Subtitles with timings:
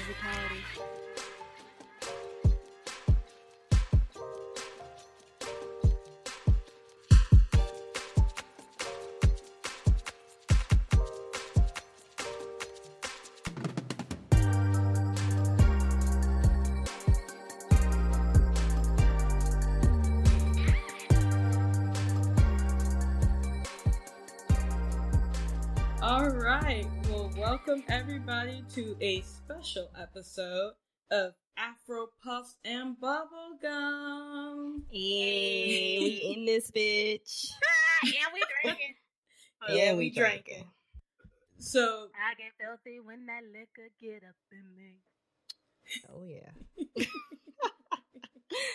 [0.00, 0.62] musicality.
[26.02, 26.86] All right.
[27.10, 29.22] Well, welcome everybody to a
[29.60, 30.72] special episode
[31.10, 34.88] of Afro Puffs and Bubblegum.
[34.88, 37.44] Hey, we in this bitch.
[38.08, 38.94] yeah, we drinking.
[39.68, 40.64] yeah, we oh, drinking.
[41.58, 44.96] So, I get filthy when that liquor get up in me.
[46.08, 46.56] Oh yeah.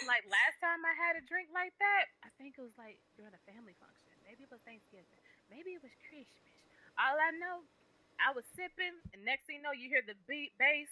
[0.08, 3.34] Like last time I had a drink like that, I think it was like during
[3.34, 4.14] a family function.
[4.24, 5.20] Maybe it was Thanksgiving.
[5.50, 6.46] Maybe it was Christmas.
[6.96, 7.66] All I know,
[8.20, 10.90] I was sipping, and next thing you know, you hear the beat bass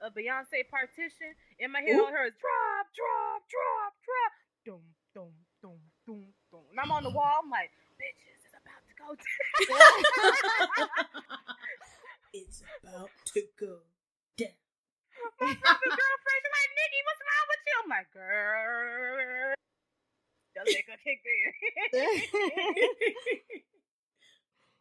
[0.00, 1.34] of Beyonce partition.
[1.58, 4.32] In my head, all I heard is drop, drop, drop, drop.
[4.64, 4.82] Dum,
[5.14, 6.64] dum, dum, dum, dum.
[6.70, 7.42] And I'm on the wall.
[7.42, 10.86] I'm like, bitches, it's about to go down.
[12.36, 13.82] it's about to go
[14.38, 14.60] down.
[15.40, 17.76] My girlfriend like, Nikki, what's wrong with you?
[17.82, 19.54] I'm like, girl.
[20.56, 21.52] The liquor kicked in.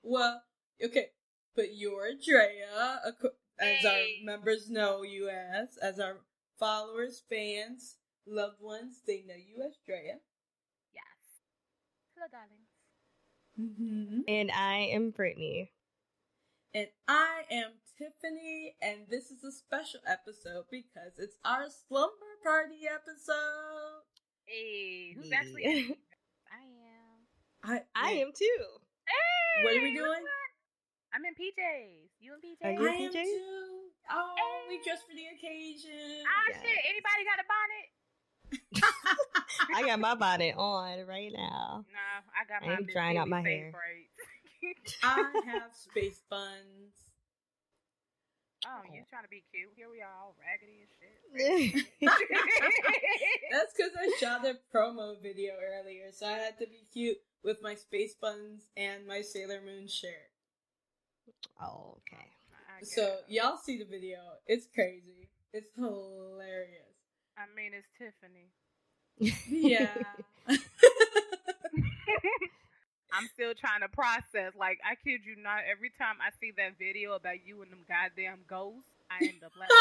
[0.04, 0.42] well,
[0.84, 1.10] okay,
[1.56, 6.18] but you're Drea, ac- as our members know you as, as our
[6.60, 7.98] followers, fans,
[8.28, 10.20] loved ones, they know you as Drea.
[10.94, 11.42] yes.
[12.16, 12.62] Hello, darlings.
[13.60, 14.20] Mm-hmm.
[14.28, 15.72] and I am Brittany.
[16.74, 22.82] And I am Tiffany, and this is a special episode because it's our slumber party
[22.86, 24.04] episode.
[24.46, 25.38] Hey, who's Yeah.
[25.38, 25.64] actually?
[25.64, 25.72] in?
[26.52, 27.24] I am.
[27.64, 28.66] I I man, am too.
[29.08, 30.24] Hey, What are we look doing?
[31.16, 31.24] At that.
[31.24, 32.10] I'm in PJs.
[32.20, 32.66] You in PJs?
[32.68, 33.24] Are you I in am PJs?
[33.24, 33.90] too.
[34.12, 34.36] Oh,
[34.70, 36.24] we dressed for the occasion.
[36.28, 36.62] Ah, Yes.
[36.62, 36.80] shit.
[36.92, 37.88] Anybody got a bonnet?
[39.76, 41.86] I got my bonnet on right now.
[41.92, 42.68] No, I got.
[42.70, 43.72] I'm Miss drying out my hair.
[43.72, 44.78] braids.
[45.04, 46.94] I have space buns.
[48.68, 49.72] oh, you trying to be cute?
[49.76, 51.86] Here we are, all raggedy and shit.
[53.52, 57.62] That's because I shot a promo video earlier, so I had to be cute with
[57.64, 60.30] my space buns and my Sailor Moon shirt.
[61.62, 62.26] Oh, okay.
[62.84, 64.20] So y'all see the video.
[64.48, 65.30] It's crazy.
[65.54, 66.96] It's hilarious.
[67.38, 68.52] I mean, it's Tiffany.
[69.50, 69.90] Yeah.
[73.14, 74.52] I'm still trying to process.
[74.60, 77.86] Like, I kid you not, every time I see that video about you and them
[77.88, 79.76] goddamn ghosts, I end up laughing.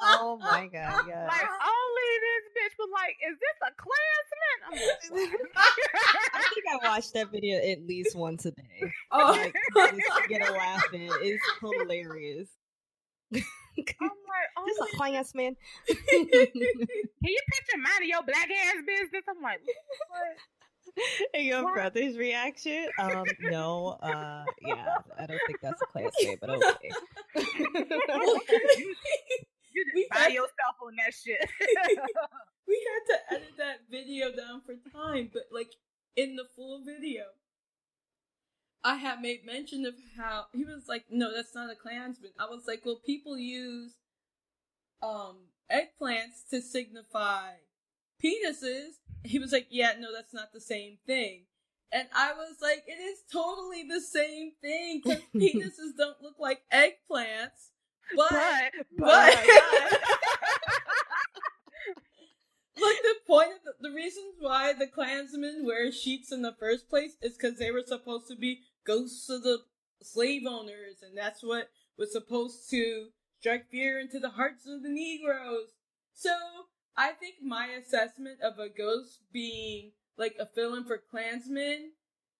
[0.00, 1.26] oh my god, yeah.
[1.26, 4.58] like, only this bitch was like, is this a Klansman?
[4.66, 5.32] I'm like,
[6.34, 8.92] I think I watched that video at least once a day.
[9.12, 9.54] oh, Like,
[9.96, 11.08] just get a laugh in.
[11.22, 12.48] It's hilarious.
[13.34, 13.40] I'm
[13.76, 15.56] like, oh, Just a Klansman.
[15.86, 19.22] can you picture mind of your black ass business?
[19.28, 19.60] I'm like,
[20.08, 20.36] what?
[21.34, 21.74] and your What?
[21.74, 22.88] brother's reaction?
[22.98, 26.90] Um, no, uh, yeah, I don't think that's a class man, but okay.
[29.74, 31.38] You just We buy yourself on that shit.
[32.66, 35.72] we had to edit that video down for time, but like
[36.16, 37.24] in the full video,
[38.82, 42.46] I had made mention of how he was like, "No, that's not a Klansman." I
[42.46, 43.92] was like, "Well, people use
[45.02, 45.36] um
[45.70, 47.50] eggplants to signify
[48.22, 51.46] penises." He was like, "Yeah, no, that's not the same thing."
[51.90, 56.62] And I was like, "It is totally the same thing because penises don't look like
[56.72, 57.70] eggplants."
[58.16, 60.00] But, but, but, but,
[62.78, 66.88] Look, the point of the, the reasons why the Klansmen wear sheets in the first
[66.88, 69.58] place is because they were supposed to be ghosts of the
[70.02, 73.08] slave owners, and that's what was supposed to
[73.40, 75.68] strike fear into the hearts of the Negroes.
[76.14, 76.30] So,
[76.98, 81.92] I think my assessment of a ghost being like a fill-in for Klansmen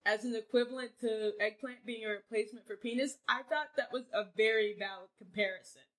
[0.05, 4.25] as an equivalent to eggplant being a replacement for penis, I thought that was a
[4.37, 5.83] very valid comparison.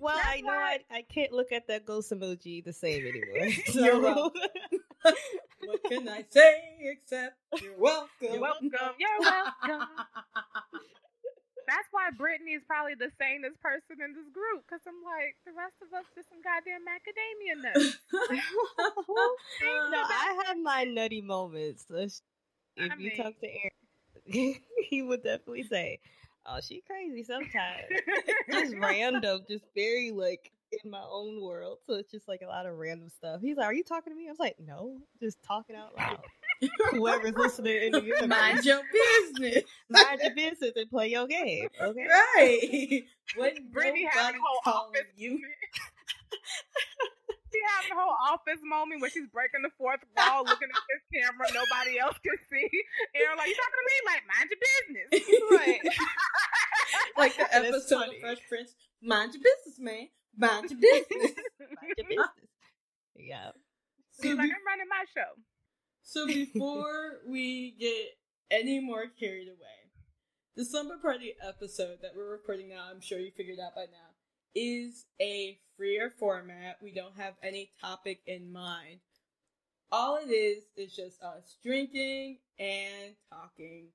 [0.00, 3.04] Well, That's I know why- I, I can't look at that ghost emoji the same
[3.04, 3.48] anymore.
[3.74, 4.40] You're welcome.
[5.64, 8.08] what can I say except you're welcome?
[8.20, 8.70] You're welcome.
[9.00, 9.88] You're welcome.
[11.70, 14.66] That's why Brittany is probably the sanest person in this group.
[14.66, 17.96] Because I'm like, the rest of us just some goddamn macadamia nuts.
[19.62, 21.86] no, I have my nutty moments.
[21.86, 22.20] So if
[22.90, 23.70] I you mean- talk to Aaron,
[24.90, 26.00] he would definitely say,
[26.44, 27.86] "Oh, she crazy sometimes."
[28.50, 30.50] just random, just very like
[30.84, 31.78] in my own world.
[31.86, 33.40] So it's just like a lot of random stuff.
[33.40, 36.24] He's like, "Are you talking to me?" I was like, "No, just talking out loud."
[36.90, 39.64] Whoever's listening in the universe, Mind your business.
[39.88, 41.68] mind your business and play your game.
[41.80, 42.06] Okay.
[42.06, 43.02] Right.
[43.36, 45.38] When Brittany nobody a whole office you.
[47.52, 51.02] She having a whole office moment where she's breaking the fourth wall, looking at this
[51.14, 52.68] camera, nobody else can see.
[53.14, 53.96] And I'm like, you talking to me?
[54.06, 55.08] Like, mind your business.
[55.50, 55.82] Right.
[57.18, 58.74] like the episode of Fresh Prince.
[59.02, 60.08] Mind your business, man.
[60.36, 61.38] Mind your business.
[61.58, 62.26] Mind your business.
[63.16, 63.50] Yeah.
[64.12, 65.34] So, like, I'm running my show.
[66.02, 68.16] So before we get
[68.50, 69.80] any more carried away,
[70.56, 74.10] the Slumber Party episode that we're recording now, I'm sure you figured out by now,
[74.54, 76.76] is a freer format.
[76.82, 79.00] We don't have any topic in mind.
[79.92, 83.88] All it is is just us drinking and talking.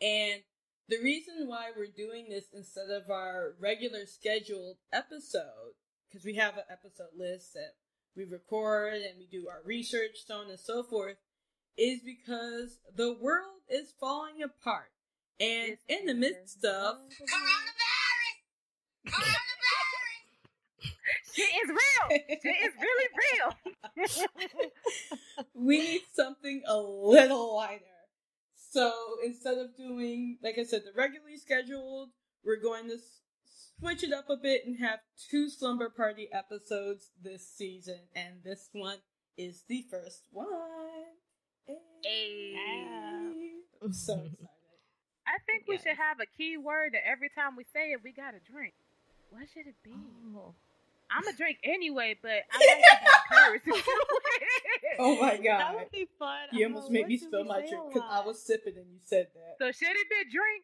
[0.00, 0.42] And
[0.88, 5.74] the reason why we're doing this instead of our regular scheduled episode,
[6.08, 7.74] because we have an episode list that
[8.16, 11.16] we record and we do our research, so on and so forth,
[11.76, 14.90] is because the world is falling apart.
[15.40, 16.96] And in the midst of
[21.34, 22.18] Shit is real.
[22.28, 23.08] Shit is really
[24.06, 24.70] real.
[25.54, 27.82] we need something a little lighter.
[28.70, 28.92] So
[29.24, 32.10] instead of doing, like I said, the regularly scheduled,
[32.44, 33.20] we're going to s-
[33.78, 35.00] switch it up a bit and have
[35.30, 38.00] two Slumber Party episodes this season.
[38.14, 38.98] And this one
[39.36, 40.46] is the first one.
[41.66, 42.54] Hey.
[43.82, 44.26] I'm so mm-hmm.
[44.26, 44.48] excited.
[45.26, 48.12] I think we should have a key word that every time we say it, we
[48.12, 48.74] got to drink.
[49.30, 49.94] What should it be?
[50.36, 50.54] Oh.
[51.10, 53.86] I'm a drink anyway, but I like to be encouraged.
[54.96, 56.46] Oh my god, That would be fun.
[56.52, 59.56] You almost made me spill my drink because I was sipping and you said that.
[59.58, 60.62] so should it be drink?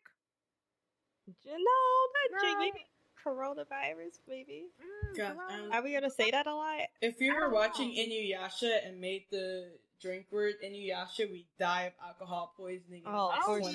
[1.46, 2.54] No, not drink.
[2.54, 2.60] No.
[2.60, 2.86] Maybe
[3.24, 4.18] coronavirus.
[4.28, 4.66] Maybe.
[5.12, 6.80] Mm, God, um, Are we gonna say that a lot?
[7.00, 8.02] If you were watching know.
[8.02, 9.70] Inuyasha and made the
[10.00, 13.02] drink word Inuyasha, we die of alcohol poisoning.
[13.04, 13.74] in the Oh, next for 20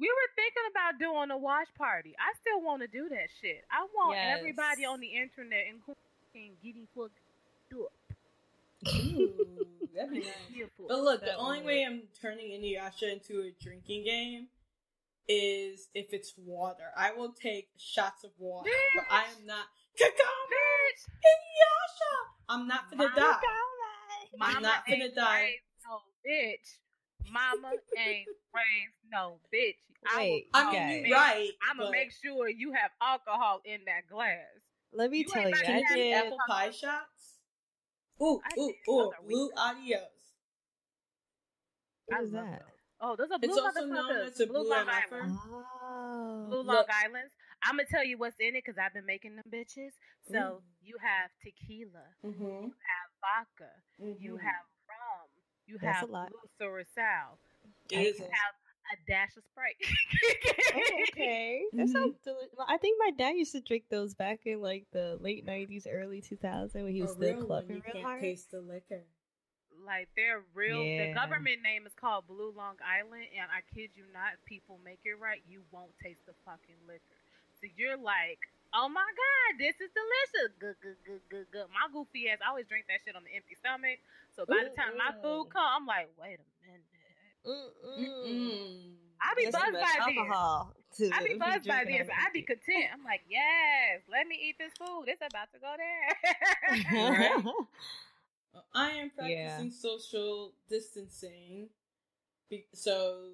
[0.00, 2.14] We were thinking about doing a watch party.
[2.18, 3.64] I still want to do that shit.
[3.70, 4.36] I want Yes.
[4.38, 7.18] everybody on the internet, including getting fucked
[7.74, 7.92] up.
[8.94, 10.68] Ooh, that'd be nice.
[10.86, 14.46] But look, the only way I'm turning Inuyasha into a drinking game
[15.28, 16.90] is if it's water.
[16.96, 19.66] I will take shots of water, but I am not.
[20.00, 20.08] Kagome!
[20.08, 22.14] Bitch, Inuyasha!
[22.48, 23.36] I'm not gonna Mama, die.
[24.38, 25.54] Mama I'm not gonna die.
[25.86, 26.78] no bitch.
[27.30, 29.74] Mama ain't raised no bitch.
[30.16, 30.92] Wait, I will mean, Okay.
[30.92, 31.50] you're make- right.
[31.70, 34.38] I'ma make sure you have alcohol in that glass.
[34.92, 36.14] Let me You tell you, about to Can I you have take did.
[36.14, 37.34] apple pie shots?
[38.22, 39.12] Ooh, I ooh, ooh.
[39.26, 40.00] Blue adios.
[42.06, 42.30] What I that?
[42.60, 42.77] those.
[43.00, 44.26] Oh, those are blue It's also known motherfuckers.
[44.32, 45.12] as a blue blue Long MFer.
[45.22, 45.38] Island.
[45.46, 46.46] Oh.
[46.48, 46.86] Blue Long Look.
[47.04, 47.32] Islands.
[47.62, 49.90] I'm gonna tell you what's in it because I've been making them bitches.
[50.30, 50.62] So Ooh.
[50.82, 52.42] you have tequila, Mm-hmm.
[52.44, 53.70] you have vodka,
[54.02, 54.22] mm-hmm.
[54.22, 55.28] you have rum,
[55.66, 56.28] you That's a have lot.
[56.30, 57.38] blue Curacao,
[57.90, 58.54] It is you have
[58.94, 59.76] a dash of Sprite.
[60.74, 61.62] Oh, okay.
[61.74, 61.92] That Mhm.
[61.92, 62.54] sounds delicious.
[62.68, 66.22] I think my dad used to drink those back in like the late '90s, early
[66.22, 67.46] 2000s when he was a still real one.
[67.46, 68.20] clubbing You real can't hard.
[68.20, 69.02] taste the liquor.
[69.84, 70.82] Like they're real.
[70.82, 71.08] Yeah.
[71.08, 74.78] The government name is called Blue Long Island, and I kid you not, if people
[74.84, 77.18] make it right, you won't taste the fucking liquor.
[77.60, 78.38] So you're like,
[78.74, 80.52] oh my god, this is delicious.
[80.60, 81.66] Good, good, good, good, good.
[81.74, 83.98] My goofy ass, I always drink that shit on the empty stomach.
[84.34, 86.86] So by the time my food come, I'm like, wait a minute.
[87.46, 88.94] Mm-mm.
[89.20, 90.18] I be That's buzzed by this.
[90.18, 90.74] alcohol.
[90.96, 92.08] To I be buzzed by this.
[92.08, 92.90] on I be content.
[92.92, 95.04] I'm like, yes, let me eat this food.
[95.06, 96.14] It's about to go there.
[98.74, 99.56] I am Yeah.
[99.58, 101.70] practicing social distancing,
[102.48, 103.32] be- so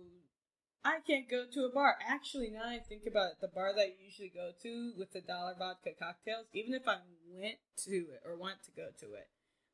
[0.85, 1.99] I can't go to a bar.
[2.07, 5.21] Actually, now I think about it, the bar that I usually go to with the
[5.21, 9.29] dollar vodka cocktails, even if I went to it or want to go to it,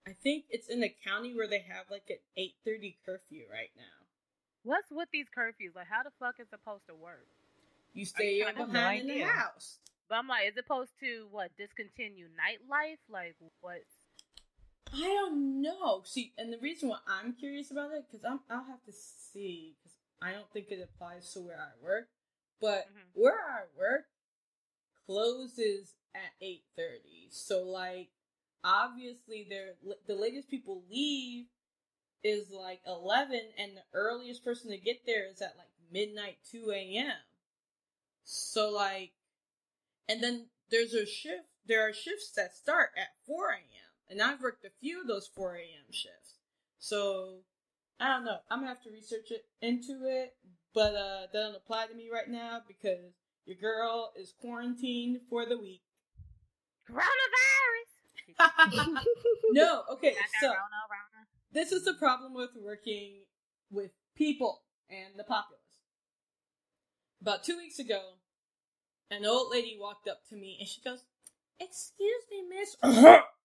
[0.07, 3.71] I think it's in a county where they have like an eight thirty curfew right
[3.77, 4.07] now.
[4.63, 5.75] What's with these curfews?
[5.75, 7.27] Like, how the fuck is it supposed to work?
[7.93, 9.79] You stay to- behind in the house.
[10.09, 12.99] But I'm like, is it supposed to what discontinue nightlife?
[13.09, 13.83] Like, what?
[14.93, 16.03] I don't know.
[16.05, 19.77] See, and the reason why I'm curious about it because I'm I'll have to see
[19.79, 22.09] because I don't think it applies to where I work,
[22.61, 23.11] but Mhm.
[23.15, 24.09] where I work
[25.07, 27.29] closes at eight thirty.
[27.31, 28.11] So like,
[28.65, 31.47] obviously, they're the latest people leave
[32.23, 36.71] is like eleven, and the earliest person to get there is at like midnight two
[36.73, 37.17] a.m.
[38.25, 39.13] So like,
[40.09, 41.49] and then there's a shift.
[41.67, 43.90] There are shifts that start at four a.m.
[44.11, 45.93] and I've worked a few of those four a.m.
[45.93, 46.35] shifts.
[46.79, 47.39] So
[48.01, 48.39] I don't know.
[48.51, 50.35] I'm gonna have to research it into it,
[50.75, 53.15] but uh, that doesn't apply to me right now because
[53.47, 55.83] your girl is quarantined for the week.
[56.91, 57.05] Coronavirus.
[59.53, 61.27] no, okay, so Rona, Rona.
[61.53, 63.23] this is the problem with working
[63.71, 65.61] with people and the populace.
[67.21, 68.01] About two weeks ago,
[69.11, 71.05] an old lady walked up to me and she goes,
[71.61, 72.77] Excuse me, miss.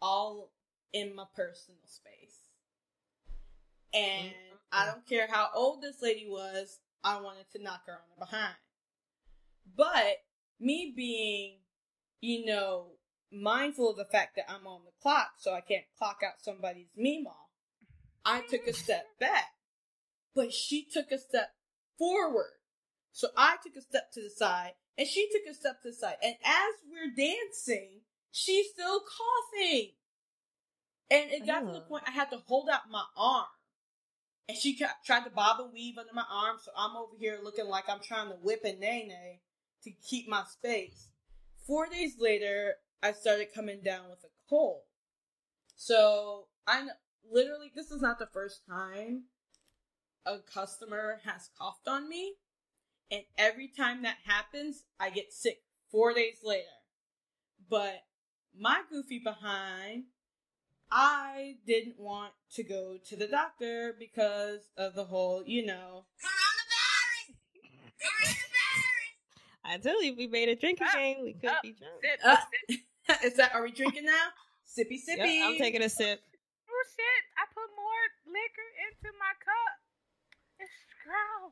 [0.00, 0.50] All
[0.92, 2.48] in my personal space.
[3.92, 4.56] And mm-hmm.
[4.72, 8.24] I don't care how old this lady was, I wanted to knock her on the
[8.24, 8.54] behind.
[9.76, 10.18] But
[10.58, 11.58] me being,
[12.20, 12.92] you know,
[13.32, 16.90] mindful of the fact that I'm on the clock, so I can't clock out somebody's
[16.98, 17.34] Meemaw,
[18.24, 19.52] I took a step back.
[20.34, 21.50] But she took a step
[21.98, 22.52] forward.
[23.12, 25.94] So I took a step to the side, and she took a step to the
[25.94, 26.16] side.
[26.22, 29.90] And as we're dancing, she's still coughing.
[31.10, 31.88] And it got to the oh.
[31.88, 33.46] point I had to hold out my arm.
[34.48, 37.38] And she ca- tried to bob and weave under my arm, so I'm over here
[37.42, 39.40] looking like I'm trying to whip a nay nay
[39.84, 41.10] to keep my space.
[41.66, 44.82] Four days later, I started coming down with a cold.
[45.76, 46.88] So I'm
[47.30, 49.24] literally, this is not the first time
[50.26, 52.34] a customer has coughed on me,
[53.10, 56.66] and every time that happens, I get sick four days later.
[57.68, 58.02] But
[58.58, 60.04] my goofy behind,
[60.90, 66.04] I didn't want to go to the doctor because of the whole, you know,
[69.64, 72.02] I told you if we made a drinking Up, game, we could up, be drunk.
[72.02, 72.80] Sip, Uh, sip.
[73.24, 74.34] is that, are we drinking now?
[74.66, 75.42] Sippy Yep, sippy.
[75.42, 76.20] I'm taking a sip.
[76.68, 77.22] Oh shit!
[77.38, 79.74] I put more liquor into my cup.
[80.58, 81.50] It's strong.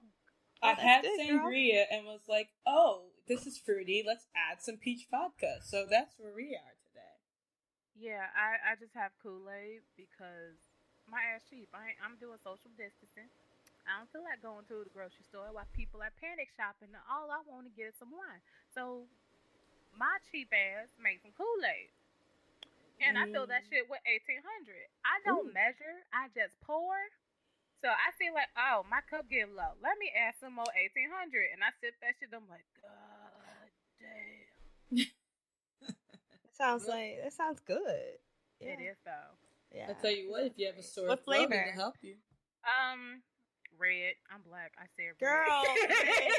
[0.63, 4.05] I that's had sangria and was like, oh, this is fruity.
[4.07, 5.59] Let's add some peach vodka.
[5.63, 6.78] So that's where we are.
[7.99, 10.55] Yeah, I, I just have Kool Aid because
[11.11, 11.69] my ass cheap.
[11.75, 13.29] I I'm doing social distancing.
[13.89, 16.93] I don't feel like going to the grocery store while people are panic shopping.
[17.11, 18.45] All I want to get is some wine.
[18.71, 19.09] So
[19.97, 21.91] my cheap ass makes some Kool Aid.
[23.01, 23.71] And I fill that Mm.
[23.71, 24.91] shit with 1800.
[25.07, 25.53] I don't Ooh.
[25.55, 26.95] measure, I just pour.
[27.83, 29.79] So I feel like, oh, my cup getting low.
[29.83, 31.55] Let me add some more 1800.
[31.55, 32.35] And I sip that shit.
[32.35, 33.71] I'm like, God
[34.03, 34.51] damn.
[36.59, 38.19] That sounds like that sounds good.
[38.61, 38.69] Yeah.
[38.69, 39.37] It is though.
[39.73, 39.87] Yeah.
[39.91, 41.55] I tell you what, if you have a sore What throat, flavor?
[41.69, 42.15] it'll help you.
[42.65, 43.23] Um,
[43.79, 44.15] red.
[44.33, 44.73] I'm black.
[44.79, 45.21] I said red.
[45.21, 45.63] Girl,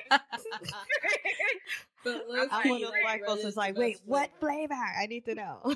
[2.03, 4.03] but I'm let's I'm be one of those like, white folks is like, wait, best
[4.05, 4.67] what flavor.
[4.73, 4.85] flavor?
[5.01, 5.61] I need to know.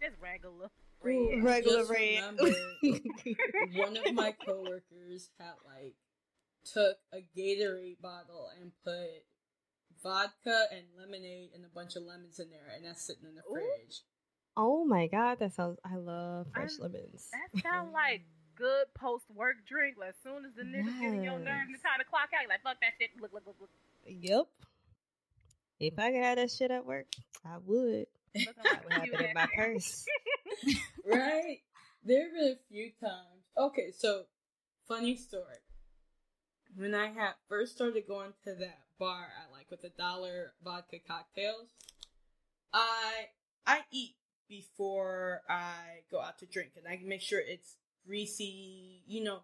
[0.00, 0.68] Just regular
[1.06, 1.44] Ooh, red.
[1.44, 2.16] Regular just red.
[2.16, 2.50] remember,
[3.74, 5.94] one of my coworkers had like
[6.64, 9.24] took a Gatorade bottle and put
[10.02, 13.42] vodka and lemonade and a bunch of lemons in there, and that's sitting in the
[13.50, 13.54] Ooh.
[13.54, 14.00] fridge.
[14.56, 15.78] oh my god, that sounds.
[15.84, 17.28] I love fresh I'm- lemons.
[17.32, 18.22] That sounds like
[18.56, 19.96] good post work drink.
[19.98, 21.74] Like, as soon as the niggas get in your nerves, and Yes.
[21.74, 23.10] it's time to clock out, you're like, fuck that shit.
[23.20, 23.70] Look, look, look, look.
[24.06, 24.46] Yep.
[25.80, 27.06] If I could have that shit at work,
[27.44, 28.06] I would.
[28.34, 30.04] Looking I would have it in my purse.
[31.06, 31.58] right?
[32.04, 33.42] There have been a few times.
[33.56, 34.24] Okay, so
[34.88, 35.56] funny story.
[36.78, 40.98] When I had first started going to that bar I like with the dollar vodka
[41.04, 41.70] cocktails,
[42.72, 43.30] I
[43.66, 44.14] I eat
[44.48, 49.40] before I go out to drink and I make sure it's greasy, you know,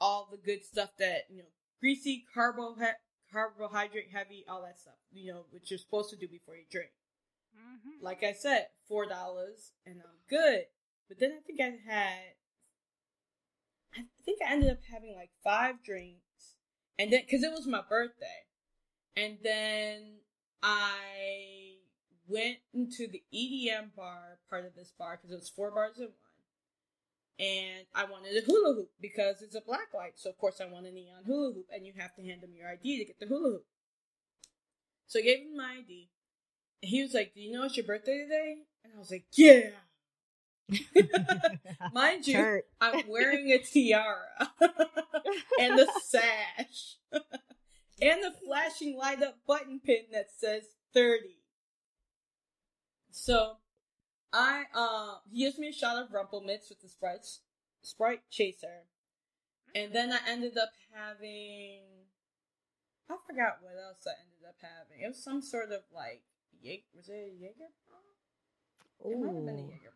[0.00, 1.48] all the good stuff that, you know,
[1.80, 2.74] greasy, carbo
[3.30, 6.92] carbohydrate heavy, all that stuff, you know, which you're supposed to do before you drink
[7.54, 8.00] Mhm.
[8.00, 10.68] like I said, four dollars, and I'm good.
[11.08, 12.36] But then I think I had,
[13.94, 16.23] I think I ended up having like five drinks,
[16.98, 18.44] and then because it was my birthday,
[19.16, 20.18] and then
[20.62, 21.76] I
[22.26, 26.04] went into the EDM bar part of this bar because it was four bars in
[26.04, 26.34] one,
[27.38, 30.66] and I wanted a hula hoop because it's a black light, so of course I
[30.66, 33.20] want a neon hula hoop, and you have to hand them your ID to get
[33.20, 33.66] the hula hoop.
[35.06, 36.08] So I gave him my ID.
[36.82, 38.56] And he was like, Do you know it's your birthday today?
[38.84, 39.70] And I was like, Yeah.
[41.92, 42.62] Mind you.
[42.80, 44.50] I'm wearing a tiara
[45.60, 50.62] and the sash and the flashing light up button pin that says
[50.94, 51.36] 30.
[53.10, 53.56] So
[54.32, 57.26] I uh he gives me a shot of Rumple Minze with the Sprite
[57.82, 58.84] Sprite chaser.
[59.74, 61.82] And then I ended up having
[63.10, 65.04] I forgot what else I ended up having.
[65.04, 66.22] It was some sort of like
[66.62, 67.70] Jaeger was it a Jaeger?
[69.04, 69.62] It might have been a.
[69.62, 69.93] Jaeger.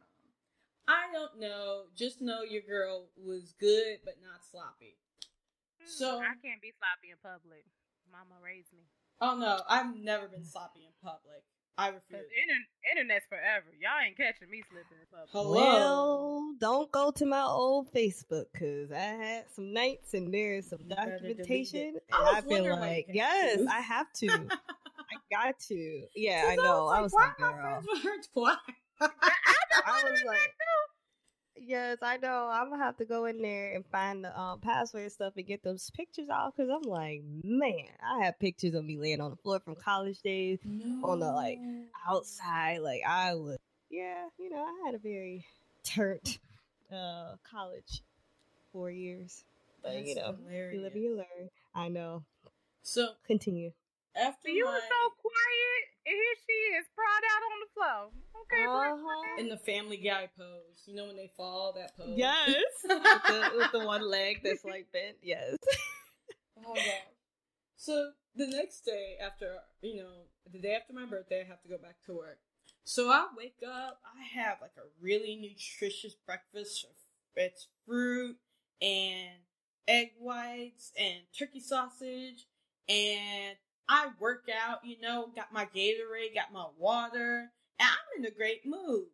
[0.89, 1.83] I don't know.
[1.95, 4.97] Just know your girl was good but not sloppy.
[5.81, 7.65] Hmm, so- I can't be sloppy in public.
[8.11, 8.85] Mama raised me.
[9.21, 11.43] Oh no, I've never been sloppy in public.
[11.77, 12.27] I Cause refuse.
[12.43, 13.67] inter- internet's forever.
[13.81, 15.29] Y'all ain't catching me slipping in public.
[15.31, 15.55] Hello.
[16.41, 20.81] Well, don't go to my old Facebook because I had some nights and there's some
[20.83, 21.39] You better delete it.
[21.39, 21.87] documentation.
[21.89, 23.61] And I was I've been wondering why you like, yes.
[23.71, 24.27] I have to.
[24.51, 26.03] I got to.
[26.17, 26.89] Yeah, I know.
[26.89, 27.63] I was why like, am I girl.
[27.63, 28.57] friends with her twice?
[29.01, 30.55] I was like,
[31.61, 32.49] Yes, I know.
[32.51, 35.47] I'm gonna have to go in there and find the um, password and stuff and
[35.47, 39.31] get those pictures off because I'm like, man, I have pictures of me laying on
[39.31, 40.61] the floor from college days
[41.03, 41.59] on the like
[42.09, 42.79] outside.
[42.79, 43.59] Like I was,
[43.91, 45.45] yeah, you know, I had a very
[45.85, 46.39] turnt
[46.93, 48.03] uh, college
[48.73, 49.45] four years,
[49.83, 50.37] but That's you know,
[50.73, 51.51] you live and you learn.
[51.75, 52.25] I know.
[52.83, 53.73] So Continue.
[54.17, 58.01] after You my, were so quiet, and here she is, sprawled out on the floor.
[58.41, 59.41] Okay, Uh-huh.
[59.41, 62.17] in the Family Guy pose, you know when they fall, that pose.
[62.17, 65.17] Yes, with, the, with the one leg that's like bent.
[65.23, 65.57] Yes.
[66.67, 67.15] Oh god.
[67.77, 71.69] So the next day after you know, the day after my birthday, I have to
[71.69, 72.39] go back to work.
[72.85, 76.85] So I wake up, I have like a really nutritious breakfast.
[77.37, 78.37] It's fruit
[78.83, 79.37] and
[79.87, 82.47] egg whites and turkey sausage
[82.89, 83.57] and
[83.89, 88.35] I work out, you know, got my Gatorade, got my water, and I'm in a
[88.35, 89.07] great mood.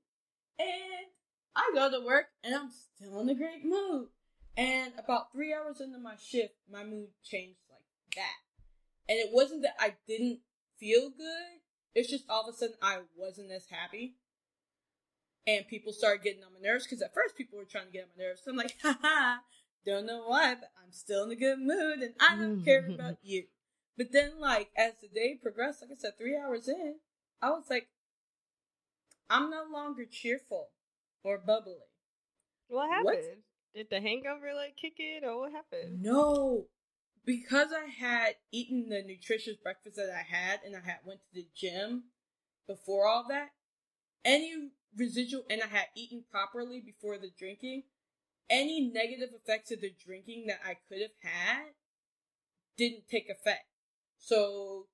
[0.59, 1.07] And
[1.55, 4.09] I go to work and I'm still in a great mood.
[4.57, 9.09] And about three hours into my shift, my mood changed like that.
[9.09, 10.41] And it wasn't that I didn't
[10.79, 11.61] feel good,
[11.95, 14.17] it's just all of a sudden I wasn't as happy.
[15.47, 18.05] And people started getting on my nerves because at first people were trying to get
[18.05, 18.43] on my nerves.
[18.45, 19.39] So I'm like, haha,
[19.87, 22.95] don't know why, but I'm still in a good mood and I don't care hmm.
[22.95, 23.45] about you.
[23.97, 26.97] But then, like, as the day progressed, like I said, three hours in,
[27.41, 27.89] I was like,
[29.31, 30.71] I'm no longer cheerful
[31.23, 31.77] or bubbly.
[32.69, 33.05] What happened?
[33.05, 33.39] What?
[33.75, 36.03] Did the hangover like kick in, or what happened?
[36.03, 36.67] No,
[37.25, 41.35] because I had eaten the nutritious breakfast that I had, and I had went to
[41.35, 42.05] the gym
[42.67, 43.51] before all that.
[44.25, 47.85] Any residual, and I had eaten properly before the drinking.
[48.49, 51.73] Any negative effects of the drinking that I could have had
[52.77, 53.65] didn't take effect.
[54.25, 54.87] So,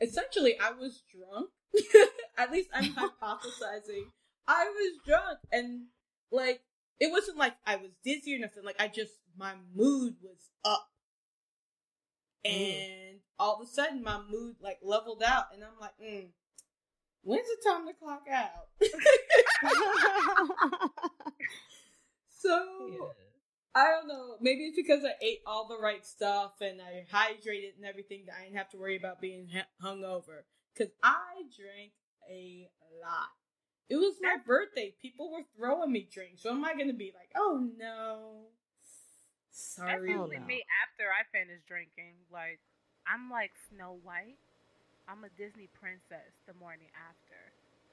[0.00, 1.50] essentially, I was drunk.
[2.38, 4.12] At least I'm hypothesizing.
[4.46, 5.86] I was drunk, and
[6.30, 6.60] like
[7.00, 8.62] it wasn't like I was dizzy or nothing.
[8.64, 10.88] Like I just my mood was up,
[12.44, 16.28] and all of a sudden my mood like leveled out, and I'm like, mm,
[17.22, 18.68] when's the time to clock out?
[22.38, 23.10] so
[23.74, 24.36] I don't know.
[24.40, 28.34] Maybe it's because I ate all the right stuff and I hydrated and everything that
[28.38, 30.44] I didn't have to worry about being hu- hungover.
[30.74, 31.92] Because I drank
[32.30, 32.68] a
[33.00, 33.32] lot.
[33.88, 34.94] It was my birthday.
[35.00, 36.42] People were throwing me drinks.
[36.42, 38.48] So am I going to be like, oh no?
[39.52, 40.10] That's Sorry.
[40.10, 40.46] usually no.
[40.46, 42.16] me after I finish drinking.
[42.32, 42.60] Like,
[43.06, 44.40] I'm like Snow White.
[45.08, 47.21] I'm a Disney princess the morning after.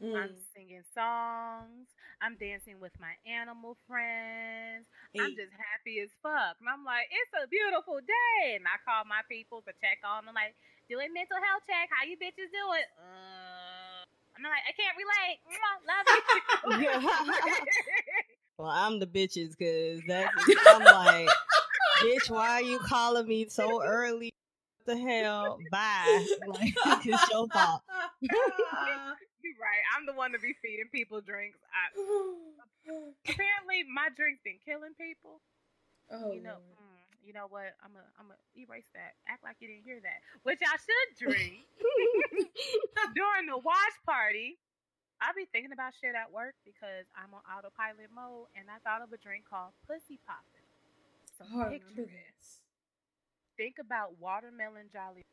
[0.01, 0.39] I'm Mm.
[0.55, 1.87] singing songs.
[2.21, 4.87] I'm dancing with my animal friends.
[5.19, 6.55] I'm just happy as fuck.
[6.59, 8.55] And I'm like, it's a beautiful day.
[8.55, 10.55] And I call my people to check on them, like,
[10.89, 11.89] doing mental health check.
[11.91, 12.87] How you bitches doing?
[12.99, 14.03] Uh,
[14.35, 15.39] I'm like, I can't relate.
[16.67, 16.95] Love you.
[18.57, 20.31] well, I'm the bitches because that's
[20.67, 21.29] I'm like,
[22.01, 24.31] bitch, why are you calling me so early?
[24.83, 25.59] What the hell?
[25.71, 26.25] Bye.
[26.47, 26.73] Like
[27.05, 27.83] it's your fault.
[29.49, 29.81] You're right.
[29.97, 31.57] I'm the one to be feeding people drinks.
[31.73, 31.89] I,
[33.25, 35.41] apparently, my drink's been killing people.
[36.13, 37.73] oh, you know, mm, you know what?
[37.81, 39.17] I'm a, I'm a erase that.
[39.25, 40.21] Act like you didn't hear that.
[40.45, 41.65] Which I should drink
[43.17, 44.61] during the watch party.
[45.19, 49.01] I'll be thinking about shit at work because I'm on autopilot mode, and I thought
[49.03, 50.69] of a drink called Pussy Poppin'.
[51.35, 52.63] So Oh, picture this.
[53.57, 55.25] Think about watermelon Jolly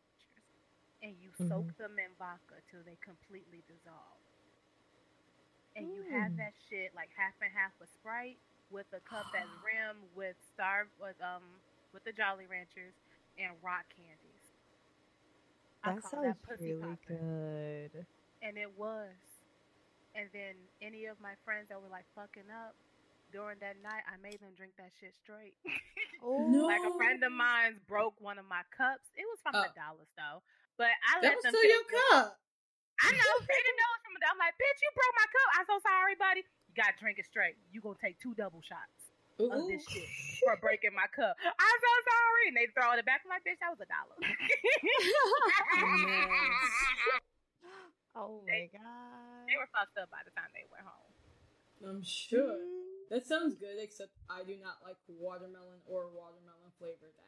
[1.02, 4.20] and you soak them in vodka till they completely dissolve.
[5.76, 6.36] And you have Mm.
[6.40, 8.38] that shit like half and half with Sprite
[8.70, 11.60] with a cup that's rimmed with star with um
[11.92, 12.94] with the Jolly Ranchers
[13.38, 14.46] and rock candies.
[15.84, 17.16] I That call sounds pussy really poppin'.
[17.92, 18.06] good.
[18.42, 19.12] And it was.
[20.14, 22.74] And then any of my friends that were like fucking up
[23.32, 25.54] during that night, I made them drink that shit straight.
[26.24, 26.64] Oh, No.
[26.66, 29.04] like a friend of mine broke one of my cups.
[29.14, 29.62] It was from Oh.
[29.68, 30.40] the dollar store,
[30.76, 32.38] but I That let was them still feel your cup.
[33.02, 34.24] I know they didn't know it from the.
[34.24, 35.48] I'm like, bitch, you broke my cup.
[35.60, 36.40] I'm so sorry, buddy.
[36.68, 37.56] You gotta drink it straight.
[37.68, 40.08] You gonna take two double shots of this shit
[40.44, 41.36] for breaking my cup.
[41.44, 42.44] I'm so sorry.
[42.48, 43.20] And they throw it back.
[43.24, 44.16] I'm like, bitch, that was a dollar.
[48.16, 49.44] oh my god.
[49.44, 51.12] they were fucked up by the time they went home.
[51.84, 52.56] I'm sure.
[52.56, 52.96] Mm.
[53.10, 57.25] That sounds good, except I do not like watermelon or watermelon flavored anything.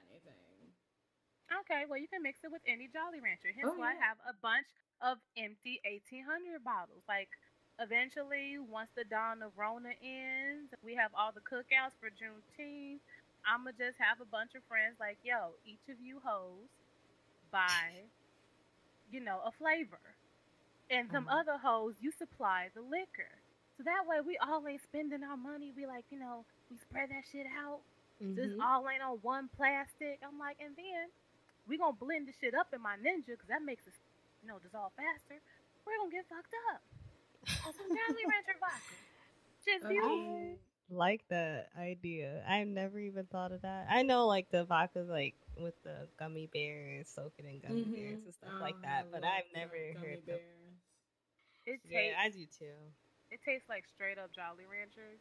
[1.50, 3.52] Okay, well, you can mix it with any Jolly Rancher.
[3.56, 4.66] Hence Oh, why I have a bunch
[5.00, 7.02] of empty 1800 bottles.
[7.08, 7.28] Like,
[7.80, 13.00] eventually, once the dawn of Rona ends, we have all the cookouts for Juneteenth.
[13.46, 16.68] I'ma just have a bunch of friends like, yo, each of you hoes
[17.50, 18.04] buy,
[19.10, 20.00] you know, a flavor.
[20.90, 21.32] And some Mhm.
[21.32, 23.30] other hoes, you supply the liquor.
[23.76, 25.72] So that way we all ain't spending our money.
[25.76, 27.80] We like, you know, we spread that shit out.
[28.20, 28.36] Mhm.
[28.36, 30.20] This all ain't on one plastic.
[30.22, 31.08] I'm like, and then
[31.68, 33.94] we gonna blend the shit up in my ninja because that makes it,
[34.42, 35.38] you know, dissolve faster.
[35.86, 36.80] We're gonna get fucked up.
[37.68, 38.96] On some Jolly Rancher vodka.
[39.64, 39.92] Just Okay.
[39.92, 40.58] beautiful.
[40.90, 42.42] like that idea.
[42.48, 43.86] I've never even thought of that.
[43.90, 47.94] I know like the vodka like with the gummy bears, soaking in gummy Mhm.
[47.94, 50.72] bears and stuff Oh, like that, but I've never gummy heard of bears.
[51.66, 52.78] It tastes, Yeah, I do too.
[53.30, 55.20] it tastes like straight up Jolly Ranchers.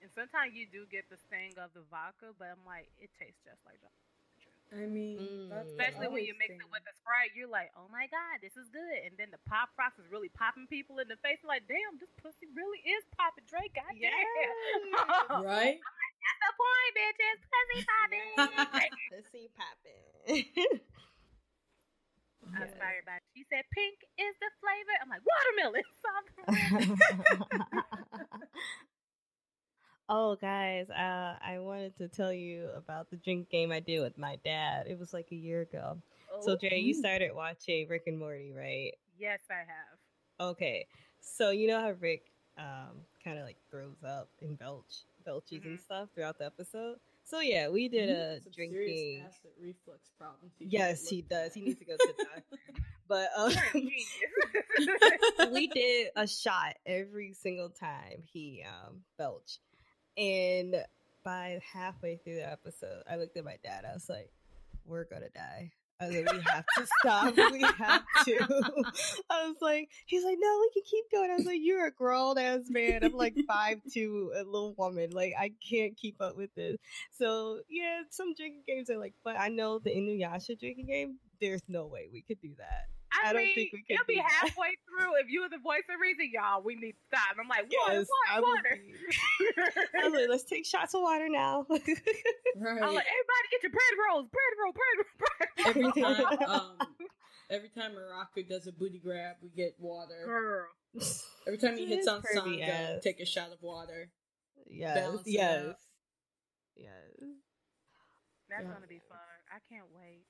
[0.00, 3.40] And sometimes you do get the sting of the vodka, but I'm like, it tastes
[3.44, 4.05] just like Jolly Ranchers.
[4.74, 5.62] I mean, Mm.
[5.62, 8.58] Especially when you always mix it with the Sprite, you're like, oh my god, this
[8.58, 8.98] is good.
[9.06, 11.38] And then the pop rocks is really popping people in the face.
[11.46, 13.72] Like, damn, this pussy really is popping Drake.
[13.78, 14.10] God damn.
[14.10, 15.46] Yeah.
[15.46, 15.78] right?
[15.78, 17.38] That's the point, bitches.
[17.46, 18.34] Pussy popping.
[19.14, 20.82] Pussy popping.
[22.54, 24.94] I was fired by She said pink is the flavor.
[25.02, 25.82] I'm like, watermelon.
[30.08, 34.16] oh, guys, uh, I wanted to tell you about the drink game I did with
[34.18, 34.86] my dad.
[34.88, 35.98] It was like a year ago.
[36.42, 38.92] So, Oh, Jay, you started watching Rick and Morty, right?
[39.18, 39.98] yes, I have.
[40.50, 40.86] Okay,
[41.20, 45.78] so you know how Rick um kind of like throws up and belch belches and
[45.80, 46.96] stuff throughout the episode.
[47.24, 49.22] So yeah, we did a some drinking.
[49.26, 50.52] acid reflux problems.
[50.58, 51.48] He Yes, he does.
[51.48, 51.54] at.
[51.54, 52.42] He needs to go to the doctor.
[53.08, 54.88] But um, You're a
[55.40, 55.50] genius.
[55.52, 59.60] we did a shot every single time he um belched,
[60.16, 60.76] and
[61.24, 63.84] by halfway through the episode, I looked at my dad.
[63.84, 64.30] I was like,
[64.84, 67.36] "We're gonna die." I was like, "We have to stop.
[67.52, 68.36] We have to."
[69.30, 71.90] I was like, "He's like, no, we can keep going." I was like, "You're a
[71.90, 73.02] grown ass man.
[73.02, 75.10] I'm like five two, a little woman.
[75.10, 76.76] Like I can't keep up with this."
[77.12, 81.18] So yeah, some drinking games are like, but I know the Inuyasha drinking game.
[81.40, 82.86] There's no way we could do that.
[83.24, 84.30] I, I don't mean, think we could It'll be do that.
[84.30, 85.16] halfway through.
[85.22, 87.32] If you were the voice of reason, y'all, we need to stop.
[87.32, 88.74] And I'm like, water, Yes, I water, would water.
[88.76, 91.64] be- I was like, let's take shots of water now.
[92.58, 92.82] Right.
[92.82, 95.92] I'm like, everybody get your bread rolls, bread roll, bread roll, bread roll.
[95.92, 96.76] every time, um,
[97.50, 100.22] every time Miroku does a booty grab, we get water.
[100.24, 100.66] Girl.
[101.46, 103.02] Every time he hits on pervy Sango, ass.
[103.02, 104.08] take a shot of water.
[104.70, 105.74] yes, yes,
[106.76, 106.92] yes.
[108.48, 108.72] That's Yeah.
[108.72, 109.18] gonna be fun.
[109.52, 110.25] I can't wait.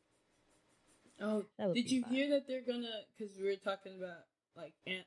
[1.21, 2.13] Oh, That would did be you fun.
[2.13, 2.93] hear that they're gonna?
[3.17, 4.25] Because we were talking about
[4.57, 5.07] like Ant,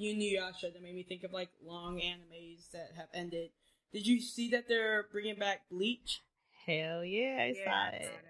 [0.00, 0.72] Inuyasha.
[0.72, 3.50] That made me think of like long animes that have ended.
[3.92, 6.20] Did you see that they're bringing back Bleach?
[6.66, 8.02] Hell yeah, I yeah, saw it.
[8.08, 8.20] it.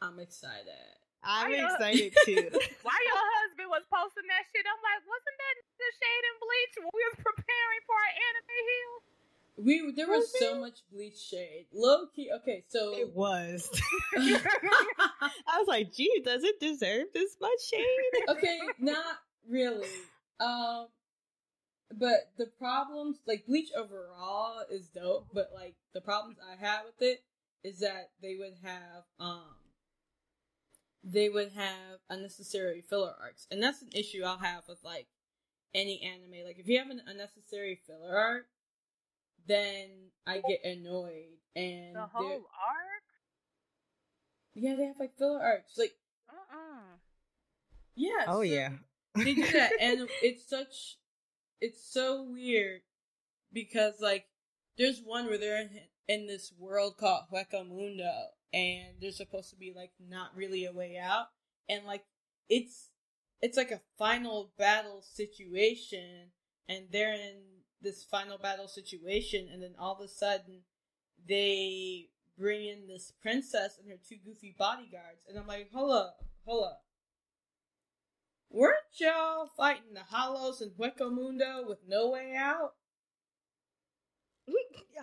[0.00, 0.72] I'm excited.
[1.20, 1.66] I'm I know.
[1.74, 2.46] excited too.
[2.86, 4.64] Why your husband was posting that shit?
[4.64, 8.58] I'm like, wasn't that the shade and bleach when we was preparing for our anime
[8.64, 8.94] hill?
[9.58, 11.66] We there was Was so much Bleach shade.
[11.72, 12.30] Low key.
[12.42, 13.68] Okay, so it was.
[14.16, 18.28] I was like, gee, does it deserve this much shade?
[18.28, 19.18] okay, not
[19.48, 19.88] really.
[20.38, 20.86] Um,
[21.92, 25.26] but the problems, like Bleach overall, is dope.
[25.34, 27.24] But like the problems I had with it
[27.64, 29.56] is that they would have um,
[31.02, 35.08] they would have unnecessary filler arcs, and that's an issue I'll have with like
[35.74, 36.46] any anime.
[36.46, 38.46] Like if you have an unnecessary filler arc,
[39.48, 39.88] then
[40.26, 41.38] I get annoyed.
[41.56, 43.02] And The whole arc?
[44.54, 45.92] yeah, they have like filler arcs, like.
[46.28, 46.96] Uh-uh.
[47.96, 48.24] Yeah.
[48.26, 48.70] Oh so- yeah.
[49.16, 50.98] they do that and it's such
[51.60, 52.82] it's so weird
[53.52, 54.26] because like
[54.76, 55.70] there's one where they're in,
[56.06, 58.12] in this world called Hueco Mundo
[58.52, 61.26] and there's supposed to be like not really a way out
[61.68, 62.04] and like
[62.48, 62.90] it's
[63.42, 66.28] it's like a final battle situation
[66.68, 67.40] and they're in
[67.82, 70.60] this final battle situation and then all of a sudden
[71.28, 72.06] they
[72.38, 76.64] bring in this princess and her two goofy bodyguards and I'm like hold up hold
[76.64, 76.82] up
[78.50, 82.72] Weren't y'all fighting the Hollows in Hueco Mundo with no way out?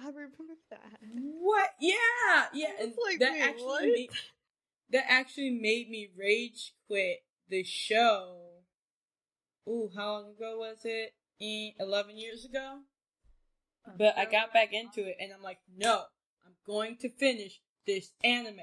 [0.02, 1.00] I remember that.
[1.14, 1.70] What?
[1.80, 2.72] Yeah, yeah.
[2.82, 3.84] And like, that actually what?
[3.84, 4.10] made
[4.92, 8.38] that actually made me rage quit the show.
[9.68, 11.14] Ooh, how long ago was it?
[11.42, 12.80] Eh, Eleven years ago.
[13.98, 16.04] But I got back into it, and I'm like, no,
[16.46, 18.60] I'm going to finish this anime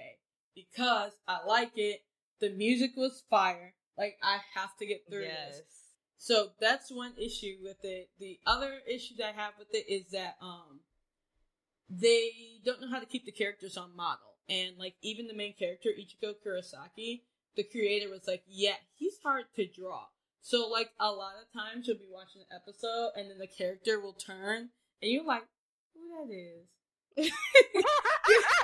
[0.55, 2.01] because I like it.
[2.41, 3.75] The music was fire.
[3.97, 5.59] Like I have to get through Yes.
[5.59, 5.65] this.
[6.19, 8.11] So that's one issue with it.
[8.19, 10.81] The other issue that I have with it is that um
[11.89, 12.31] they
[12.65, 14.37] don't know how to keep the characters on model.
[14.49, 17.23] And like even the main character, Ichigo Kurosaki,
[17.55, 20.07] the creator was like, Yeah, he's hard to draw.
[20.43, 24.01] So like a lot of times you'll be watching an episode and then the character
[24.01, 25.45] will turn and you're like,
[25.95, 27.31] Who that is?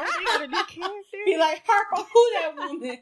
[0.00, 1.18] Oh, they a new character.
[1.24, 2.98] Be like, Harper, oh, who that woman?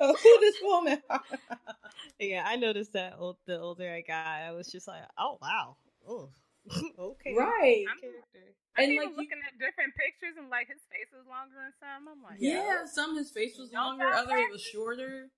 [0.00, 1.02] Oh, who this woman?
[2.18, 5.76] yeah, I noticed that old, the older I got, I was just like, oh wow,
[6.08, 6.30] oh,
[6.98, 7.84] okay, Right.
[7.88, 8.54] I'm- Character.
[8.78, 11.54] I'm And, even like, you- looking at different pictures and like his face was longer
[11.58, 12.08] than some.
[12.08, 15.28] I'm like, Yeah, some his face was longer, other it was shorter.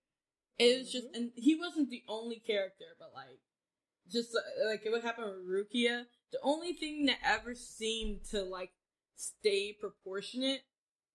[0.59, 1.15] It was just, Mhm.
[1.17, 3.41] and he wasn't the only character, but like,
[4.09, 6.07] just uh, like what happened with Rukia.
[6.31, 8.73] The only thing that ever seemed to like
[9.17, 10.63] stay proportionate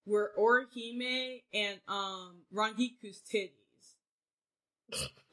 [0.06, 3.96] were Orihime and um Rangiku's titties.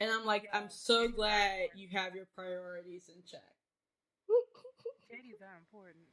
[0.01, 3.41] And I'm like, I'm so glad you have your priorities in check.
[5.11, 6.05] titties are important.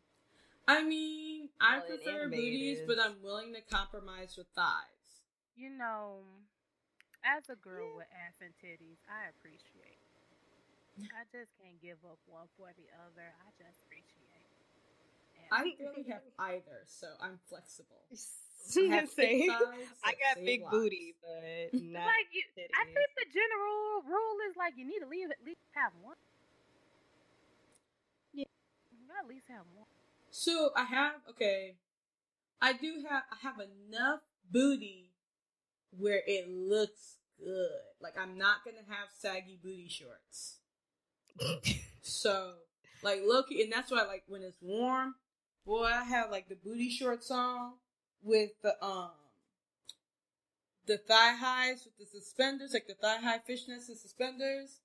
[0.68, 3.00] I mean, I Well, in prefer anime it booties, but.
[3.00, 5.24] I'm willing to compromise with thighs.
[5.56, 6.24] You know,
[7.26, 10.00] as a girl with ass and titties, I appreciate.
[11.00, 13.26] I just can't give up one for the other.
[13.42, 14.46] I just appreciate.
[15.40, 18.04] And I barely have either, so I'm flexible.
[18.12, 18.16] I
[18.62, 18.92] Same.
[18.92, 19.50] have thighs
[20.04, 20.72] I got big lives.
[20.72, 22.06] booty, but not.
[22.06, 25.62] like you, I think the general rule is like you need to leave at least
[25.74, 26.16] have one.
[28.34, 28.46] Yeah.
[28.92, 29.88] You gotta at least have one.
[30.30, 31.76] So I have okay.
[32.62, 35.11] I do have I have enough booty
[35.98, 37.70] where it looks good.
[38.02, 40.58] Like I'm not gonna have saggy booty shorts.
[42.04, 42.54] So
[43.04, 45.16] like look, and that's why like when it's warm,
[45.66, 47.74] boy, I have like the booty shorts on
[48.24, 49.12] with the um
[50.88, 54.80] the thigh highs with the suspenders, like the thigh high fishnets and suspenders.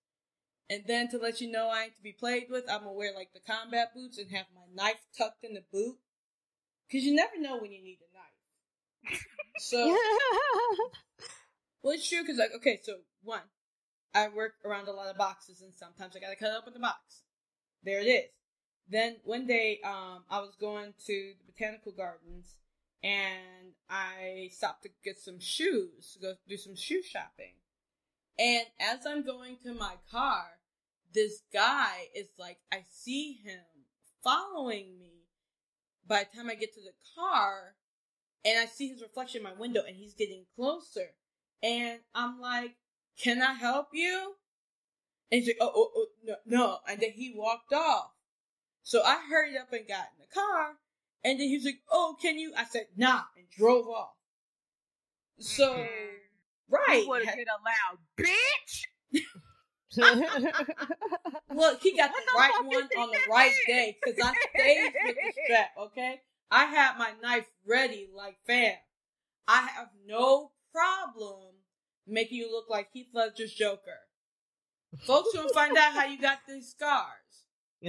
[0.68, 3.14] And then to let you know I ain't to be played with, I'm gonna wear
[3.14, 5.96] like the combat boots and have my knife tucked in the boot.
[6.90, 9.24] Cause you never know when you need a knife.
[9.58, 9.78] So
[11.82, 13.40] well, it's true because, like, okay, so one,
[14.14, 17.22] I work around a lot of boxes, and sometimes I gotta cut in the box.
[17.82, 18.30] There it is.
[18.88, 22.56] Then one day, um, I was going to the botanical gardens,
[23.02, 27.54] and I stopped to get some shoes, to go do some shoe shopping.
[28.38, 30.44] And as I'm going to my car,
[31.14, 33.64] this guy is like, I see him
[34.22, 35.12] following me.
[36.06, 37.74] By the time I get to the car,
[38.46, 41.10] and I see his reflection in my window, and he's getting closer.
[41.62, 42.76] And I'm like,
[43.18, 44.36] "Can I help you?"
[45.30, 48.12] And he's like, "Oh, oh, oh no, no!" And then he walked off.
[48.84, 50.76] So I hurried up and got in the car,
[51.24, 54.14] and then he was like, "Oh, can you?" I said, "Nah," and drove off.
[55.38, 56.20] So, Mhm.
[56.68, 58.86] right, You would have been allowed, bitch.
[61.50, 64.94] Look, he got What the the right one on the right day because I stayed
[65.02, 66.22] with the strap, okay?
[66.50, 68.76] I had my knife ready like fam.
[69.48, 71.54] I have no problem
[72.06, 74.00] making you look like Heath Ledger's Joker.
[75.06, 77.26] Folks gonna find out how you got these scars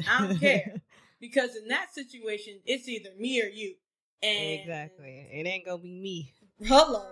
[0.08, 0.82] I don't care.
[1.22, 3.76] because in that situation, it's either me or you.
[4.22, 5.28] And exactly.
[5.32, 6.34] It ain't gonna be me.
[6.66, 7.06] Hello.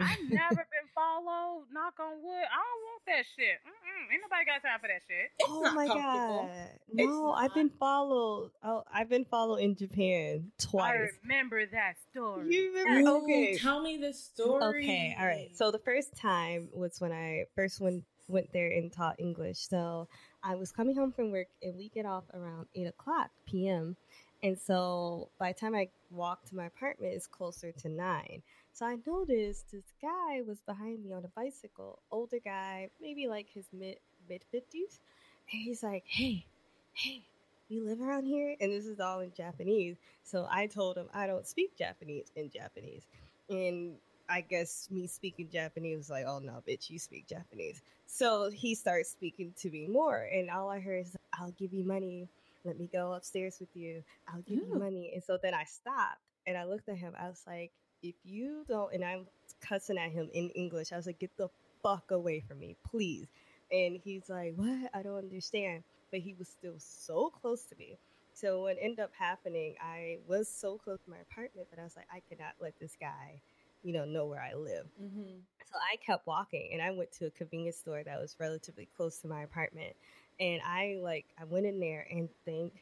[0.00, 1.66] I've never been followed.
[1.72, 2.44] Knock on wood.
[2.50, 3.58] I don't want that shit.
[3.66, 4.12] Mm-mm.
[4.12, 5.30] Ain't nobody got time for that shit.
[5.38, 6.48] It's oh not my comfortable.
[6.48, 6.78] god!
[6.88, 8.50] It's No, I've been followed.
[8.62, 10.92] Oh, I've been followed in Japan twice.
[10.92, 12.54] I remember that story.
[12.54, 13.10] You remember?
[13.10, 13.58] Ooh, Okay.
[13.58, 14.84] Tell me the story.
[14.84, 15.50] Okay, all right.
[15.54, 19.58] So the first time was when I first went went there and taught English.
[19.68, 20.08] So
[20.42, 23.96] I was coming home from work, and we get off around eight o'clock p.m.
[24.42, 28.42] And so by the time I walk to my apartment, it's closer to nine.
[28.74, 33.46] So I noticed this guy was behind me on a bicycle, older guy, maybe like
[33.48, 34.98] his mid mid fifties,
[35.52, 36.44] and he's like, "Hey,
[36.92, 37.22] hey,
[37.68, 39.96] you live around here?" And this is all in Japanese.
[40.24, 43.06] So I told him I don't speak Japanese in Japanese,
[43.48, 43.94] and
[44.28, 48.74] I guess me speaking Japanese was like, "Oh no, bitch, you speak Japanese." So he
[48.74, 52.28] starts speaking to me more, and all I heard is, "I'll give you money.
[52.64, 54.02] Let me go upstairs with you.
[54.26, 57.14] I'll give you money." And so then I stopped and I looked at him.
[57.16, 57.70] I was like,
[58.04, 59.26] "If you don't," and I'm
[59.60, 60.92] cussing at him in English.
[60.92, 61.48] I was like, "Get the
[61.82, 63.26] fuck away from me, please."
[63.72, 64.90] And he's like, "What?
[64.94, 67.98] I don't understand." But he was still so close to me.
[68.34, 71.96] So what ended up happening, I was so close to my apartment, but I was
[71.96, 73.40] like, I cannot let this guy,
[73.84, 74.86] you know, know where I live.
[75.00, 75.38] Mm-hmm.
[75.70, 79.18] So I kept walking and I went to a convenience store that was relatively close
[79.18, 79.94] to my apartment.
[80.40, 82.72] And I like I went in there and thank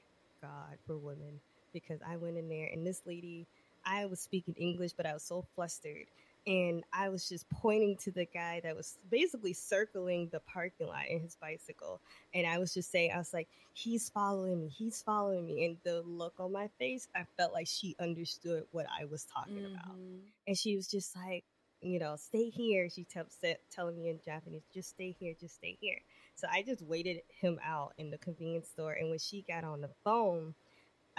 [0.40, 1.40] God for women
[1.72, 3.46] because I went in there and this lady
[3.84, 6.06] I was speaking English but I was so flustered
[6.46, 11.06] and I was just pointing to the guy that was basically circling the parking lot
[11.08, 12.00] in his bicycle
[12.34, 15.76] and I was just saying I was like he's following me he's following me and
[15.84, 19.96] the look on my face I felt like she understood what I was talking about
[19.96, 20.18] Mm-hmm.
[20.46, 21.44] and she was just like,
[21.80, 22.88] you know, stay here.
[22.90, 23.32] She kept
[23.70, 25.98] telling me in Japanese, just stay here, just stay here.
[26.34, 29.80] So I just waited him out in the convenience store, and when she got on
[29.80, 30.54] the phone,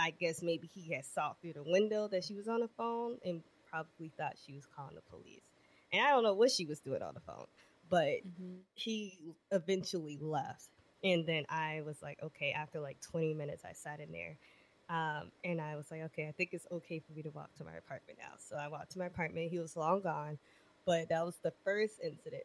[0.04, 3.18] I guess maybe he had saw through the window that she was on the phone
[3.26, 5.44] and probably thought she was calling the police.
[5.94, 7.46] And I don't know what she was doing on the phone,
[7.90, 8.62] but Mm-hmm.
[8.76, 9.20] he
[9.52, 10.70] eventually left.
[11.04, 14.38] And then I was like, okay, after like 20 minutes, I sat in there.
[14.90, 17.66] Um, and I was like, okay, I think it's okay for me to walk to
[17.66, 18.36] my apartment now.
[18.40, 19.52] So I walked to my apartment.
[19.52, 20.40] He was long gone,
[20.86, 22.44] but that was the first incident.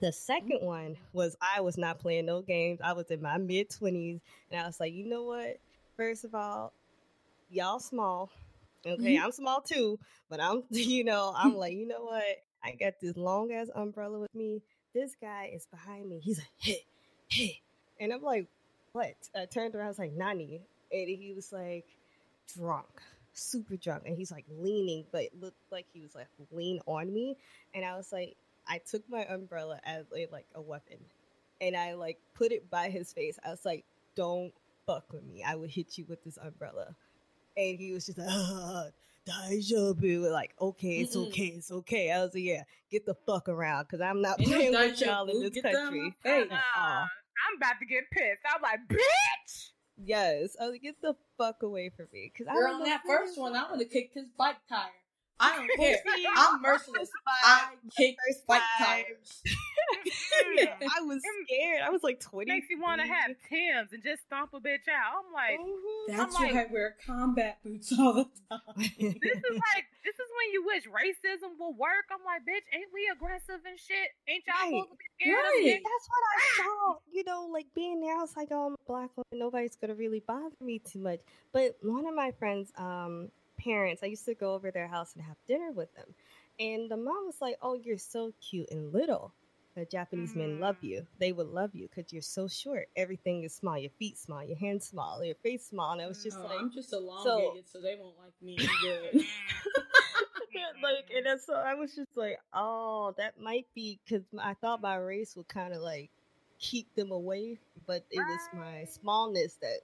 [0.00, 2.80] The second one was I was not playing no games.
[2.82, 4.20] I was in my mid 20s,
[4.50, 5.58] and I was like, you know what?
[5.96, 6.72] First of all,
[7.50, 8.30] y'all small.
[8.86, 9.24] Okay, mm-hmm.
[9.24, 12.42] I'm small too, but I'm, you know, I'm like, you know what?
[12.62, 14.62] I got this long ass umbrella with me.
[14.94, 16.20] This guy is behind me.
[16.22, 16.84] He's like, hey,
[17.28, 17.60] hey.
[18.00, 18.46] And I'm like,
[18.92, 19.14] what?
[19.34, 20.60] I turned around, I was like, Nani.
[20.92, 21.84] And he was like,
[22.56, 22.86] drunk,
[23.32, 24.04] super drunk.
[24.06, 27.36] And he's like leaning, but it looked like he was like lean on me.
[27.74, 30.98] And I was like, I took my umbrella as a, like a weapon.
[31.60, 33.38] And I like put it by his face.
[33.44, 34.52] I was like, don't
[34.86, 35.42] fuck with me.
[35.46, 36.94] I would hit you with this umbrella.
[37.56, 38.86] And he was just like, ah.
[39.26, 41.28] Like, okay, it's Mm-mm.
[41.28, 42.10] okay, it's okay.
[42.10, 45.26] I was like, yeah, get the fuck around because I'm not no playing with y'all
[45.28, 46.14] in this Get that out country.
[46.24, 47.06] At Uh.
[47.46, 48.42] I'm about to get pissed.
[48.54, 49.70] I'm like, bitch.
[49.96, 52.30] Yes, I was like, get the fuck away from me.
[52.32, 54.90] Because I Girl, don't on that first one, I'm gonna kick his bike tire.
[55.40, 55.98] I don't care.
[56.36, 57.10] I'm merciless.
[57.44, 58.86] I kick first bike time.
[59.04, 59.42] tires.
[59.94, 60.66] Mm.
[60.82, 61.82] I was scared.
[61.84, 62.50] I was like 20.
[62.50, 65.22] Makes you want to have Timbs and just stomp a bitch out.
[65.24, 65.58] I'm like,
[66.08, 68.60] That's I'm why like- I wear combat boots all the time.
[68.76, 72.06] this is like, this is when you wish racism will work.
[72.10, 74.10] I'm like, bitch, ain't we aggressive and shit?
[74.28, 74.70] Ain't y'all Right.
[74.72, 75.58] supposed to be scared Right.
[75.60, 75.82] of shit?
[75.84, 76.94] That's what I saw.
[77.12, 79.24] You know, like being there, I was like, oh, I'm a black woman.
[79.32, 81.20] Nobody's gonna really bother me too much.
[81.52, 83.30] But one of my friends' um,
[83.64, 86.14] parents, I used to go over their house and have dinner with them,
[86.60, 89.32] and the mom was like, "Oh, you're so cute and little.
[89.76, 90.84] The Japanese men love Mm.
[90.90, 91.06] you.
[91.18, 92.88] They would love you because you're so short.
[92.94, 93.76] Everything is small.
[93.76, 94.44] Your feet small.
[94.44, 95.24] Your hands small.
[95.24, 98.16] Your face small." And I was just Oh, like, I'm just elongated, so, they won't
[98.18, 98.56] like me.
[100.82, 104.80] Like, and that's so I was just like, oh, that might be because I thought
[104.82, 106.10] my race would kind of like
[106.58, 109.78] keep them away, but it was my smallness that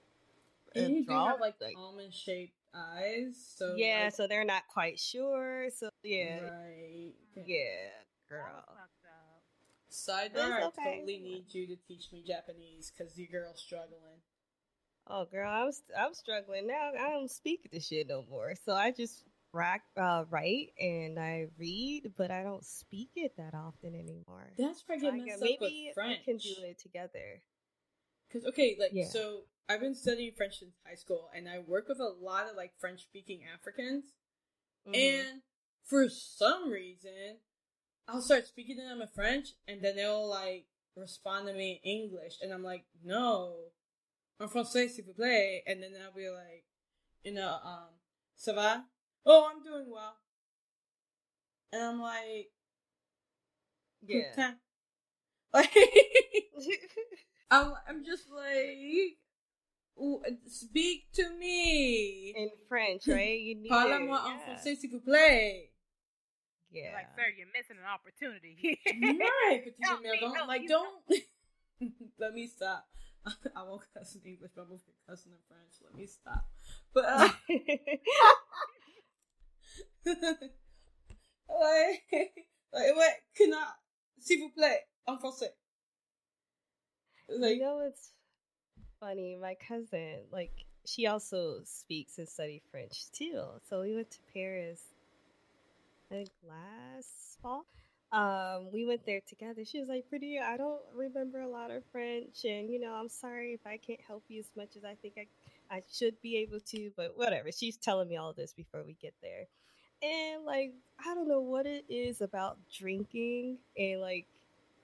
[0.75, 4.63] uh, and you do have like, almond shaped eyes, so yeah, like, so they're not
[4.67, 5.67] quite sure.
[5.75, 7.13] So yeah, right.
[7.35, 7.89] yeah,
[8.29, 8.45] girl.
[8.45, 9.43] fucked up.
[9.89, 14.21] Side It's note, I totally need you to teach me Japanese because your girl's struggling.
[15.07, 16.91] Oh, girl, I'm I'm struggling now.
[16.97, 21.47] I don't speak the shit no more, so I just rock, uh, write and I
[21.57, 24.47] read, but I don't speak it that often anymore.
[24.57, 26.19] That's where I So get messed guess up maybe with French.
[26.21, 27.41] I can do it together.
[28.31, 29.09] Cause okay, like Yeah.
[29.09, 32.55] so I've been studying French since high school, and I work with a lot of
[32.55, 34.13] like French speaking Africans,
[34.85, 34.95] Mhm.
[34.95, 35.41] and
[35.83, 37.39] for some reason,
[38.07, 42.01] I'll start speaking to them in French, and then they'll like respond to me in
[42.01, 43.71] English, and I'm like, no,
[44.39, 46.65] en français s'il vous plaît, and then I'll be like,
[47.23, 47.89] you know, um,
[48.37, 48.89] ça va?
[49.25, 50.17] Oh, I'm doing well,
[51.71, 52.51] and I'm like,
[54.01, 54.31] yeah.
[54.35, 54.59] "Putain."
[55.53, 55.73] like.
[57.51, 59.11] I'm, I'm just like, "Ooh,
[60.47, 62.33] speak to me.
[62.35, 63.39] in French, right?
[63.39, 65.71] You need Parle-moi en français, s'il vous plaît.
[66.71, 66.93] Yeah.
[66.95, 68.79] Like, sir, you're missing an opportunity.
[68.87, 71.03] right, petite Help mère, don't help like me, don't.
[72.19, 72.87] Let me stop.
[73.55, 75.73] I won't cuss in English, but I'm gonna cuss in French.
[75.83, 76.45] Let me stop.
[76.93, 77.29] But uh,
[81.59, 82.03] like,
[82.73, 83.13] like, what?
[83.35, 83.67] Can I,
[84.19, 85.53] s'il vous plaît, en français?
[87.29, 88.11] Like, you know what's
[89.01, 89.37] funny?
[89.41, 90.51] My cousin, like,
[90.85, 93.43] she also speaks and studied French too.
[93.69, 94.81] So we went to Paris,
[96.09, 97.65] I think last fall.
[98.11, 99.63] Um, we went there together.
[99.65, 103.07] She was like, "Pretty, I don't remember a lot of French, and you know, I'm
[103.09, 105.27] sorry if I can't help you as much as I think I
[105.75, 109.13] I should be able to, but whatever." She's telling me all this before we get
[109.21, 109.45] there,
[110.03, 114.27] and like, I don't know what it is about drinking and like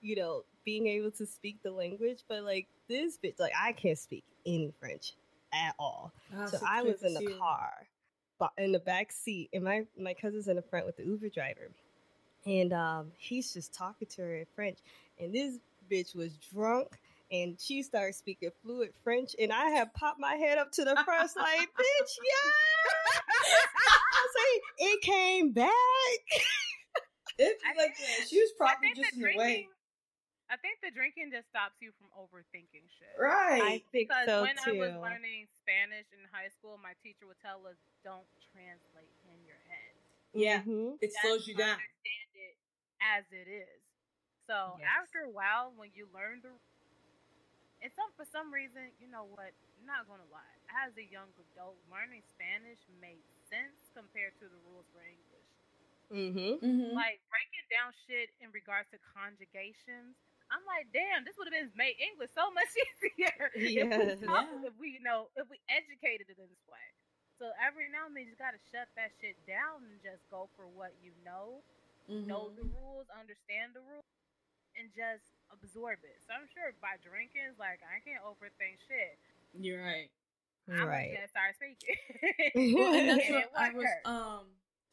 [0.00, 3.98] you know, being able to speak the language, but like this bitch, like I can't
[3.98, 5.12] speak any French
[5.52, 6.12] at all.
[6.36, 7.38] ah, so c'est I was in the difficile.
[7.40, 7.72] car,
[8.38, 11.28] but in the back seat, and my my cousin's in the front with the Uber
[11.28, 11.70] driver,
[12.46, 14.78] and um, he's just talking to her in French,
[15.20, 15.58] and this
[15.90, 16.88] bitch was drunk.
[17.30, 20.96] And she started speaking fluent French, and I had popped my head up to the
[21.04, 23.20] front, like, bitch, yeah.
[24.14, 25.68] I say, it came back.
[27.38, 28.28] It's I like think- that.
[28.30, 29.68] She was probably just the in the way.
[30.48, 30.52] Drinking.
[30.52, 33.14] I think the drinking just stops you from overthinking shit.
[33.20, 33.62] Right.
[33.62, 34.72] I think Because so when too.
[34.72, 39.44] I was learning Spanish in high school, my teacher would tell us, "Don't translate in
[39.44, 39.92] your head.
[40.32, 40.62] yeah.
[40.62, 40.98] Mhm.
[41.00, 41.76] It slows you down.
[41.76, 42.56] Understand it
[43.00, 43.82] as it is."
[44.46, 44.88] So Yes.
[45.04, 46.58] after a while, when you learn the,
[47.80, 49.52] and some for some reason, you know what?
[49.78, 50.56] I'm not gonna lie.
[50.70, 55.48] As a young adult, learning Spanish made sense compared to the rules for English.
[56.10, 56.64] Mm-hmm.
[56.64, 56.94] Mm-hmm.
[56.94, 60.16] Like breaking down shit in regards to conjugations.
[60.48, 64.48] I'm like, damn, this would have been made English so much easier if, we talk-
[64.48, 64.68] Yeah.
[64.68, 66.86] if we, you know, if we educated it in this way.
[67.38, 70.48] So every now and then, you just gotta shut that shit down and just go
[70.56, 71.60] for what you know,
[72.08, 72.24] Mm-hmm.
[72.24, 74.08] know the rules, understand the rules,
[74.80, 76.16] and just absorb it.
[76.24, 79.20] So I'm sure by drinking, it's like I can't overthink shit.
[79.52, 80.08] You're right.
[80.72, 81.12] I'm Right.
[81.12, 82.00] just gonna start speaking.
[82.80, 84.44] Well, and that's what I was um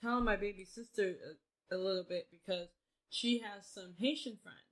[0.04, 1.16] telling my baby sister
[1.72, 2.68] a, a little bit because
[3.10, 4.65] she has some Haitian friends,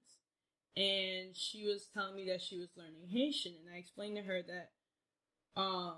[0.76, 4.42] and she was telling me that she was learning Haitian, and I explained to her
[4.44, 4.72] that
[5.60, 5.98] um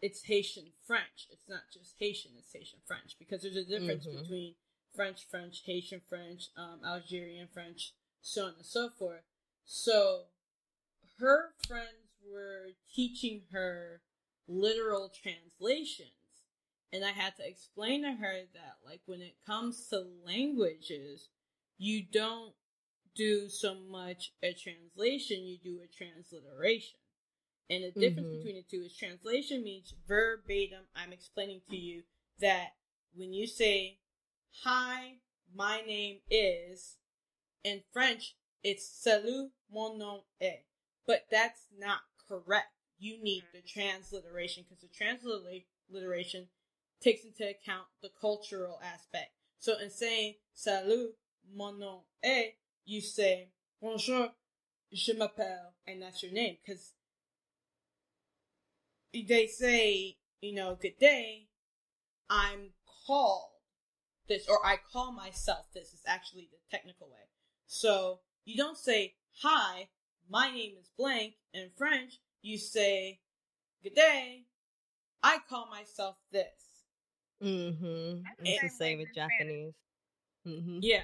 [0.00, 1.26] it's Haitian French.
[1.30, 4.20] It's not just Haitian; it's Haitian French because there's a difference Mhm.
[4.22, 4.54] between
[4.94, 9.24] French French, Haitian French, um, Algerian French, so on and so forth.
[9.64, 10.28] So
[11.18, 14.02] her friends were teaching her
[14.46, 16.12] literal translations
[16.92, 21.28] and i had to explain to her that like when it comes to languages
[21.76, 22.54] you don't
[23.18, 26.96] do so much a translation you do a transliteration
[27.68, 28.36] and the difference Mhm.
[28.38, 32.04] between the two is translation means verbatim i'm explaining to you
[32.38, 32.76] that
[33.14, 33.98] when you say
[34.50, 35.18] hi
[35.52, 36.96] my name is
[37.64, 40.64] in french it's salut mon nom est
[41.04, 42.68] but that's not correct.
[42.98, 46.50] You need the transliteration because the transliteration
[47.00, 49.32] takes into account the cultural aspect.
[49.58, 51.16] So in saying salut,
[51.50, 52.58] mon nom est,
[52.88, 53.50] you say
[53.82, 54.30] bonjour,
[54.90, 56.94] je m'appelle, and that's your name because
[59.12, 61.48] they say, you know, good day,
[62.30, 62.70] I'm
[63.06, 63.50] called
[64.26, 67.28] this, or I call myself this is actually the technical way.
[67.66, 69.88] So you don't say, hi,
[70.28, 71.34] my name is blank.
[71.52, 73.20] In French, you say,
[73.82, 74.44] good day,
[75.22, 76.46] I call myself this.
[77.42, 78.22] Mm-hmm.
[78.44, 79.74] It's the same same with in Japanese.
[80.46, 80.78] Mm-hmm.
[80.80, 81.02] Yeah.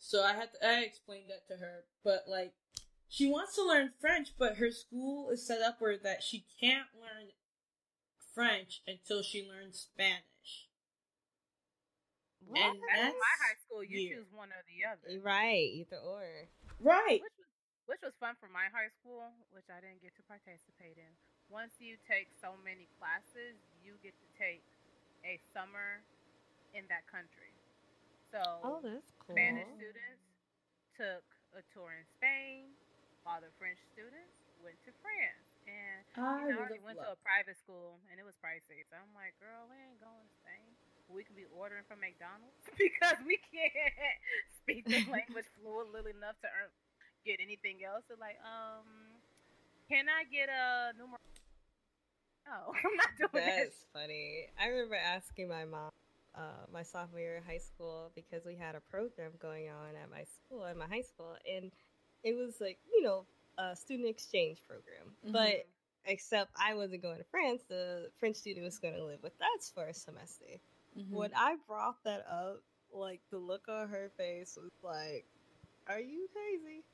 [0.00, 2.56] So I had to, I explained that to her, but like,
[3.06, 6.88] she wants to learn French, but her school is set up where that she can't
[6.96, 7.36] learn
[8.32, 10.70] French until she learns Spanish.
[12.48, 13.84] And That's that's my high school.
[13.84, 15.20] You choose one or the other.
[15.20, 16.48] Right, either or.
[16.80, 17.20] Right.
[17.20, 17.50] Which was,
[17.86, 21.12] which was fun for my high school, which I didn't get to participate in.
[21.52, 24.64] Once you take so many classes, you get to take
[25.26, 26.00] a summer
[26.72, 27.49] in that country.
[28.30, 29.34] So Oh, that's cool.
[29.34, 30.24] Spanish students
[30.94, 32.70] took a tour in Spain,
[33.26, 35.46] while the French students went to France.
[35.66, 38.34] And I you know, I already have went to a private school and it was
[38.38, 38.82] pricey.
[38.88, 40.70] So I'm like, girl, we ain't going to Spain.
[41.10, 44.18] We can be ordering from McDonald's because we can't
[44.62, 46.70] speak the language fluently enough to earn,
[47.26, 48.06] get anything else.
[48.06, 48.86] So like, um,
[49.90, 51.18] can I get a numero?
[52.46, 53.58] No, I'm not doing that.
[53.68, 54.50] That's funny.
[54.58, 55.90] I remember asking my mom,
[56.34, 60.10] uh, my sophomore year of high school, because we had a program going on at
[60.10, 61.70] my school, at my high school, and
[62.22, 63.26] it was like, you know,
[63.58, 65.14] a student exchange program.
[65.26, 65.32] Mhm.
[65.32, 65.66] But
[66.04, 69.70] except I wasn't going to France, the French student was going to live with us
[69.70, 70.60] for a semester.
[70.96, 71.10] Mhm.
[71.10, 72.62] When I brought that up,
[72.92, 75.26] like the look on her face was like,
[75.86, 76.84] "Are you crazy?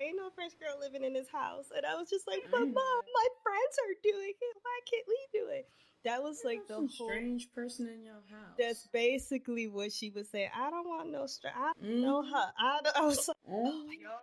[0.00, 2.74] Ain't no French girl living in this house." And I was just like, "But Mm.
[2.74, 4.56] mom, my friends are doing it.
[4.62, 5.68] Why can't we do it?"
[6.04, 7.08] That was You like the some whole.
[7.08, 8.56] strange person in your house.
[8.58, 10.50] That's basically what she was saying.
[10.54, 11.52] I don't want no stra.
[11.54, 12.32] I don't know Mhm.
[12.32, 12.52] her.
[12.58, 14.20] I, don't, I was like, Oh, Your,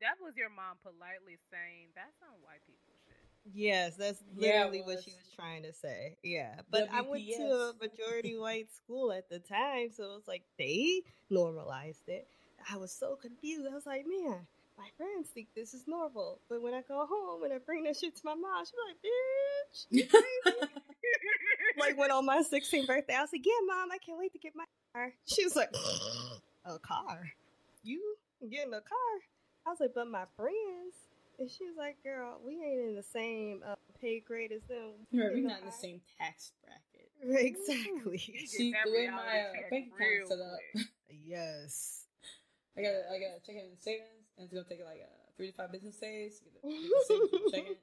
[0.00, 3.22] that was your mom politely saying, "That's not white people shit."
[3.54, 5.18] Yes, that's Yeah, literally what she was.
[5.18, 6.16] was trying to say.
[6.22, 10.28] Yeah, but I went to a majority white school at the time, so it was
[10.28, 12.26] like they normalized it.
[12.70, 13.66] I was so confused.
[13.70, 14.46] I was like, man,
[14.78, 17.96] my friends think this is normal, but when I go home and I bring that
[17.96, 20.68] shit to my mom, she's like, bitch,
[21.78, 24.38] like when on my 16th birthday, I was like, yeah, mom, I can't wait to
[24.38, 24.64] get my
[24.94, 25.12] car.
[25.26, 25.74] She was like,
[26.64, 27.28] a car?
[27.82, 28.00] You
[28.50, 29.14] getting a car?
[29.66, 30.94] I was like, but my friends.
[31.38, 34.92] And she was like, girl, we ain't in the same uh, pay grade as them.
[35.10, 36.78] You're You we're know, not in the same tax bracket.
[37.24, 38.18] Exactly.
[38.18, 40.84] Get See that the way my uh, bank account real set up.
[41.24, 42.04] yes.
[42.76, 45.22] I got I got to check it in savings, and it's gonna take like uh,
[45.36, 47.80] three to five business days to get the, get the savings from checking.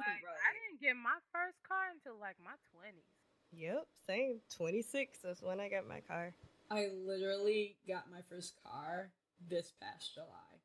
[0.00, 3.10] Like, I didn't get my first car until like my twenties.
[3.52, 4.40] Yep, same.
[4.56, 6.34] 26 is when I got my car.
[6.70, 9.10] I literally got my first car
[9.48, 10.62] this past July.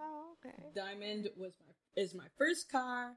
[0.00, 0.56] Oh, okay.
[0.74, 3.12] Diamond was my is my first car,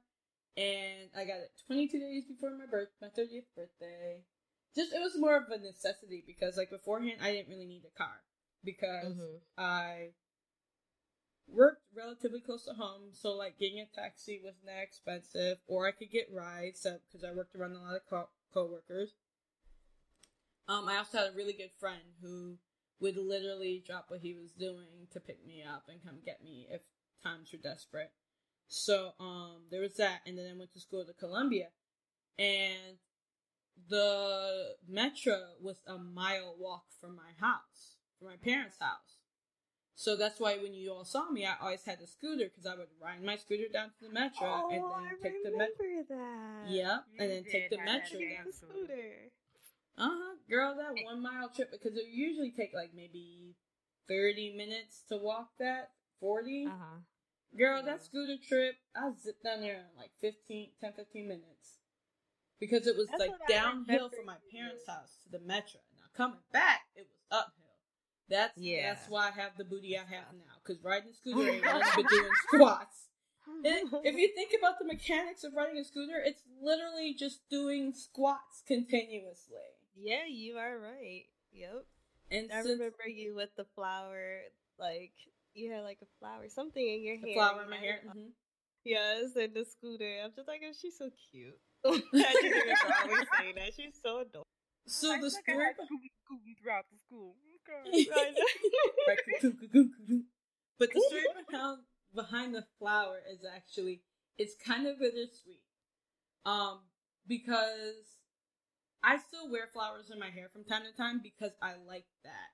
[0.57, 4.25] and I got it 22 days before my birth, my 30th birthday.
[4.75, 7.97] Just it was more of a necessity because like beforehand I didn't really need a
[7.97, 8.21] car
[8.63, 9.41] because Mhm.
[9.57, 10.13] I
[11.47, 15.91] worked relatively close to home, so like getting a taxi wasn't that expensive, or I
[15.91, 19.15] could get rides because I worked around a lot of co- coworkers.
[20.67, 22.57] Um, I also had a really good friend who
[22.99, 26.67] would literally drop what he was doing to pick me up and come get me
[26.69, 26.81] if
[27.23, 28.11] times were desperate.
[28.67, 31.69] So um, there was that, and then I went to school to Columbia,
[32.39, 32.97] and
[33.89, 39.17] the metro was a mile walk from my house, from my parents' house.
[39.95, 42.75] So that's why when you all saw me, I always had a scooter because I
[42.75, 45.85] would ride my scooter down to the metro oh, and then I take the metro.
[46.09, 46.69] that.
[46.69, 48.45] Yeah, You and then take the metro big down.
[48.45, 49.31] The scooter.
[49.97, 53.55] Uh huh, girl, that one mile trip because it usually take like maybe
[54.07, 55.91] thirty minutes to walk that.
[56.19, 56.99] 40 Uh huh.
[57.57, 57.85] Girl, Yeah.
[57.91, 61.79] that scooter trip, I zipped down there in like 15, 10, 15 minutes.
[62.59, 65.81] Because it was That's like downhill from my parents' house to the metro.
[65.97, 67.60] Now coming back, it was uphill.
[68.31, 68.93] That's Yeah.
[68.93, 70.55] that's why I have the booty I have now.
[70.65, 72.97] Because riding a scooter ain't nothing but doing squats.
[73.65, 77.93] And if you think about the mechanics of riding a scooter, it's literally just doing
[77.93, 79.67] squats continuously.
[79.95, 81.25] yeah, you are right.
[81.53, 81.85] Yep.
[82.31, 84.39] And I since remember you with the flower,
[84.79, 85.11] like
[85.53, 87.33] you had like a flower, something in your hair.
[87.35, 88.31] flower in my hair, mhm.
[88.85, 90.21] Yes, and the scooter.
[90.23, 91.59] I'm just like, oh, she's so cute.
[91.85, 93.73] I just always saying that.
[93.75, 94.47] She's so adorable.
[94.87, 97.35] so Like, the look at story her scooting, scooting throughout the school.
[100.79, 101.77] But the story behind
[102.13, 104.01] behind the flower is actually
[104.37, 105.61] it's kind of bittersweet.
[106.45, 106.79] Um,
[107.27, 108.17] because
[109.03, 112.51] I still wear flowers in my hair from time to time because I like that.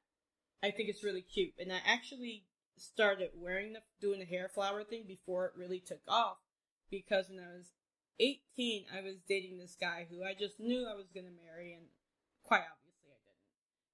[0.62, 2.46] I think it's really cute, and I actually
[2.78, 6.38] started wearing the doing the hair flower thing before it really took off.
[6.90, 7.72] Because when I was
[8.20, 11.86] 18, I was dating this guy who I just knew I was gonna marry, and
[12.44, 13.44] quite obviously I didn't.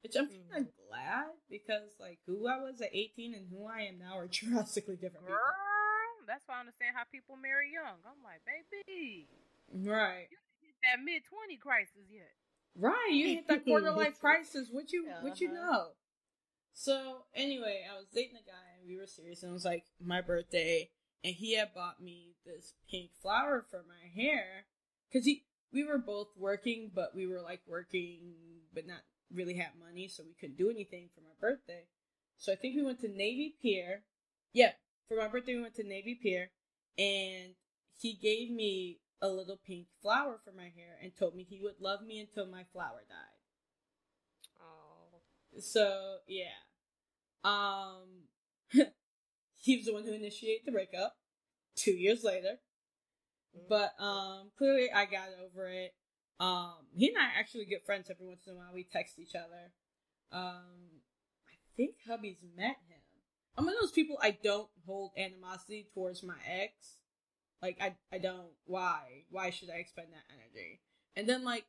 [0.01, 3.89] Which I'm kind of glad because like who I was at 18 and who I
[3.89, 5.41] am now are drastically different people.
[5.41, 7.97] Girl, that's why I understand how people marry young.
[8.05, 9.27] I'm like, baby,
[9.73, 10.27] Right.
[10.29, 12.29] You hit that mid twenty crisis yet?
[12.77, 14.69] Right, you hit that quarter life crisis.
[14.71, 15.61] What you what you Uh-huh.
[15.61, 15.87] know?
[16.73, 19.85] So anyway, I was dating a guy and we were serious and it was like
[19.99, 20.89] my birthday
[21.23, 24.65] and he had bought me this pink flower for my hair
[25.11, 28.33] cuz he we were both working but we were like working
[28.73, 29.01] but not
[29.33, 31.85] really have money so we couldn't do anything for my birthday.
[32.37, 34.03] So I think we went to Navy Pier.
[34.53, 34.71] Yeah,
[35.07, 36.51] for my birthday we went to Navy Pier
[36.97, 37.55] and
[37.99, 41.79] he gave me a little pink flower for my hair and told me he would
[41.79, 44.59] love me until my flower died.
[44.61, 45.21] Oh.
[45.59, 46.59] So yeah,
[47.43, 48.27] um,
[49.55, 51.15] he was the one who initiated the breakup.
[51.75, 52.59] Two years later,
[53.67, 55.93] but um, clearly I got over it.
[56.39, 58.71] Um, he and I actually get friends every once in a while.
[58.73, 59.71] We text each other.
[60.31, 61.01] Um,
[61.47, 62.99] I think hubby's met him.
[63.57, 66.97] I'm one of those people I don't hold animosity towards my ex.
[67.61, 68.51] Like I, I don't.
[68.65, 69.23] Why?
[69.29, 70.81] Why should I expend that energy?
[71.15, 71.65] And then like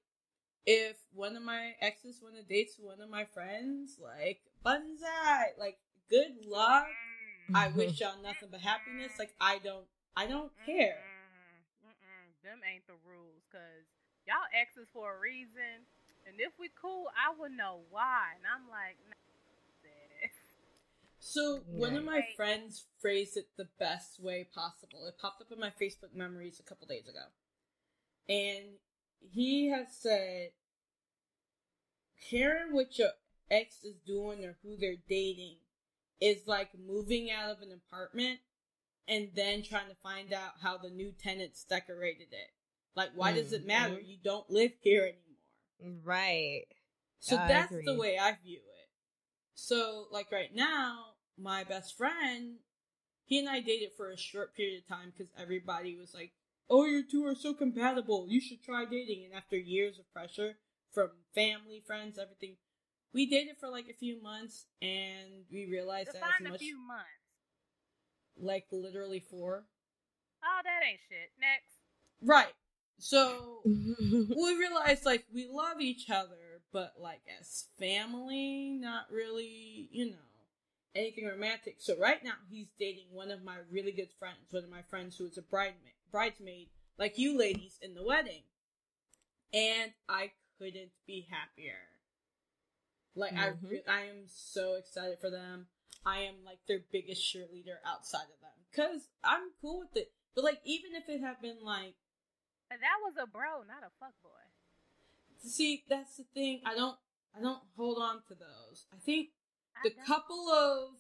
[0.67, 5.79] if one of my exes want to date one of my friends, like banzai, like
[6.11, 6.87] good luck.
[7.55, 9.12] I wish y'all nothing but happiness.
[9.19, 9.85] Like I don't,
[10.17, 11.05] I don't care.
[11.85, 12.43] Mm-mm.
[12.43, 13.93] Them ain't the rules, cause
[14.27, 15.87] y'all exes for a reason.
[16.27, 18.37] And if we cool, I would know why.
[18.37, 19.20] And I'm like, nah,
[19.83, 20.33] sis.
[21.20, 25.07] So one of my friends phrased it the best way possible.
[25.07, 27.27] It popped up in my Facebook memories a couple days ago,
[28.29, 28.77] and
[29.20, 30.51] he has said,
[32.31, 33.12] "Caring what your
[33.51, 35.57] ex is doing or who they're dating
[36.20, 38.41] is like moving out of an apartment
[39.09, 42.51] and then trying to find out how the new tenants decorated it.
[42.95, 43.97] Like, why does it matter?
[43.97, 44.07] Mhm.
[44.07, 46.66] You don't live here anymore." Right.
[47.18, 48.90] So I that's the way I view it.
[49.55, 52.59] So, like right now, my best friend,
[53.24, 56.34] he and I dated for a short period of time because everybody was like,
[56.68, 58.28] "Oh, you two are so compatible.
[58.28, 60.59] You should try dating." And after years of pressure
[60.92, 62.59] from family, friends, everything,
[63.12, 66.78] we dated for like a few months, and we realized that Define as a few
[66.78, 67.09] months.
[68.36, 69.66] like literally four,
[70.42, 71.32] Oh, that ain't shit.
[71.38, 71.72] Next.
[72.20, 72.53] right?
[73.05, 80.11] So we realized like we love each other, but like as family, not really, you
[80.11, 80.26] know,
[80.94, 81.76] anything romantic.
[81.80, 85.16] So right now he's dating one of my really good friends, one of my friends
[85.18, 88.44] who is a bridesmaid, bridesmaid, like you ladies in the wedding,
[89.52, 91.78] and I couldn't be happier.
[93.14, 93.38] Like Mhm.
[93.38, 95.68] I, re- I am so excited for them.
[96.05, 100.12] I am like their biggest cheerleader outside of them because I'm cool with it.
[100.34, 101.94] But like even if it had been like
[102.81, 105.49] that was a bro, not a fuck boy.
[105.49, 106.61] See, that's the thing.
[106.64, 106.97] I don't
[107.37, 108.87] I don't hold on to those.
[108.93, 109.29] I think
[109.83, 110.91] the don't- couple of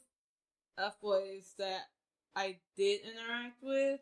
[0.78, 1.82] F boys that
[2.36, 4.00] I did interact with,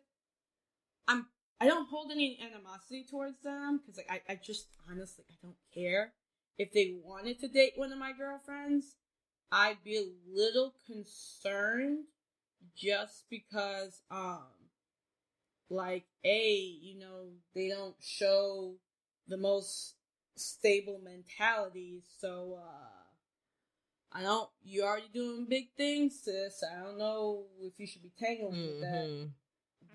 [1.07, 1.27] I'm
[1.61, 5.55] I don't hold any animosity towards them because like I, I just honestly I don't
[5.73, 6.13] care.
[6.57, 8.95] if they wanted to date one of my girlfriends,
[9.51, 12.05] I'd be a little concerned
[12.75, 14.43] just because um
[15.73, 18.75] like a you know they don't show
[19.27, 19.95] the most
[20.35, 22.03] stable mentality.
[22.19, 22.89] So uh
[24.15, 26.63] i don't you're already doing big things sis.
[26.63, 28.65] I don't know if you should be tangling mm-hmm.
[28.65, 29.07] with that.
[29.07, 29.25] Mm-hmm.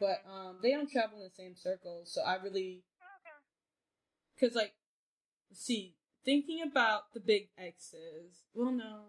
[0.01, 2.83] but um they don't travel in the same circles so i really
[4.35, 4.72] because like
[5.53, 9.03] see thinking about the big exes well no.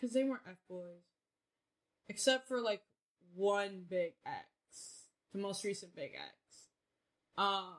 [0.00, 1.04] Because they weren't f boys.
[2.08, 2.82] Except for like
[3.34, 4.46] one big X,
[5.32, 6.68] the most recent big X.
[7.36, 7.76] Um,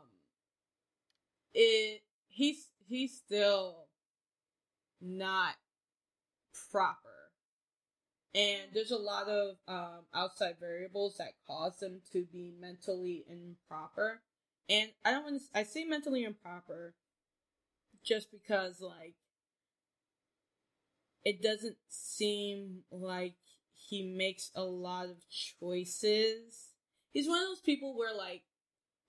[1.53, 3.87] it he's he's still
[5.01, 5.55] not
[6.71, 7.31] proper,
[8.33, 14.21] and there's a lot of um, outside variables that cause them to be mentally improper.
[14.69, 15.59] And I don't want to.
[15.59, 16.95] I say mentally improper
[18.03, 19.15] just because like
[21.23, 23.35] it doesn't seem like
[23.73, 26.70] he makes a lot of choices.
[27.11, 28.43] He's one of those people where like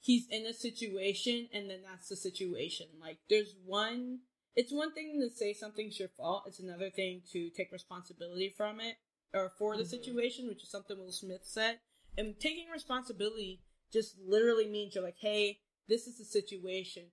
[0.01, 2.87] he's in a situation and then that's the situation.
[3.01, 4.21] Like there's one
[4.55, 8.81] it's one thing to say something's your fault, it's another thing to take responsibility from
[8.81, 8.97] it
[9.33, 9.91] or for the mm-hmm.
[9.91, 11.79] situation, which is something Will Smith said.
[12.19, 17.05] And taking responsibility just literally means you're like, hey, this is the situation.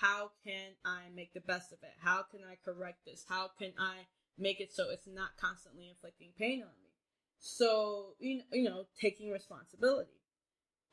[0.00, 1.94] How can I make the best of it?
[2.00, 3.24] How can I correct this?
[3.28, 4.06] How can I
[4.36, 6.90] make it so it's not constantly inflicting pain on me?
[7.38, 10.21] So, you, you know, taking responsibility.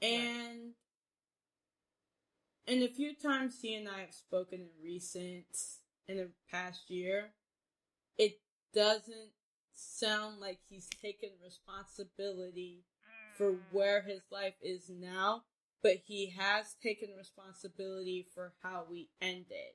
[0.02, 0.74] And
[2.68, 2.74] right.
[2.76, 5.58] and a few times he and I have spoken in recent
[6.08, 7.32] in the past year,
[8.18, 8.40] it
[8.74, 9.32] doesn't
[9.74, 12.84] sound like he's taken responsibility
[13.38, 15.44] for where his life is now,
[15.82, 19.74] but he has taken responsibility for how we ended.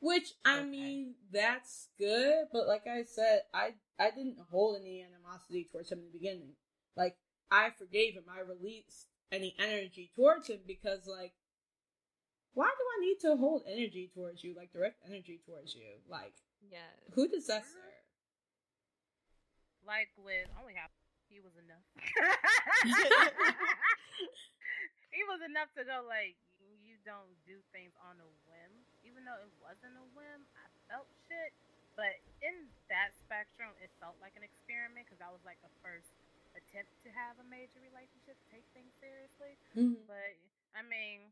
[0.00, 0.64] Which I okay.
[0.64, 6.00] mean, that's good, but like I said, I I didn't hold any animosity towards him
[6.00, 6.54] in the beginning.
[6.96, 7.16] Like
[7.50, 8.24] I forgave him.
[8.28, 11.32] I released any energy towards him because like
[12.54, 15.98] why do I need to hold energy towards you, like direct energy towards you?
[16.08, 16.34] Like
[16.70, 16.94] yeah.
[17.14, 18.06] Who does that serve?
[19.86, 20.90] Like with only half
[21.28, 21.82] he was enough.
[25.10, 26.36] he was enough to go like
[26.86, 31.06] you don't do things on a whim even though it wasn't a whim, I felt
[31.28, 31.52] shit.
[31.94, 36.10] But in that spectrum, it felt like an experiment because that was like the first
[36.54, 39.54] attempt to have a major relationship, take things seriously.
[39.74, 40.06] Mm-hmm.
[40.06, 40.34] But
[40.74, 41.30] I mean,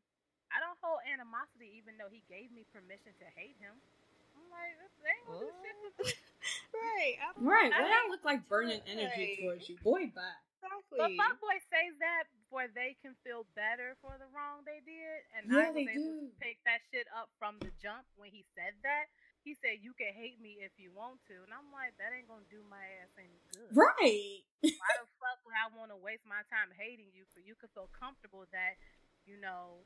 [0.53, 3.75] I don't hold animosity, even though he gave me permission to hate him.
[4.33, 6.09] I'm like, they ain't gonna do shit to me.
[6.77, 7.15] right.
[7.21, 7.73] I right.
[7.73, 9.39] Well, I look like burning energy right.
[9.41, 9.77] towards you.
[9.81, 10.41] Boy, bye.
[10.63, 10.99] Exactly.
[10.99, 15.51] But fuckboy says that where they can feel better for the wrong they did, and
[15.51, 16.31] yeah, I was able do.
[16.31, 19.11] to pick that shit up from the jump when he said that.
[19.43, 22.31] He said you can hate me if you want to, and I'm like, that ain't
[22.31, 23.75] gonna do my ass any good.
[23.75, 24.47] Right?
[24.63, 27.75] Why the fuck would I want to waste my time hating you for you could
[27.75, 28.79] feel comfortable that
[29.27, 29.83] you know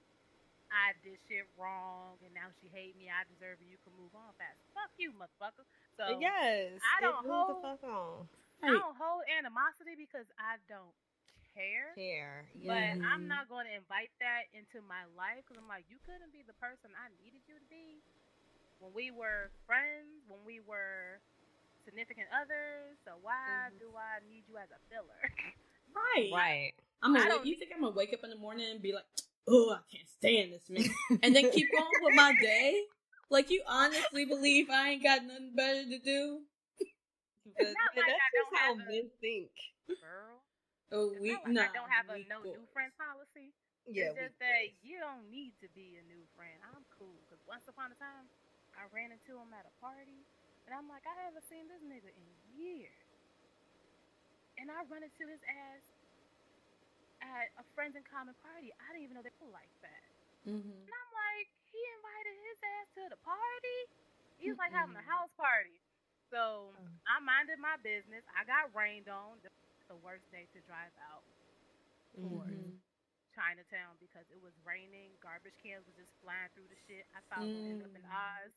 [0.68, 3.08] I did shit wrong and now she hate me.
[3.08, 3.68] I deserve it.
[3.70, 4.58] You can move on fast.
[4.74, 5.64] Fuck you, motherfucker.
[5.96, 8.28] So uh, yes, I don't hold the fuck on.
[8.64, 10.92] I don't hold animosity because I don't
[11.56, 11.92] care.
[11.96, 12.48] Care.
[12.56, 12.68] Yeah.
[12.68, 13.32] But I'm mm-hmm.
[13.32, 16.56] not going to invite that into my life because I'm like, you couldn't be the
[16.56, 18.04] person I needed you to be
[18.78, 21.20] when we were friends, when we were
[21.84, 22.98] significant others.
[23.06, 23.78] So why mm-hmm.
[23.78, 25.22] do I need you as a filler?
[25.94, 26.30] right.
[26.32, 26.72] Right.
[27.02, 27.44] I'm gonna.
[27.44, 29.06] You think I'm gonna wake up in the morning and be like,
[29.46, 30.88] "Oh, I can't stand this man,"
[31.22, 32.82] and then keep going with my day?
[33.28, 36.46] Like you honestly believe I ain't got nothing better to do?
[37.56, 39.54] It's not like I don't how men think.
[39.86, 40.42] Girl.
[40.90, 41.62] Oh, we like no.
[41.62, 43.54] I don't have a no new friend policy.
[43.86, 46.58] Yeah, it's just that you don't need to be a new friend.
[46.74, 48.26] I'm cool because once upon a time,
[48.76, 50.20] I ran into him at a party,
[50.68, 53.08] and I'm like, I haven't seen this nigga in years,
[54.60, 55.84] and I run into his ass
[57.24, 58.70] at a friends in common party.
[58.76, 60.06] I didn't even know they were like that.
[60.46, 60.78] Mm-hmm.
[60.86, 63.80] And I'm like, he invited his ass to the party.
[64.38, 64.62] He's mm-hmm.
[64.62, 65.80] like having a house party.
[66.30, 66.90] So mm.
[67.06, 68.26] I minded my business.
[68.34, 69.38] I got rained on
[69.86, 71.22] the worst day to drive out
[72.18, 72.74] mm-hmm.
[73.36, 75.12] Chinatown because it was raining.
[75.20, 77.04] Garbage cans were just flying through the shit.
[77.12, 77.52] I thought mm.
[77.52, 78.08] we end up in mm.
[78.08, 78.52] Oz.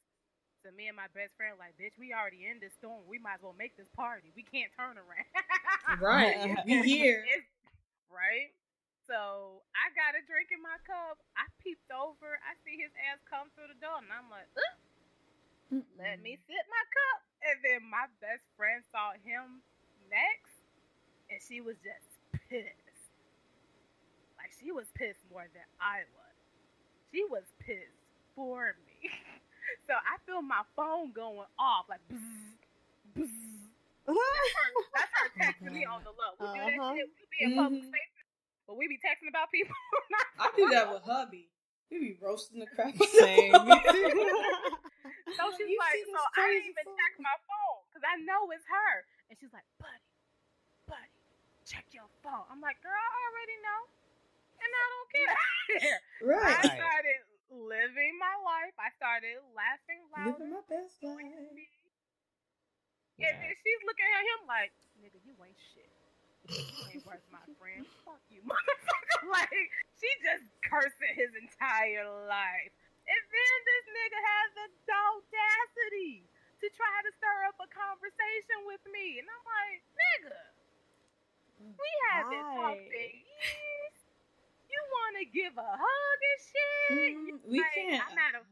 [0.64, 3.04] So me and my best friend like, bitch, we already in this storm.
[3.08, 4.32] We might as well make this party.
[4.36, 5.32] We can't turn around.
[6.04, 6.56] right.
[6.64, 7.24] We here.
[8.12, 8.52] right.
[9.08, 11.20] So I got a drink in my cup.
[11.36, 12.40] I peeped over.
[12.44, 14.52] I see his ass come through the door, and I'm like,
[15.72, 17.20] let me sip my cup.
[17.40, 19.64] And then my best friend saw him
[20.12, 20.60] next
[21.30, 22.10] and she was just
[22.50, 22.79] pissed.
[24.60, 26.36] Like she was pissed more than I was.
[27.16, 28.04] She was pissed
[28.36, 29.08] for me.
[29.88, 32.04] so I feel my phone going off like.
[32.12, 32.20] Bzz,
[33.16, 33.32] bzz.
[34.10, 36.36] That's her texting me on the low.
[36.42, 36.94] We do that Uh-huh.
[36.98, 37.08] shit.
[37.08, 37.88] We be in public Mhm.
[37.94, 38.26] spaces,
[38.68, 39.76] but we be texting about people.
[40.40, 41.48] I do that with hubby.
[41.92, 42.96] We be roasting the crap.
[42.96, 43.54] out of Same.
[43.56, 43.66] him.
[43.70, 44.12] Me too.
[45.40, 47.00] So she's You like, see so this I crazy didn't even phone?
[47.00, 48.94] check my phone because I know it's her.
[49.30, 50.04] And she's like, buddy,
[50.90, 51.14] buddy,
[51.64, 52.44] check your phone.
[52.52, 53.80] I'm like, girl, I already know,
[54.60, 55.36] and I don't care.
[56.20, 56.52] Right.
[56.60, 56.76] Right.
[56.76, 58.76] started living my life.
[58.76, 60.36] I started laughing loud.
[60.36, 61.56] Living my best doing life.
[61.56, 61.66] me.
[63.24, 65.92] And then she's looking at him like, nigga, you ain't shit.
[66.50, 66.60] You
[66.92, 67.84] ain't worth my friend.
[68.04, 69.28] Fuck you, motherfucker.
[69.32, 69.52] like,
[70.00, 72.72] she just cursing his entire life.
[73.08, 76.28] And then this nigga has the audacity
[76.60, 79.20] to try to stir up a conversation with me.
[79.24, 80.40] And I'm like, nigga,
[81.76, 83.98] we haven't talked in years.
[84.70, 86.90] You want to give a hug and shit?
[86.94, 88.02] Mm, we Like, can't.
[88.06, 88.46] I'm at a-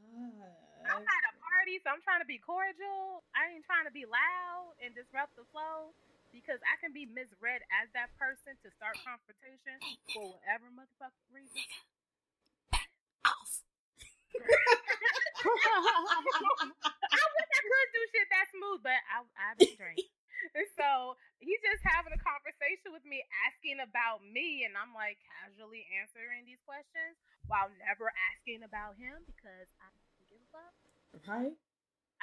[0.88, 3.22] I'm at a party, so I'm trying to be cordial.
[3.36, 5.92] I ain't trying to be loud and disrupt the flow
[6.32, 9.78] because I can be misread as that person to start confrontation
[10.16, 11.60] for whatever motherfucking reason.
[13.28, 13.62] Off.
[14.38, 20.08] I wish I could do shit that smooth, but I I've been drinking.
[20.56, 25.20] And so he's just having a conversation with me, asking about me, and I'm like
[25.24, 27.16] casually answering these questions
[27.48, 30.74] while never asking about him because I don't give a fuck.
[31.28, 31.56] right?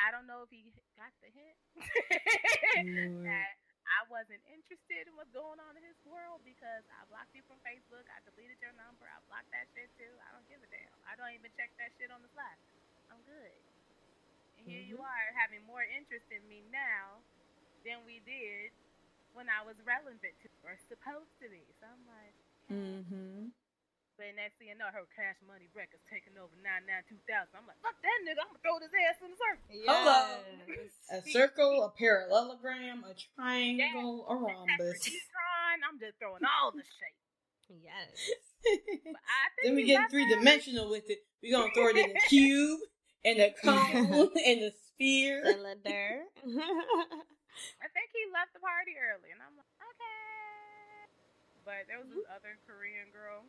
[0.01, 0.68] I don't know if he
[0.99, 1.57] got the hint
[3.31, 3.51] that
[3.87, 7.61] I wasn't interested in what's going on in his world because I blocked you from
[7.62, 8.03] Facebook.
[8.11, 9.07] I deleted your number.
[9.07, 10.11] I blocked that shit too.
[10.25, 10.91] I don't give a damn.
[11.07, 12.49] I don't even check that shit on the fly.
[13.12, 13.55] I'm good.
[14.59, 15.07] And here you Mhm.
[15.07, 17.22] are having more interest in me now
[17.85, 18.72] than we did
[19.37, 21.62] when I was relevant to or supposed to be.
[21.80, 22.37] So I'm like,
[22.72, 23.53] Mm-hmm.
[24.16, 26.89] but next thing you know, her Cash Money Records taking over 99
[27.28, 27.53] 2000.
[27.53, 28.41] I'm like, fuck that nigga.
[28.41, 29.68] I'm gonna throw this ass in the circle.
[29.68, 30.41] Hello.
[31.12, 34.97] A circle, a parallelogram, a triangle, a rhombus.
[35.05, 37.14] Teletron, I'm just throwing all the shit.
[37.68, 38.16] Yes.
[39.05, 41.18] But I think then we he get three dimensional with it.
[41.45, 42.80] We're gonna throw it in a cube
[43.28, 45.45] and a cone and a sphere.
[45.45, 46.24] Cylinder.
[47.83, 51.11] I think he left the party early, and I'm like, okay.
[51.65, 52.37] But there was this mm-hmm.
[52.37, 53.47] other Korean girl.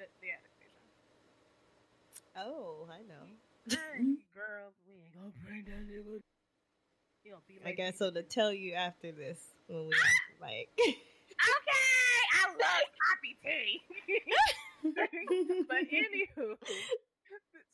[0.00, 0.84] The, the other station.
[2.34, 3.30] oh, I know.
[3.70, 6.18] Hey, girls, we ain't gonna bring that nigga.
[7.22, 9.38] He gonna be I like, got something to tell you after this
[9.70, 10.44] when we ah!
[10.44, 10.68] like.
[10.82, 13.80] okay, I love Poppy tea.
[15.70, 16.58] but anywho,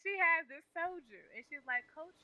[0.04, 2.14] she has this soju, and she's like, Coach,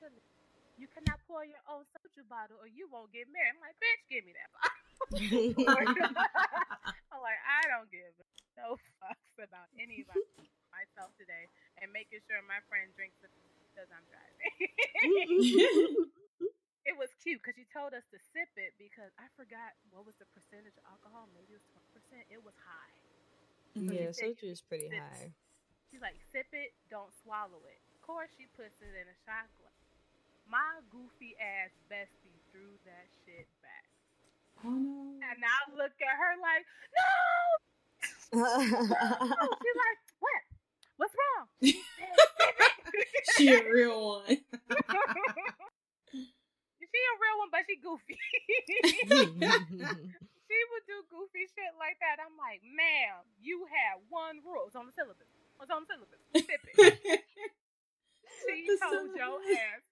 [0.76, 3.56] you cannot pour your own soju bottle, or you won't get married.
[3.56, 4.84] I'm like, bitch, give me that bottle.
[7.12, 8.12] I'm like, I don't give
[8.56, 11.48] no fucks about anybody myself today,
[11.80, 13.32] and making sure my friend drinks it
[13.72, 14.44] because I'm driving.
[16.88, 20.16] it was cute because she told us to sip it because I forgot what was
[20.20, 21.28] the percentage of alcohol.
[21.32, 22.24] Maybe it was twenty percent.
[22.32, 22.96] It was high.
[23.76, 25.00] yeah, said soju is pretty sip.
[25.00, 25.32] high.
[25.92, 27.80] She's like, sip it, don't swallow it.
[27.94, 29.75] Of course, she puts it in a shot glass.
[30.48, 33.84] My goofy ass bestie threw that shit back,
[34.64, 35.18] Oh no.
[35.20, 37.10] and I look at her like, no.
[38.36, 40.42] She's like, what?
[40.96, 41.46] What's wrong?
[41.60, 44.26] She said, "Sip it." She a real one.
[46.14, 48.16] she a real one, but she goofy.
[48.86, 52.16] she would do goofy shit like that.
[52.22, 54.64] I'm like, ma'am, you had one rule.
[54.70, 55.26] It's on the syllabus.
[55.60, 56.22] It's on the syllabus.
[56.32, 57.24] Sip it.
[58.46, 59.82] She told your ass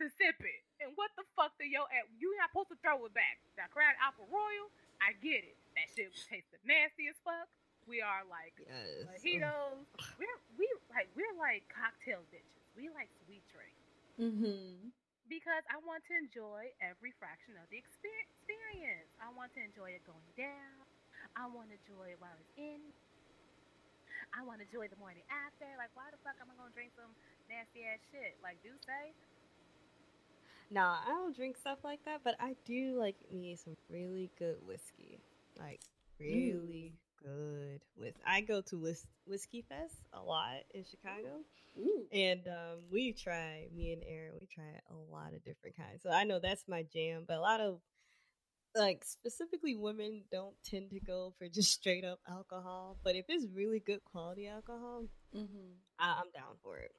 [0.00, 0.62] to sip it.
[0.80, 2.08] And what the fuck did your at?
[2.16, 3.38] You not supposed to throw it back.
[3.60, 4.68] That crab apple royal,
[4.98, 5.58] I get it.
[5.76, 7.48] That shit tasted nasty as fuck.
[7.86, 9.10] We are like yes.
[9.10, 9.86] mojitos.
[10.20, 12.62] We're we like we're like cocktail bitches.
[12.78, 13.82] We like sweet drinks
[14.16, 14.94] mm-hmm.
[15.26, 19.10] because I want to enjoy every fraction of the experience.
[19.18, 20.86] I want to enjoy it going down.
[21.34, 22.80] I want to enjoy it while it's in.
[24.32, 25.68] I want to enjoy the morning after.
[25.76, 27.12] Like, why the fuck am I gonna drink some
[27.50, 28.40] nasty ass shit?
[28.40, 29.12] Like, do say?
[30.72, 34.56] Nah, I don't drink stuff like that, but I do like me some really good
[34.66, 35.18] whiskey.
[35.58, 35.80] Like
[36.18, 38.14] really good with.
[38.26, 41.40] I go to whis- whiskey fest a lot in Chicago,
[41.78, 42.06] Ooh.
[42.10, 43.66] and um, we try.
[43.76, 46.02] Me and Aaron, we try a lot of different kinds.
[46.02, 47.24] So I know that's my jam.
[47.28, 47.80] But a lot of
[48.74, 52.96] like specifically women don't tend to go for just straight up alcohol.
[53.04, 55.04] But if it's really good quality alcohol,
[55.36, 55.72] Mm-hmm.
[55.98, 56.92] I- I'm down for it.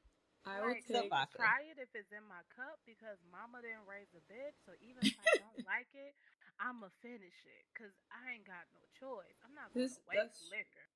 [0.46, 1.14] I would like, some take.
[1.16, 1.40] vodka.
[1.40, 4.60] try it if it's in my cup because mama didn't raise a bitch.
[4.68, 6.12] So even if I don't like it,
[6.60, 9.36] I'ma finish it because I ain't got no choice.
[9.44, 10.88] I'm not gonna This- waste liquor.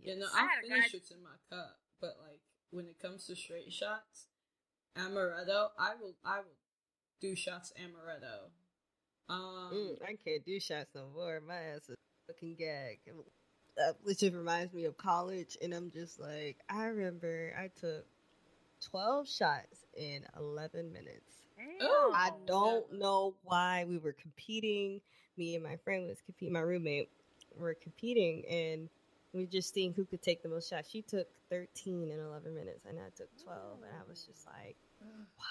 [0.00, 2.40] You know, I I'll had a finish guy- what's in my cup, but like
[2.70, 4.28] when it comes to straight shots,
[4.96, 5.70] amaretto.
[5.78, 6.56] I will I will
[7.20, 8.50] do shots amaretto.
[9.28, 11.40] Um, Mm, I can't do shots no more.
[11.40, 11.96] My ass is
[12.28, 13.00] fucking gag.
[13.78, 18.06] Uh, which just reminds me of college, and I'm just like, I remember I took
[18.90, 21.42] 12 shots in 11 minutes.
[21.82, 25.00] Oh, I don't know why we were competing.
[25.36, 26.54] Me and my friend was competing.
[26.54, 27.10] My roommate
[27.58, 28.88] were competing, and
[29.34, 30.88] we just seeing who could take the most shots.
[30.88, 34.76] She took 13 in 11 minutes, and I took 12, and I was just like,
[35.36, 35.44] why?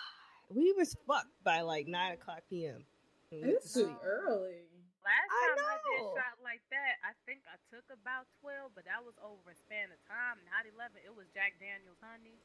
[0.49, 2.85] we was fucked by like 9 o'clock p.m.
[3.31, 4.61] It's too early.
[5.05, 6.17] Last I time I, did know.
[6.17, 9.93] shot like that, I think I took about twelve, but that was over a span
[9.93, 10.97] of time, not eleven.
[11.05, 12.41] It was Jack Daniel's honey.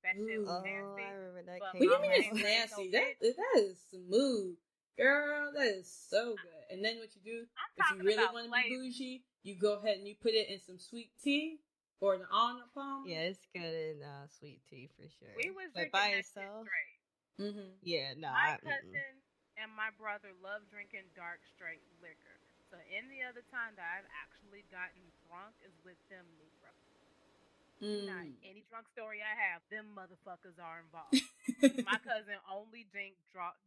[0.00, 1.04] That shit was Oh, nasty.
[1.04, 2.88] I remember that But What do you mean it's friend nasty?
[2.88, 4.56] so That that is smooth,
[4.96, 5.52] girl.
[5.52, 6.64] That is so good.
[6.72, 9.76] And then what you do I'm if you really want to be bougie, you go
[9.76, 11.60] ahead and you put it in some sweet tea
[12.00, 13.04] or an Arnold palm.
[13.06, 15.34] Yeah, it's good in uh, sweet tea for sure.
[15.36, 16.66] We was but drinking by that shit itself.
[17.40, 17.70] Mm-hmm.
[17.82, 18.28] yeah, no.
[18.32, 18.96] My I, mm-mm.
[19.58, 22.36] And my brother love drinking dark straight liquor.
[22.70, 26.72] So any other time that I've actually gotten drunk is with them Negro.
[27.78, 28.34] Not Mm.
[28.42, 31.14] any drunk story I have, them motherfuckers are involved.
[31.86, 33.14] my cousin only drink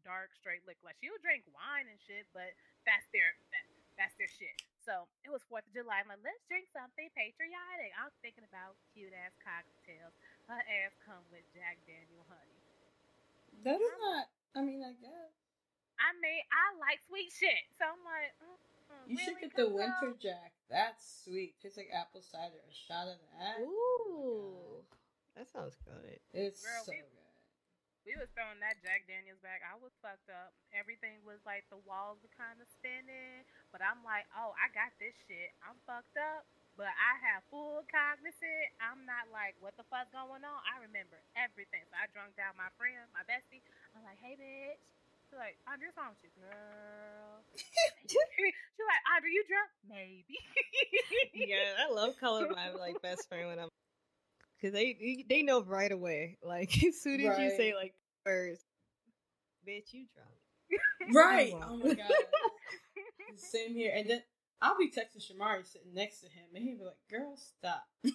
[0.04, 0.84] dark straight liquor.
[0.92, 2.52] Like she'll drink wine and shit, but
[2.84, 3.66] that's their that,
[3.96, 4.52] that's their shit.
[4.84, 6.04] So it was Fourth of July.
[6.04, 7.96] I'm like, let's drink something patriotic.
[7.96, 10.12] I'm thinking about cute ass cocktails.
[10.52, 12.60] Her ass come with Jack Daniel honey.
[13.64, 14.28] That is not.
[14.58, 15.32] I mean, I guess
[16.02, 18.58] I mean, I like sweet shit, so I'm like, mm,
[18.90, 19.78] mm, you should get the Coco?
[19.78, 20.52] Winter Jack.
[20.70, 21.56] That's sweet.
[21.62, 22.58] Tastes like apple cider.
[22.66, 23.62] A shot of that.
[23.62, 24.82] Ooh,
[25.38, 26.18] that sounds good.
[26.34, 27.20] It's Girl, so we- good.
[28.02, 29.62] We was throwing that Jack Daniels back.
[29.62, 30.50] I was fucked up.
[30.74, 34.90] Everything was like the walls were kind of spinning, but I'm like, oh, I got
[34.98, 35.54] this shit.
[35.62, 38.74] I'm fucked up, but I have full cognizant.
[38.82, 40.60] I'm not like, what the fuck going on?
[40.66, 41.86] I remember everything.
[41.94, 43.62] So I drunk down my friend, my bestie.
[43.94, 44.82] I'm like, hey, bitch.
[45.32, 47.40] She's like, Andre, what's wrong with you, girl?
[48.12, 49.72] She's like, Andre, you drunk?
[49.88, 50.36] Maybe.
[51.48, 53.70] yeah, I love calling my like best friend when I'm
[54.60, 56.38] because they they know right away.
[56.44, 57.94] Like as soon as you say like
[58.26, 58.66] first,
[59.66, 61.16] bitch, you drunk.
[61.16, 61.54] Right.
[61.56, 62.12] Oh my god.
[63.38, 63.94] Same here.
[63.96, 64.22] And then
[64.62, 68.14] I'll be texting Shamari sitting next to him, and he'll be like, "Girl, stop." Did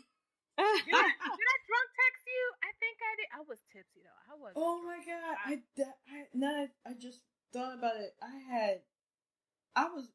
[0.60, 2.46] I, did I drunk text you?
[2.62, 3.28] I think I did.
[3.32, 4.22] I was tipsy though.
[4.28, 4.52] I was.
[4.56, 5.36] Oh my god!
[5.44, 7.20] I, that- I now I just
[7.52, 8.14] thought about it.
[8.22, 8.80] I had,
[9.74, 10.08] I was.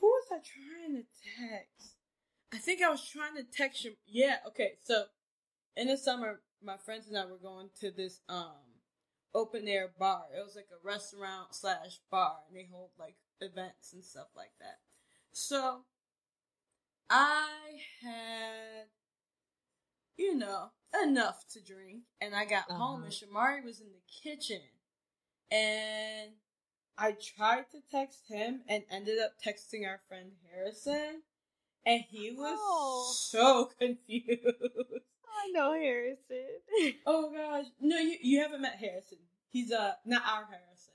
[0.00, 1.96] Who was I trying to text?
[2.52, 3.92] I think I was trying to text you.
[4.06, 4.36] Yeah.
[4.48, 4.72] Okay.
[4.82, 5.04] So,
[5.76, 8.80] in the summer, my friends and I were going to this um
[9.34, 10.24] open air bar.
[10.36, 14.52] It was like a restaurant slash bar, and they hold like events and stuff like
[14.60, 14.78] that.
[15.32, 15.80] So,
[17.08, 17.48] I
[18.02, 18.88] had
[20.20, 20.70] you know,
[21.02, 22.02] enough to drink.
[22.20, 23.04] And I got home Uh-huh.
[23.04, 24.60] and Shamari was in the kitchen.
[25.50, 26.32] And
[26.98, 31.22] I tried to text him and ended up texting our friend Harrison.
[31.86, 33.12] And he was Oh.
[33.16, 34.44] so confused.
[35.42, 36.60] I know Harrison.
[37.06, 37.66] oh gosh.
[37.80, 39.18] No, you you haven't met Harrison.
[39.48, 40.94] He's uh not our Harrison.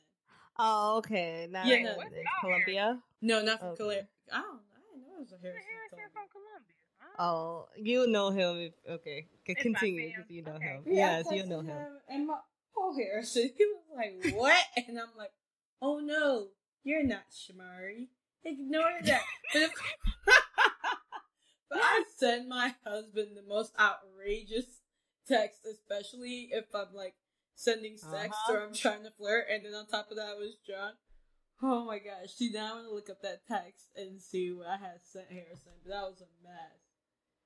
[0.59, 1.47] oh, okay.
[1.49, 1.97] Now Yeah, no.
[1.97, 3.01] What's in y'all Columbia.
[3.21, 3.77] No, not from Okay.
[3.77, 4.07] Columbia.
[4.31, 5.65] I don't I didn't know it was a Harrison.
[5.71, 6.74] Harrison from from Columbia.
[7.15, 7.17] Columbia?
[7.17, 7.23] Huh?
[7.23, 8.57] Oh, you'll know him.
[8.57, 10.65] If, okay, C- If continue see because you know Okay.
[10.65, 10.83] him.
[10.85, 11.87] Yeah, yes, you know texted him.
[12.09, 12.39] And my
[12.73, 15.31] poor Harrison, he was like, "What?" And I'm like,
[15.81, 16.49] "Oh no,
[16.83, 18.07] you're not Shamari.
[18.43, 19.71] Ignore that." but, if,
[21.69, 24.81] but I send my husband the most outrageous
[25.27, 27.15] text, especially if I'm like
[27.55, 28.53] sending sex Uh-huh.
[28.53, 30.95] or I'm trying to flirt, and then on top of that, I was drunk.
[31.63, 32.33] Oh my gosh!
[32.35, 35.71] See, now I'm gonna look up that text and see what I had sent Harrison,
[35.83, 36.84] but that was a mess.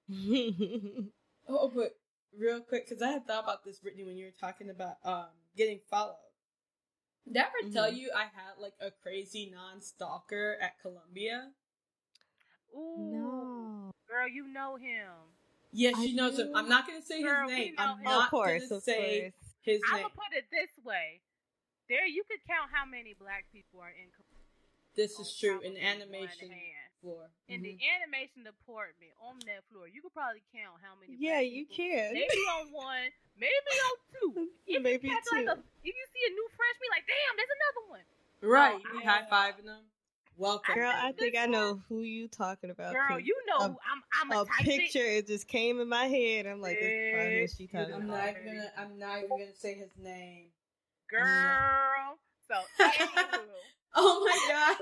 [1.52, 1.94] Oh, but
[2.38, 5.30] real quick, because I had thought about this, Brittany, when you were talking about um
[5.58, 6.16] getting followed.
[7.26, 7.98] Did I ever tell Mhm.
[7.98, 11.52] you I had like a crazy non-stalker at Columbia?
[12.76, 13.92] Ooh, no.
[14.08, 15.10] girl, you know him.
[15.72, 16.50] Yes, I she knows him.
[16.56, 17.76] I'm not gonna say Girl, his we name.
[17.78, 18.04] know I'm him.
[18.04, 19.34] not of course, gonna say course.
[19.62, 20.04] his I'm name.
[20.04, 21.22] gonna put it this way:
[21.90, 24.10] there, you could count how many black people are in.
[24.14, 24.46] Columbia
[24.96, 26.79] This is true in animation hand.
[27.02, 27.30] Floor.
[27.48, 27.82] In the Mhm.
[28.02, 31.16] animation department on that floor, you could probably count how many.
[31.18, 32.14] Yeah, black you people- can.
[32.14, 32.28] Maybe
[32.60, 34.50] on one, maybe on two.
[34.68, 35.38] If Maybe you catch two.
[35.46, 38.06] like a, if you see a new freshman, like damn, there's another one.
[38.42, 39.84] Right, Oh, you I- high fiving them.
[40.38, 40.74] Welcome.
[40.76, 42.94] Girl, I think think I know who you talking about.
[42.94, 44.04] Girl, 'cause you know a- who I'm.
[44.14, 46.46] I'm a, a type picture it just came in my head.
[46.48, 48.26] I'm like, that's probably who she you talking I'm about.
[48.26, 48.72] not even gonna.
[48.78, 50.46] I'm not even gonna say his name.
[51.10, 52.18] Girl.
[52.48, 53.44] So anywho,
[53.96, 54.78] Oh my god.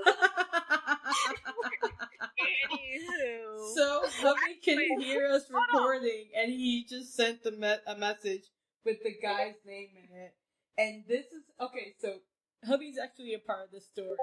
[2.64, 3.74] anywho.
[3.74, 8.44] So Hubby can Wait, hear us recording, and he just sent the me- a message
[8.84, 10.34] with the guy's name in it.
[10.78, 11.94] And this is okay.
[12.00, 12.20] So
[12.64, 14.16] hubby's actually a part of the story.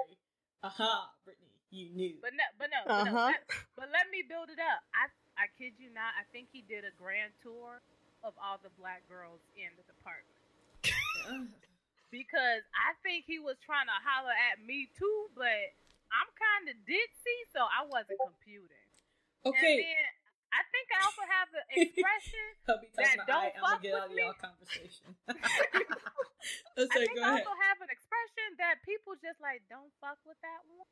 [0.62, 2.14] Aha, Brittany, you knew.
[2.22, 3.26] But no, but no, but, no Uh-huh.
[3.26, 3.42] let,
[3.76, 4.80] but let me build it up.
[4.94, 6.16] I I kid you not.
[6.18, 7.82] I think he did a grand tour
[8.24, 10.40] of all the black girls in the department
[12.10, 15.72] because I think he was trying to holler at me too, but
[16.14, 18.86] I'm kind of ditzy, so I wasn't computing.
[19.44, 20.06] And okay, then
[20.54, 22.46] I think I also have the expression.
[22.98, 25.14] that don't I'm fuck with me." y'all conversation.
[26.78, 27.42] Let's I say, think I ahead.
[27.42, 30.86] also have an expression that people just like don't fuck with that one.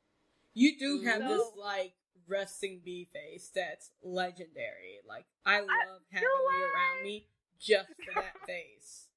[0.53, 1.93] You do have So- this like
[2.27, 4.99] resting bee face that's legendary.
[5.07, 6.71] Like I love having do you I?
[6.75, 7.27] around me
[7.59, 9.07] just for that face.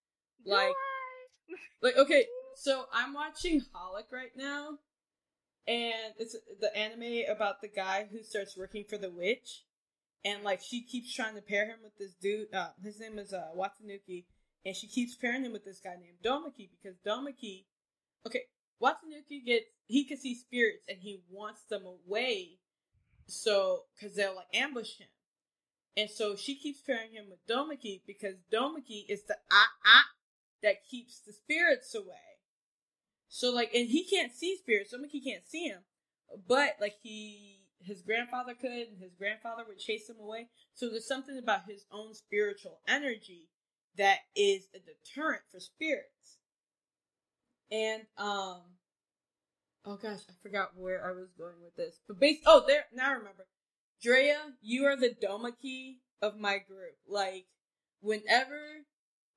[0.45, 0.98] Like I?
[1.81, 2.27] Like okay,
[2.57, 4.79] so I'm watching Holic right now,
[5.67, 9.65] and it's the anime about the guy who starts working for the witch,
[10.25, 12.53] and like she keeps trying to pair him with this dude.
[12.53, 14.25] Uh, his name is uh, Watanuki,
[14.65, 17.65] and she keeps pairing him with this guy named Doumeki because Doumeki,
[18.27, 18.43] okay,
[18.83, 22.59] Watanuki gets he can see spirits and he wants them away,
[23.27, 25.09] so because they'll like ambush him.
[25.97, 30.05] And so she keeps pairing him with Doumeki because Doumeki is the ah ah
[30.63, 32.17] that keeps the spirits away.
[33.29, 34.93] So like, and he can't see spirits.
[34.93, 35.81] Doumeki can't see him,
[36.47, 40.49] but like he, his grandfather could, and his grandfather would chase him away.
[40.75, 43.49] So there's something about his own spiritual energy
[43.97, 46.39] that is a deterrent for spirits.
[47.71, 48.63] And um,
[49.85, 52.01] oh gosh, I forgot where I was going with this.
[52.07, 53.47] But base, oh there, now I remember.
[54.03, 56.97] Drea, you are the Doumeki of my group.
[57.09, 57.47] Like,
[58.01, 58.85] whenever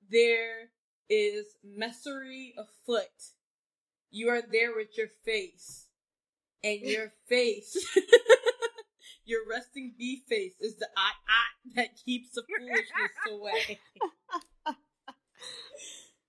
[0.09, 0.69] there
[1.11, 3.11] is messery afoot,
[4.09, 5.87] you are there with your face.
[6.63, 7.75] And your face,
[9.25, 13.79] your resting bee face, is the eye eye that keeps the foolishness away.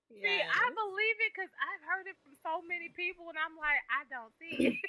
[0.09, 3.83] See, I believe it because I've heard it from so many people, and I'm like,
[3.91, 4.79] I don't see it.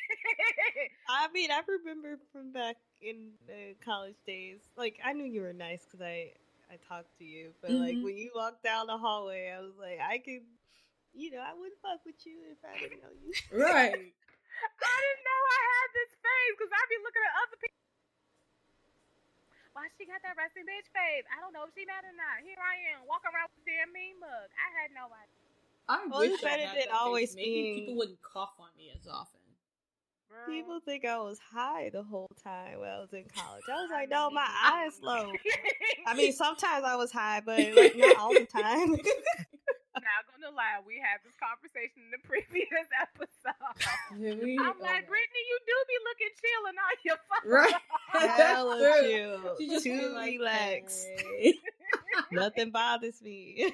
[1.11, 4.61] I mean, I remember from back in the college days.
[4.76, 6.32] Like, I knew you were nice because I
[6.74, 8.02] I talked to you, but like Mhm.
[8.02, 10.42] when you walked down the hallway, I was like, I could,
[11.14, 13.30] you know, I wouldn't fuck with you if I didn't know you.
[13.54, 13.94] right.
[13.94, 17.78] I didn't know I had this face because I'd be looking at other people.
[19.74, 21.26] Why she got that resting bitch face?
[21.30, 22.42] I don't know if she mad or not.
[22.42, 24.50] Here I am, walking around with a damn mean mug.
[24.58, 25.50] I had no idea.
[25.86, 27.06] I Well, wish it's I better had than that face.
[27.06, 29.42] always Maybe being- people wouldn't cough on me as often.
[30.35, 30.47] Girl.
[30.55, 33.62] People think I was high the whole time when I was in college.
[33.70, 35.30] I was like, no, my eyes low.
[36.07, 38.91] I mean, sometimes I was high, but like not all the time.
[38.91, 44.18] not gonna lie, we had this conversation in the previous episode.
[44.18, 47.51] Here we- I'm oh like, Brittany, you do be looking chill and all your fucking
[47.51, 47.74] Right.
[48.37, 49.11] Hella That's true.
[49.11, 49.57] chill.
[49.59, 51.07] She just be Too like, relaxed.
[51.16, 51.55] "Hey."
[52.32, 53.70] Nothing bothers me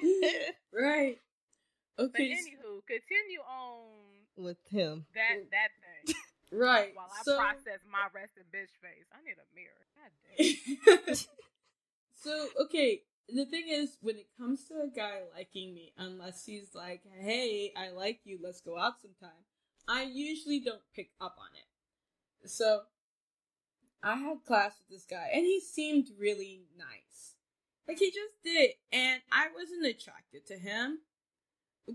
[0.73, 1.17] right.
[1.99, 2.31] Okay.
[2.31, 3.81] s- anywho, continue on
[4.37, 5.05] with him.
[5.15, 5.80] that that thing
[6.51, 6.91] right.
[6.93, 9.07] while I so, process my resting bitch face.
[9.11, 9.85] I need a mirror.
[9.95, 11.15] God damn.
[12.15, 13.01] so okay.
[13.33, 17.71] The thing is, when it comes to a guy liking me, unless he's like, "Hey,
[17.77, 18.39] I like you.
[18.41, 19.45] Let's go out sometime,"
[19.87, 22.49] I usually don't pick up on it.
[22.49, 22.81] So,
[24.03, 27.35] I had class with this guy, and he seemed really nice.
[27.87, 30.99] Like he just did, and I wasn't attracted to him.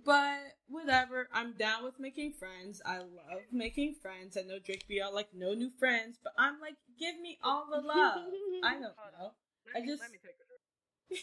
[0.04, 2.82] But whatever, I'm down with making friends.
[2.84, 4.36] I love making friends.
[4.36, 7.66] I know Drake be all like, no new friends, but I'm like, give me all
[7.70, 8.18] the love.
[8.64, 9.32] I don't know.
[9.72, 11.22] Let I me, just- let me take a drink.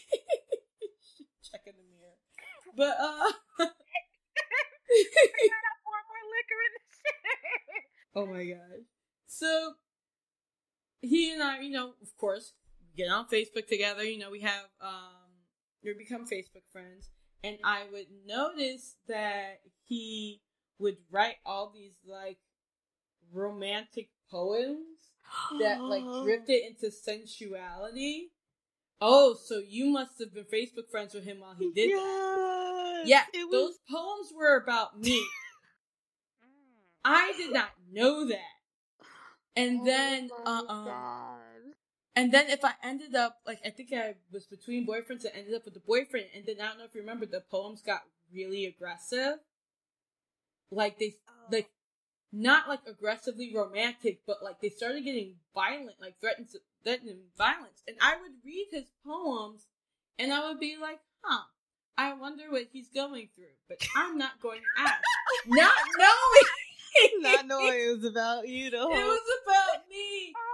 [1.50, 2.16] Check in the mirror.
[2.76, 3.30] But uh
[4.88, 7.84] Gotta more liquor in the shit.
[8.16, 8.86] Oh my gosh.
[9.26, 9.74] So
[11.00, 12.54] he and I, you know, of course,
[12.96, 15.34] get on Facebook together, you know, we have um
[15.84, 17.10] we become Facebook friends.
[17.44, 20.40] And I would notice that he
[20.78, 22.38] would write all these like
[23.30, 25.12] romantic poems
[25.60, 28.30] that like drifted into sensuality.
[28.98, 33.02] Oh, so you must have been Facebook friends with him while he did that.
[33.04, 35.22] Yeah, it those poems were about me.
[37.04, 38.38] I did not know that.
[39.54, 41.38] And Oh then, uh, God.
[42.16, 45.54] And then if I ended up like, I think I was between boyfriends and ended
[45.54, 48.02] up with a boyfriend, and then I don't know if you remember, the poems got
[48.32, 49.38] really aggressive.
[50.70, 51.32] Like they, Oh.
[51.52, 51.70] like,
[52.32, 56.48] not like aggressively romantic, but like they started getting violent, like threatening,
[56.82, 57.82] threatening violence.
[57.86, 59.66] And I would read his poems,
[60.18, 61.44] and I would be like, huh.
[61.96, 65.00] I wonder what he's going through, but I'm not going to ask.
[65.46, 68.90] not knowing, not knowing it was about you whole.
[68.90, 70.32] it was about me.
[70.36, 70.53] Oh.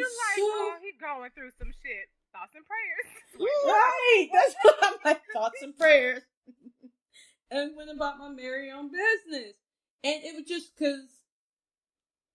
[0.00, 2.08] You're like, So- oh, he going through some shit.
[2.32, 3.08] thoughts and prayers.
[3.66, 4.28] right.
[4.32, 5.22] That's what I'm like.
[5.32, 6.22] Thoughts and prayers.
[7.50, 9.54] and went about my merry own business.
[10.02, 11.06] And it was just because,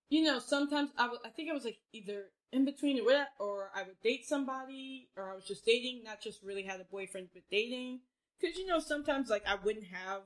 [0.09, 3.83] you know, sometimes I I think I was like either in between or or I
[3.83, 7.43] would date somebody, or I was just dating, not just really had a boyfriend, but
[7.49, 8.01] dating.
[8.39, 10.21] Because, you know, sometimes like I wouldn't have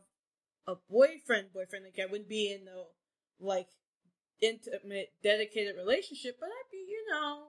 [0.68, 2.86] a boyfriend, boyfriend, like I wouldn't be in the,
[3.40, 3.68] like,
[4.42, 6.69] intimate, dedicated relationship, but you
[7.10, 7.48] know,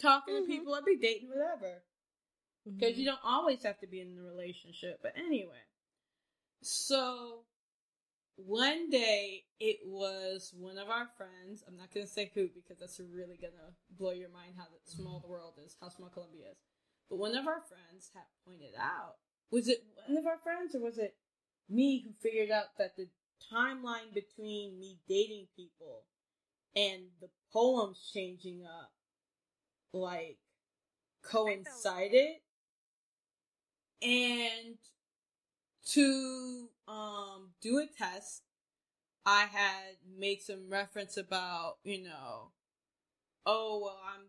[0.00, 0.44] talking mm-hmm.
[0.44, 1.82] to people, I'd be dating, whatever.
[2.64, 3.00] Because mm-hmm.
[3.00, 5.00] you don't always have to be in a relationship.
[5.02, 5.66] But anyway,
[6.62, 7.44] so
[8.36, 11.64] one day it was one of our friends.
[11.66, 15.28] I'm not gonna say who because that's really gonna blow your mind how small the
[15.28, 16.58] world is, how small Columbia is.
[17.10, 19.16] But one of our friends had pointed out.
[19.50, 21.14] Was it one of our friends or was it
[21.68, 23.08] me who figured out that the
[23.52, 26.04] timeline between me dating people
[26.74, 28.92] and the poems changing up
[29.92, 30.38] like
[31.22, 32.36] coincided.
[34.02, 34.78] And
[35.92, 38.42] to um do a test
[39.26, 42.52] i had made some reference about you know
[43.44, 44.26] oh well i'm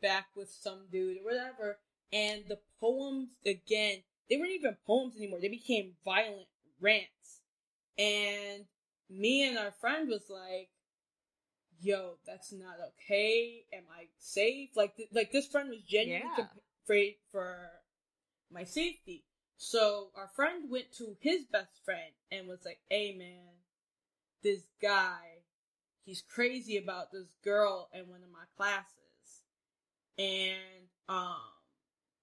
[0.00, 1.78] back with some dude or whatever.
[2.12, 3.98] And the poems again
[4.28, 5.40] they weren't even poems anymore.
[5.40, 6.48] They became violent
[6.80, 7.40] rants.
[7.96, 8.64] And
[9.08, 10.68] me and our friend was like
[11.80, 16.46] yo that's not okay am i safe like th- like this friend was genuinely yeah.
[16.84, 17.70] afraid for
[18.50, 19.24] my safety
[19.58, 23.58] so our friend went to his best friend and was like, "Hey man,
[24.40, 25.42] this guy,
[26.04, 29.42] he's crazy about this girl in one of my classes,
[30.16, 31.40] and um,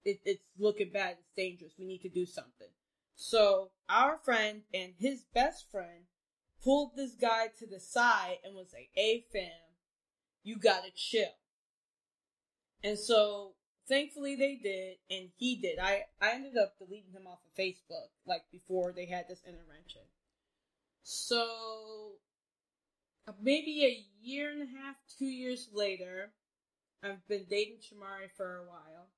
[0.02, 1.18] it, it's looking bad.
[1.20, 1.74] It's dangerous.
[1.78, 2.72] We need to do something."
[3.16, 6.06] So our friend and his best friend
[6.66, 9.50] pulled this guy to the side and was like, "Hey fam,
[10.42, 11.38] you gotta chill."
[12.82, 13.54] And so
[13.88, 18.08] thankfully they did and he did i i ended up deleting him off of facebook
[18.26, 20.02] like before they had this intervention
[21.02, 22.12] so
[23.40, 26.30] maybe a year and a half two years later
[27.02, 29.08] i've been dating shamari for a while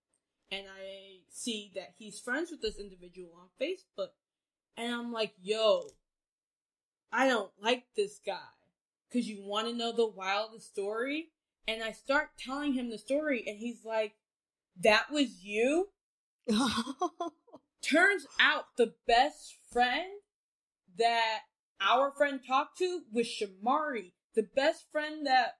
[0.50, 4.10] and i see that he's friends with this individual on facebook
[4.76, 5.82] and i'm like yo
[7.12, 8.38] i don't like this guy
[9.08, 11.28] because you want to know the wildest story
[11.66, 14.14] and i start telling him the story and he's like
[14.82, 15.88] that was you?
[17.82, 20.20] Turns out the best friend
[20.98, 21.40] that
[21.80, 24.12] our friend talked to was Shamari.
[24.34, 25.56] The best friend that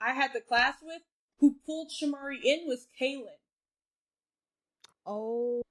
[0.00, 1.02] I had the class with
[1.38, 3.38] who pulled Shamari in was Kaylin.
[5.06, 5.62] Oh.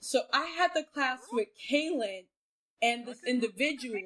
[0.00, 2.26] So I had the class with Kaylin
[2.80, 4.00] and this individual.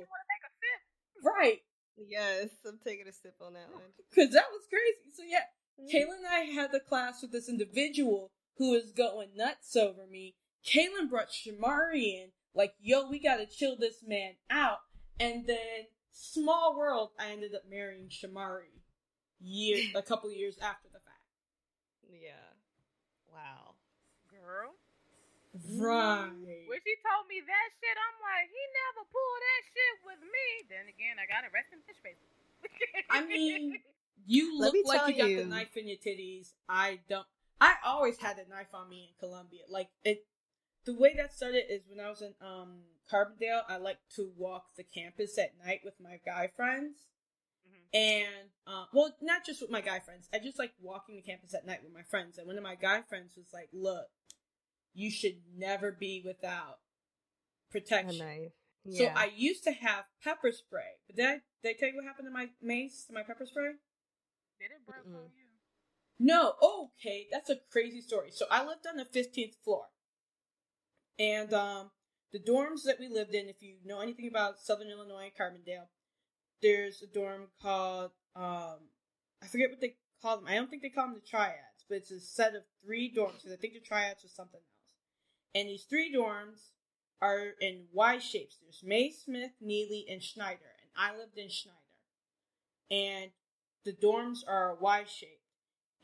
[1.22, 1.60] Right.
[1.96, 3.82] Yes, I'm taking a sip on that one.
[4.10, 5.14] Because that was crazy.
[5.14, 5.46] So yeah,
[5.80, 5.94] mm-hmm.
[5.94, 10.34] Kaylin and I had the class with this individual who was going nuts over me.
[10.66, 14.78] Kaylin brought Shamari in, like, yo, we gotta chill this man out.
[15.18, 18.82] And then, small world, I ended up marrying Shamari
[19.40, 21.22] year, a couple years after the fact.
[22.08, 22.32] Yeah.
[23.32, 23.74] Wow.
[24.30, 24.74] Girl.
[25.52, 26.32] Right.
[26.64, 30.46] When she told me that shit, I'm like, he never pulled that shit with me.
[30.72, 32.20] Then again, I got arrested in fish face.
[33.10, 33.76] I mean,
[34.26, 36.52] you look like you got the knife in your titties.
[36.68, 37.26] I don't.
[37.60, 39.62] I always had a knife on me in Columbia.
[39.68, 40.24] Like it,
[40.84, 43.62] the way that started is when I was in um Carbondale.
[43.68, 46.96] I like to walk the campus at night with my guy friends,
[47.68, 47.96] mm-hmm.
[47.96, 50.28] and uh, well, not just with my guy friends.
[50.32, 52.38] I just like walking the campus at night with my friends.
[52.38, 54.06] And one of my guy friends was like, "Look,
[54.94, 56.78] you should never be without
[57.70, 58.52] protection."
[58.84, 59.14] Yeah.
[59.14, 62.04] So I used to have pepper spray, but did I, did I tell you what
[62.04, 63.74] happened to my mace, to my pepper spray?
[64.58, 65.42] Did it burn mm you?
[66.18, 68.30] No, okay, that's a crazy story.
[68.30, 69.86] So I lived on the 15th floor.
[71.18, 71.90] And um
[72.32, 75.88] the dorms that we lived in, if you know anything about Southern Illinois, and Carbondale,
[76.62, 78.88] there's a dorm called um
[79.42, 80.46] I forget what they call them.
[80.46, 83.42] I don't think they call them the triads, but it's a set of three dorms
[83.42, 84.71] because I think the triads was something else.
[85.54, 86.70] And these three dorms
[87.20, 88.58] are in Y shapes.
[88.62, 90.72] There's Mae, Smith, Neely, and Schneider.
[90.80, 91.76] And I lived in Schneider.
[92.90, 93.30] And
[93.84, 95.42] the dorms are Y shaped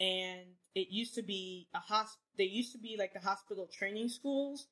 [0.01, 0.43] and
[0.75, 2.17] it used to be a hosp.
[2.37, 4.69] They used to be like the hospital training schools,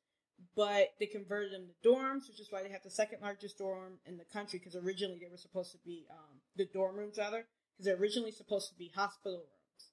[0.55, 3.95] but they converted them to dorms, which is why they have the second largest dorm
[4.07, 4.59] in the country.
[4.59, 8.31] Because originally they were supposed to be um, the dorm rooms, rather, because they're originally
[8.31, 9.91] supposed to be hospital rooms.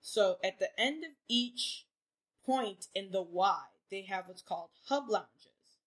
[0.00, 1.86] So at the end of each
[2.44, 3.58] point in the Y,
[3.90, 5.78] they have what's called hub lounges,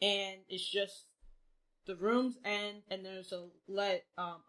[0.00, 1.06] and it's just
[1.86, 4.42] the rooms end, and there's a let um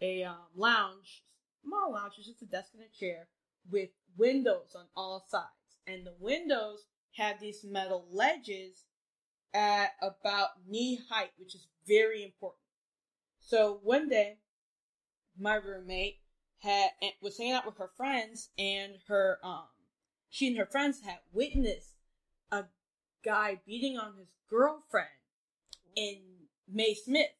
[0.00, 1.24] a, a um, lounge
[1.62, 3.28] small lounge, it's just a desk and a chair
[3.70, 5.46] with windows on all sides.
[5.86, 6.84] And the windows
[7.16, 8.84] have these metal ledges
[9.52, 12.60] at about knee height, which is very important.
[13.40, 14.38] So one day,
[15.38, 16.18] my roommate
[16.58, 16.90] had
[17.22, 19.64] was hanging out with her friends, and her um,
[20.30, 21.96] she and her friends had witnessed
[22.50, 22.64] a
[23.24, 25.08] guy beating on his girlfriend
[25.94, 26.20] in
[26.72, 27.34] Mae Smith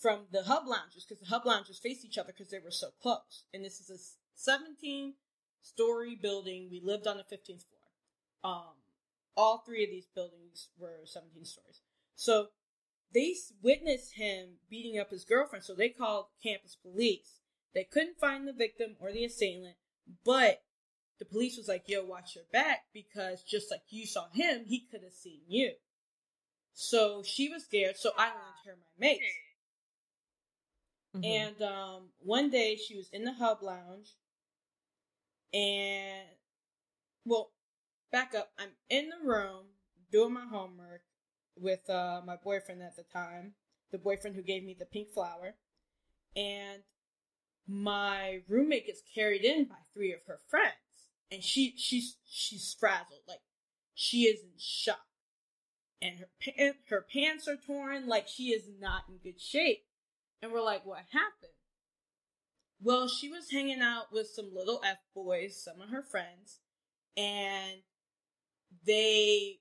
[0.00, 2.88] from the hub lounges because the hub lounges faced each other because they were so
[3.02, 3.44] close.
[3.52, 3.98] And this is a
[4.34, 5.14] 17
[5.60, 6.68] story building.
[6.70, 7.80] We lived on the 15th floor.
[8.42, 8.74] Um,
[9.36, 11.82] all three of these buildings were 17 stories.
[12.14, 12.48] So
[13.12, 17.40] they witnessed him beating up his girlfriend, so they called campus police.
[17.74, 19.76] They couldn't find the victim or the assailant,
[20.24, 20.62] but
[21.20, 24.86] the police was like, yo, watch your back because just like you saw him, he
[24.90, 25.72] could have seen you.
[26.72, 29.20] So she was scared, so I lent her my mace.
[31.14, 31.24] Mm-hmm.
[31.24, 34.14] And um, one day she was in the hub lounge,
[35.52, 36.26] and
[37.24, 37.50] well,
[38.12, 38.50] back up.
[38.58, 39.66] I'm in the room
[40.10, 41.02] doing my homework
[41.56, 43.54] with uh, my boyfriend at the time,
[43.90, 45.54] the boyfriend who gave me the pink flower,
[46.36, 46.82] and
[47.66, 50.74] my roommate gets carried in by three of her friends,
[51.30, 53.40] and she she's she's frazzled, like
[53.94, 55.06] she is in shock,
[56.00, 59.84] and her pant her pants are torn, like she is not in good shape,
[60.42, 61.52] and we're like, what happened?
[62.82, 66.60] Well, she was hanging out with some little f boys, some of her friends,
[67.16, 67.82] and
[68.86, 69.58] they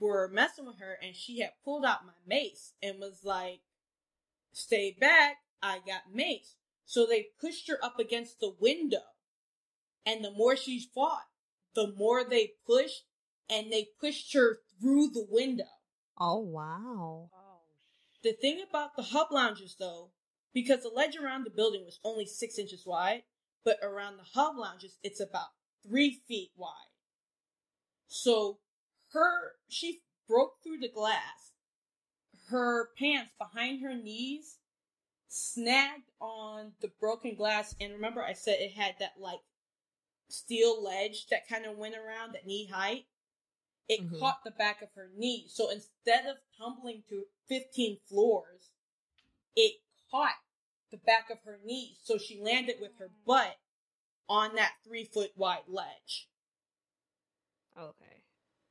[0.00, 3.60] were messing with her and she had pulled out my mace and was like,
[4.52, 6.56] stay back, I got mace.
[6.86, 9.02] So they pushed her up against the window.
[10.06, 11.26] And the more she fought,
[11.74, 13.04] the more they pushed
[13.48, 15.64] and they pushed her through the window.
[16.18, 17.30] Oh, wow.
[18.22, 20.10] The thing about the hub lounges though,
[20.52, 23.22] because the ledge around the building was only six inches wide,
[23.64, 25.48] but around the hub lounges, it's about
[25.86, 26.74] three feet wide.
[28.06, 28.58] So
[29.12, 31.52] her she broke through the glass.
[32.48, 34.58] Her pants behind her knees
[35.28, 39.38] snagged on the broken glass and remember I said it had that like
[40.30, 43.04] steel ledge that kind of went around at knee height.
[43.88, 44.18] It mm-hmm.
[44.18, 45.46] caught the back of her knee.
[45.48, 48.70] So instead of tumbling to 15 floors,
[49.56, 49.76] it
[50.10, 50.36] caught
[50.90, 51.96] the back of her knee.
[52.02, 53.56] So she landed with her butt
[54.28, 56.28] on that three foot wide ledge.
[57.76, 58.22] Okay.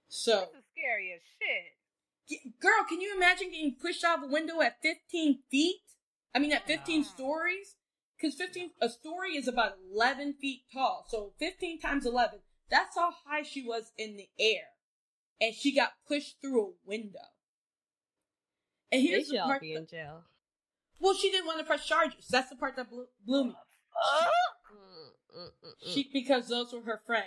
[0.07, 2.59] So this is scary as shit.
[2.61, 5.81] Girl, can you imagine getting pushed out of a window at 15 feet?
[6.33, 7.75] I mean, at 15 stories?
[8.19, 11.05] Because 15, a story is about 11 feet tall.
[11.07, 12.39] So 15 times 11,
[12.69, 14.63] that's how high she was in the air.
[15.39, 17.19] And she got pushed through a window.
[18.91, 19.61] And here's they the part.
[19.61, 20.23] be in jail.
[20.99, 22.27] Well, she didn't want to press charges.
[22.29, 23.53] That's the part that blew, blew me.
[23.53, 27.25] Mm, mm, mm, she because those were her friends.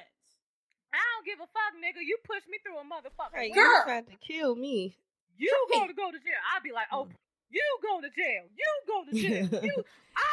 [0.92, 2.04] I don't give a fuck, nigga.
[2.04, 3.40] You push me through a motherfucker.
[3.40, 4.96] Hey, girl tried to kill me.
[5.38, 6.36] You going to go to jail.
[6.54, 7.08] I'll be like, oh,
[7.52, 8.44] you go to jail.
[8.56, 9.62] You go to jail.
[9.62, 9.84] You,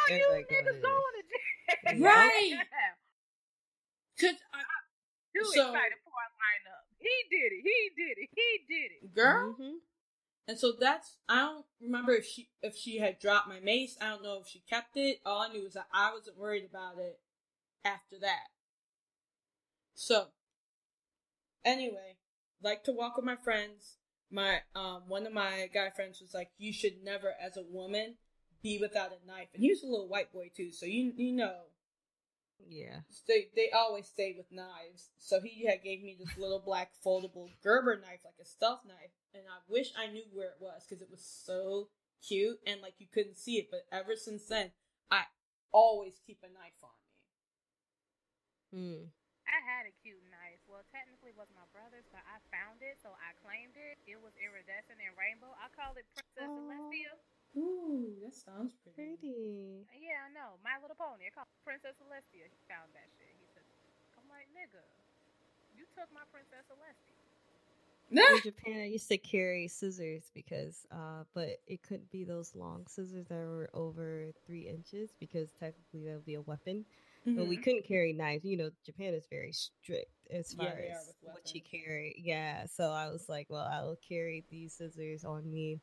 [0.09, 1.99] all you like, niggas going to jail.
[2.03, 2.55] Right.
[4.19, 4.59] Cause I,
[5.35, 6.83] too so, excited for a lineup.
[6.97, 7.61] He did it.
[7.63, 8.29] He did it.
[8.35, 9.15] He did it.
[9.15, 9.53] Girl.
[9.53, 9.75] Mm-hmm.
[10.47, 13.97] And so that's I don't remember if she if she had dropped my mace.
[14.01, 15.19] I don't know if she kept it.
[15.25, 17.19] All I knew was that I wasn't worried about it
[17.85, 18.47] after that.
[19.93, 20.29] So
[21.65, 22.15] Anyway,
[22.63, 23.97] like to walk with my friends.
[24.31, 28.15] My um one of my guy friends was like, "You should never, as a woman,
[28.61, 31.33] be without a knife." And he was a little white boy too, so you you
[31.33, 31.61] know.
[32.67, 33.01] Yeah.
[33.27, 35.09] They they always stay with knives.
[35.17, 39.11] So he had gave me this little black foldable Gerber knife, like a stealth knife,
[39.33, 41.89] and I wish I knew where it was because it was so
[42.27, 43.69] cute and like you couldn't see it.
[43.71, 44.71] But ever since then,
[45.09, 45.23] I
[45.71, 46.89] always keep a knife on
[48.71, 48.79] me.
[48.79, 49.05] Hmm.
[49.47, 50.28] I had a cute knife.
[50.28, 50.28] Well,
[50.93, 53.97] technically was my brother's, but I found it, so I claimed it.
[54.09, 55.53] It was iridescent and rainbow.
[55.57, 56.57] I call it Princess oh.
[56.57, 57.13] Celestia.
[57.57, 59.17] Ooh, that sounds pretty.
[59.17, 60.05] pretty.
[60.05, 60.61] Yeah, I know.
[60.61, 61.25] My Little Pony.
[61.25, 62.45] I called Princess Celestia.
[62.45, 63.33] He found that shit.
[63.41, 63.65] He said,
[64.17, 64.85] I'm like, nigga,
[65.73, 67.17] you took my Princess Celestia.
[68.13, 72.85] in Japan, I used to carry scissors because, uh, but it couldn't be those long
[72.85, 76.85] scissors that were over three inches because technically that would be a weapon.
[77.29, 77.37] Mm-hmm.
[77.37, 77.63] But we mm-hmm.
[77.63, 78.45] couldn't carry knives.
[78.45, 82.15] You know, Japan is very strict as far yeah, as what you carry.
[82.17, 82.65] Yeah.
[82.65, 85.79] So I was like, well, I will carry these scissors on me.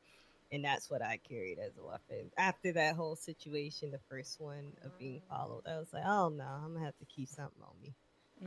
[0.52, 2.30] And that's what I carried as a weapon.
[2.38, 6.46] After that whole situation, the first one of being followed, I was like, oh no,
[6.46, 7.90] I'm going to have to keep something on me.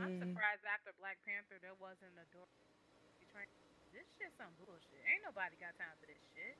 [0.00, 0.32] I'm mm.
[0.32, 2.48] surprised after Black Panther there wasn't a door.
[3.92, 5.02] This shit some bullshit.
[5.02, 6.56] Ain't nobody got time for this shit.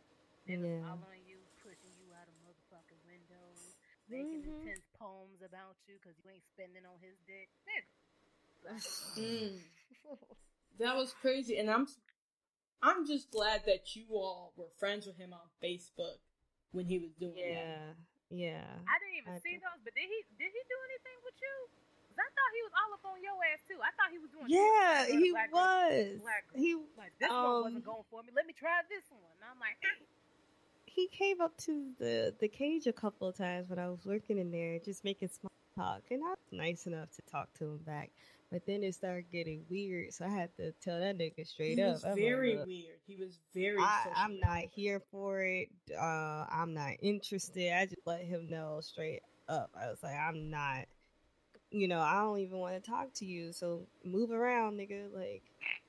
[0.51, 0.83] They yeah.
[0.83, 3.79] following you, pushing you out of motherfucking windows
[4.11, 4.61] making Mhm.
[4.61, 7.49] intense poems about you because you ain't spending on his dick.
[7.67, 7.87] Nigga.
[9.17, 9.61] Mm.
[10.79, 11.87] That was crazy, and I'm
[12.83, 16.19] I'm just glad that you all were friends with him on Facebook
[16.73, 17.95] when he was doing that.
[18.31, 18.65] yeah, yeah.
[18.89, 21.37] I didn't even I see think- those, but did he did he do anything with
[21.41, 21.57] you?
[22.21, 23.81] I thought he was all up on your ass too.
[23.81, 26.21] I thought he was doing Yeah, he black was.
[26.21, 26.61] black girl.
[26.61, 28.29] He Like this one Um, wasn't going for me.
[28.37, 29.25] Let me try this one.
[29.41, 29.81] And I'm like,
[30.95, 34.39] he came up to the the cage a couple of times when I was working
[34.39, 37.79] in there, just making small talk, and I was nice enough to talk to him
[37.87, 38.11] back.
[38.51, 41.83] But then it started getting weird, so I had to tell that nigga straight he
[41.83, 41.93] up.
[41.93, 42.99] was I'm like, very weird.
[43.07, 43.79] He was very.
[43.81, 45.69] I, I'm not here for it.
[45.97, 47.73] Uh, I'm not interested.
[47.73, 49.71] I just let him know straight up.
[49.81, 50.87] I was like, I'm not.
[51.71, 53.53] You know, I don't even want to talk to you.
[53.53, 55.05] So move around, nigga.
[55.15, 55.45] Like,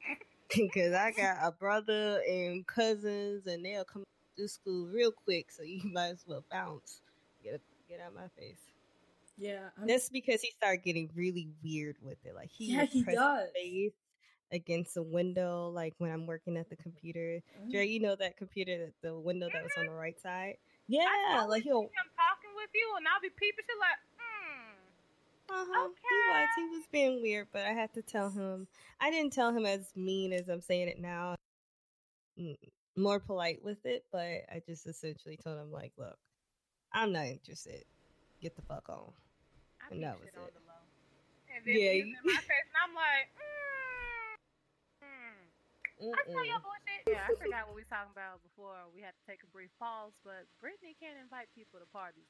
[0.55, 4.03] because I got a brother and cousins, and they'll come
[4.41, 5.51] to school real quick.
[5.51, 7.01] So you might as well bounce.
[7.43, 8.59] Get get out my face.
[9.37, 12.35] Yeah, I'm, That's because he started getting really weird with it.
[12.35, 13.49] Like he Yeah, would he does.
[13.55, 13.93] face
[14.51, 17.41] against the window, like when I'm working at the computer.
[17.65, 17.71] Mm.
[17.71, 20.55] Dre, you know that computer, that the window that was on the right side.
[20.87, 21.79] Yeah, always like he'll.
[21.79, 24.51] I'm talking with you, and I'll be peeping shit like, hmm.
[25.53, 26.49] Uh-huh, He was.
[26.57, 28.67] He was being weird, but I had to tell him.
[28.99, 31.35] I didn't tell him as mean as I'm saying it now.
[32.97, 36.17] More polite with it, but I just essentially told him like, "Look,
[36.91, 37.85] I'm not interested.
[38.41, 39.13] Get the fuck on."
[39.81, 40.35] I And that was it.
[40.35, 44.35] And then Yeah, yeah, he's you- in my face, and I'm like, mm,
[45.07, 46.13] mm.
[46.15, 47.03] I tell your bullshit.
[47.07, 48.75] Yeah, I forgot what we was talking about before.
[48.95, 52.27] We had to take a brief pause, but Brittany can't invite people to parties.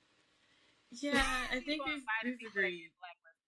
[0.91, 2.91] yeah, I think People we've, invited we've agreed.
[2.91, 3.40] get blacklisted.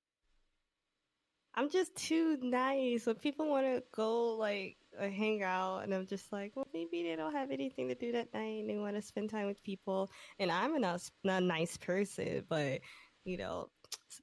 [1.56, 3.06] I'm just too nice.
[3.06, 7.04] When people want to go like uh, hang out, and I'm just like, well, maybe
[7.04, 8.62] they don't have anything to do that night.
[8.62, 10.10] and They want to spend time with people,
[10.40, 12.82] and I'm a nice, not nice person, but
[13.26, 13.70] you know,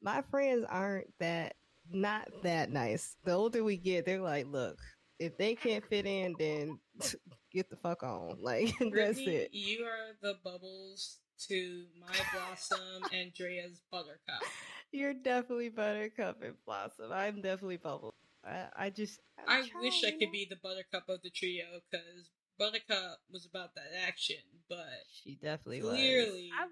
[0.02, 1.54] my friends aren't that
[1.90, 3.16] not that nice.
[3.24, 4.78] The older we get, they're like, look,
[5.18, 6.78] if they can't fit in, then
[7.52, 8.38] get the fuck on.
[8.40, 9.50] Like that's it.
[9.52, 14.42] You are the bubbles to my blossom and Drea's buttercup.
[14.92, 17.12] You're definitely Buttercup and Blossom.
[17.12, 18.14] I'm definitely Bubble.
[18.44, 19.20] I, I just.
[19.46, 23.46] I I'm wish I could you be the buttercup of the trio because Buttercup was
[23.46, 24.84] about that action, but?
[25.12, 25.94] She definitely was.
[25.96, 26.66] clearly, I,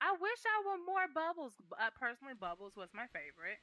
[0.00, 1.52] I wish I were more Bubbles.
[1.72, 3.60] Uh, personally, Bubbles was my favorite.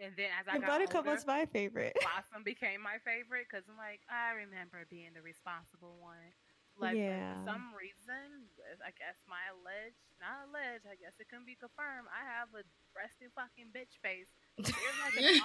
[0.00, 1.92] And then as I And got Buttercup older, was my favorite.
[2.00, 6.32] Blossom became my favorite because I'm like, I remember being the responsible one.
[6.80, 7.36] Like, Yeah.
[7.44, 8.48] for some reason,
[8.80, 12.08] I guess my alleged, not alleged, I guess it can be confirmed.
[12.08, 12.64] I have a
[12.96, 14.26] breasty fucking bitch face.
[14.56, 14.72] There's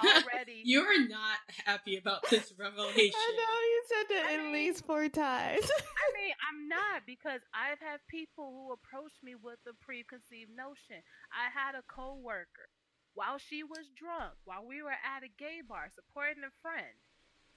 [0.32, 0.62] already.
[0.64, 3.12] you're not happy about this revelation.
[3.20, 5.64] I know you said that I at mean- least four times.
[6.04, 11.04] I mean, I'm not because I've had people who approached me with a preconceived notion.
[11.32, 12.72] I had a coworker
[13.12, 16.96] while she was drunk, while we were at a gay bar supporting a friend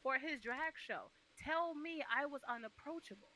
[0.04, 3.32] for his drag show, tell me I was unapproachable.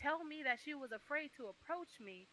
[0.00, 2.28] Tell me that she was afraid to approach me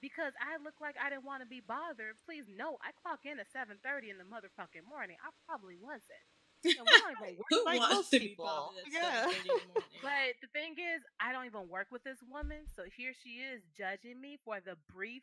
[0.00, 2.18] because I looked like I didn't want to be bothered.
[2.26, 5.16] Please no, I clock in at 7:30 in the motherfucking morning.
[5.22, 6.26] I probably wasn't.
[6.66, 8.44] And we don't even work Who like wants to be people.
[8.46, 9.30] bothered Yeah.
[9.30, 9.90] 7:30 in the morning?
[10.02, 13.62] But the thing is, I don't even work with this woman, so here she is
[13.78, 15.22] judging me for the brief,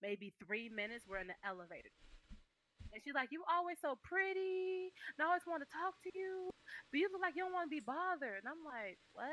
[0.00, 1.92] maybe three minutes we're in the elevator.
[2.92, 6.50] And she's like, "You always so pretty, and I always want to talk to you,
[6.90, 9.28] but you look like you don't want to be bothered." And I'm like, "What?"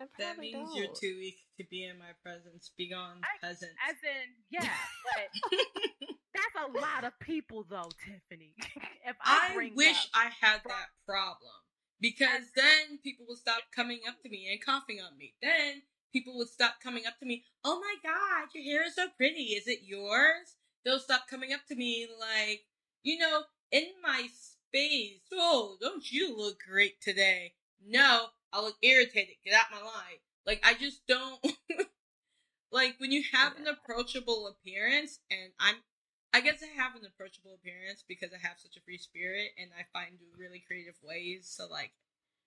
[0.00, 2.70] I that probably means you're too weak to be in my presence.
[2.76, 3.72] Begone, I- peasant.
[3.88, 4.68] As in, yeah,
[5.04, 5.58] but
[6.34, 8.54] that's a lot of people, though, Tiffany.
[9.06, 11.52] if I, I wish up, I had that problem
[12.00, 15.34] because then people would stop coming up to me and coughing on me.
[15.40, 15.82] Then
[16.12, 17.44] people would stop coming up to me.
[17.64, 19.54] Oh my god, your hair is so pretty.
[19.54, 20.56] Is it yours?
[20.84, 22.64] They'll stop coming up to me like,
[23.02, 23.42] you know,
[23.72, 25.20] in my space.
[25.32, 27.54] Oh, don't you look great today?
[27.84, 28.26] No,
[28.56, 29.36] I look irritated.
[29.44, 30.20] Get out my line.
[30.46, 31.44] Like I just don't
[32.72, 35.76] like when you have an approachable appearance and I'm
[36.32, 39.70] I guess I have an approachable appearance because I have such a free spirit and
[39.78, 41.92] I find really creative ways to like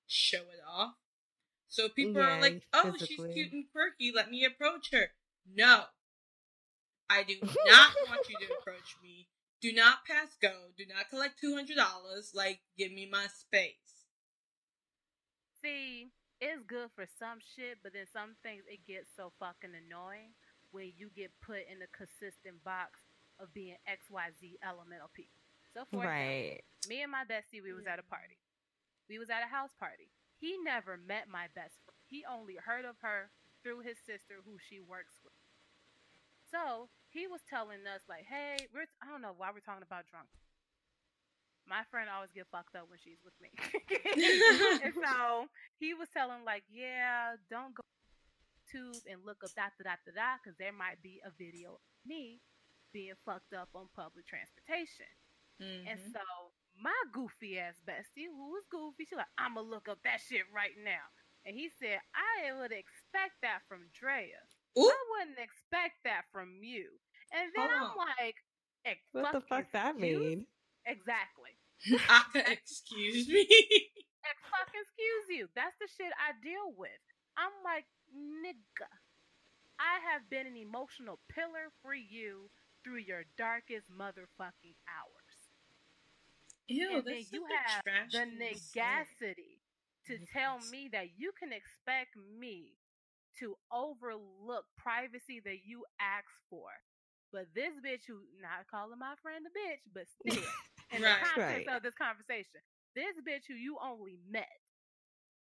[0.07, 0.95] show it off.
[1.67, 3.07] So people are like, "Oh, physically.
[3.07, 4.11] she's cute and quirky.
[4.13, 5.11] Let me approach her."
[5.51, 5.83] No,
[7.09, 9.27] I do not want you to approach me.
[9.61, 10.69] Do not pass go.
[10.77, 12.31] Do not collect two hundred dollars.
[12.33, 13.98] Like, give me my space.
[15.61, 20.31] See, it's good for some shit, but then some things it gets so fucking annoying
[20.71, 23.03] when you get put in a consistent box
[23.39, 25.43] of being XYZ elemental people.
[25.73, 28.39] So for example, me and my bestie, we was at a party.
[29.11, 30.11] We was at a house party.
[30.39, 31.99] He never met my best friend.
[32.07, 33.29] He only heard of her
[33.61, 35.35] through his sister who she works with.
[36.49, 40.07] So he was telling us like, hey, we're I don't know why we're talking about
[40.07, 40.29] drunk.
[41.69, 43.53] My friend always get fucked up when she's with me.
[43.53, 45.45] and so
[45.77, 47.83] he was telling like, yeah, don't go
[48.73, 51.77] to and look up da da da da da because there might be a video
[51.77, 52.41] of me
[52.93, 55.09] being fucked up on public transportation.
[55.61, 55.85] Mhm.
[55.93, 56.21] And so
[56.81, 60.73] my goofy ass bestie, who was goofy, she like, I'ma look up that shit right
[60.83, 61.05] now.
[61.45, 64.41] And he said, I would expect that from Drea.
[64.77, 64.89] Ooh.
[64.89, 66.89] I wouldn't expect that from you.
[67.31, 68.35] And then I'm like,
[68.85, 70.47] "Ex- What the fuck that excuse- mean?
[70.85, 71.51] Exactly.
[72.35, 73.47] Excuse me.
[74.51, 75.47] Fuck excuse you.
[75.55, 76.99] That's the shit I deal with.
[77.37, 78.89] I'm like, nigga,
[79.79, 82.51] I have been an emotional pillar for you
[82.83, 85.37] through your darkest motherfucking hours.
[86.67, 88.79] Ew, and then you have the thing to say.
[88.81, 89.61] negacity
[90.07, 92.75] to tell me that you can expect me
[93.39, 96.69] to overlook privacy that you asked for.
[97.31, 100.43] But this bitch who not calling my friend a bitch, but still
[100.91, 101.03] in Right.
[101.03, 101.69] the context Right.
[101.69, 102.61] of this conversation,
[102.95, 104.49] this bitch who you only met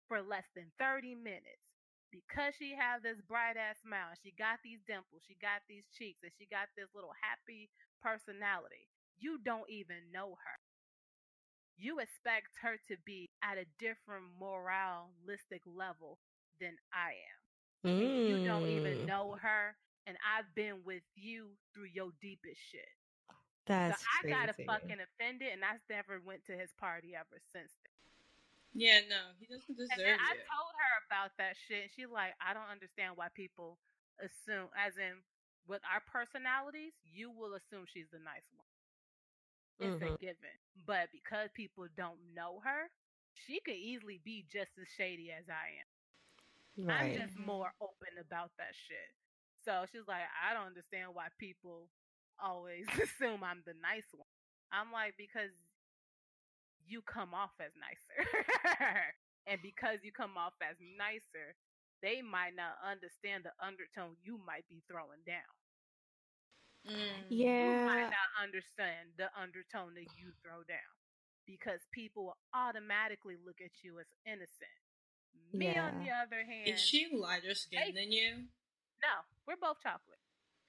[0.09, 1.63] for less than 30 minutes
[2.11, 6.21] because she have this bright ass smile, she got these dimples, she got these cheeks,
[6.23, 7.71] and she got this little happy
[8.03, 8.89] personality.
[9.19, 10.59] You don't even know her
[11.77, 16.19] you expect her to be at a different moralistic level
[16.61, 17.41] than I am.
[18.09, 19.77] And you don't even Mm, know her,
[20.07, 22.89] and I've been with you through your deepest shit.
[23.67, 24.67] That's so I got crazy.
[24.69, 27.93] fucking offended, and I never went to his party ever since then.
[28.75, 30.43] Yeah, no, he doesn't deserve And then I you.
[30.51, 31.83] told her about that shit.
[31.89, 33.79] and She like, I don't understand why people
[34.21, 35.23] assume, as in
[35.67, 38.67] with our personalities, you will assume she's the nice one.
[39.81, 40.21] It's a Mhm.
[40.21, 40.57] given.
[40.87, 42.91] But because people don't know her,
[43.35, 45.89] she could easily be just as shady as I am.
[46.91, 49.11] I'm just more open about that shit.
[49.65, 51.89] So she's like, I don't understand why people
[52.43, 54.29] always assume I'm the nice one.
[54.73, 55.51] I'm like, because
[56.87, 58.19] you come off as nicer.
[59.47, 61.55] and because you come off as nicer,
[62.03, 65.49] they might not understand the undertone you might be throwing down.
[66.87, 67.31] Mm.
[67.31, 67.85] You Yeah.
[67.87, 70.93] might not understand the undertone that you throw down.
[71.47, 74.77] Because people will automatically look at you as innocent.
[75.53, 77.93] Me, on the other hand, Is she lighter skinned Hey.
[77.93, 78.49] than you?
[79.03, 79.15] no,
[79.47, 80.19] we're both chocolate.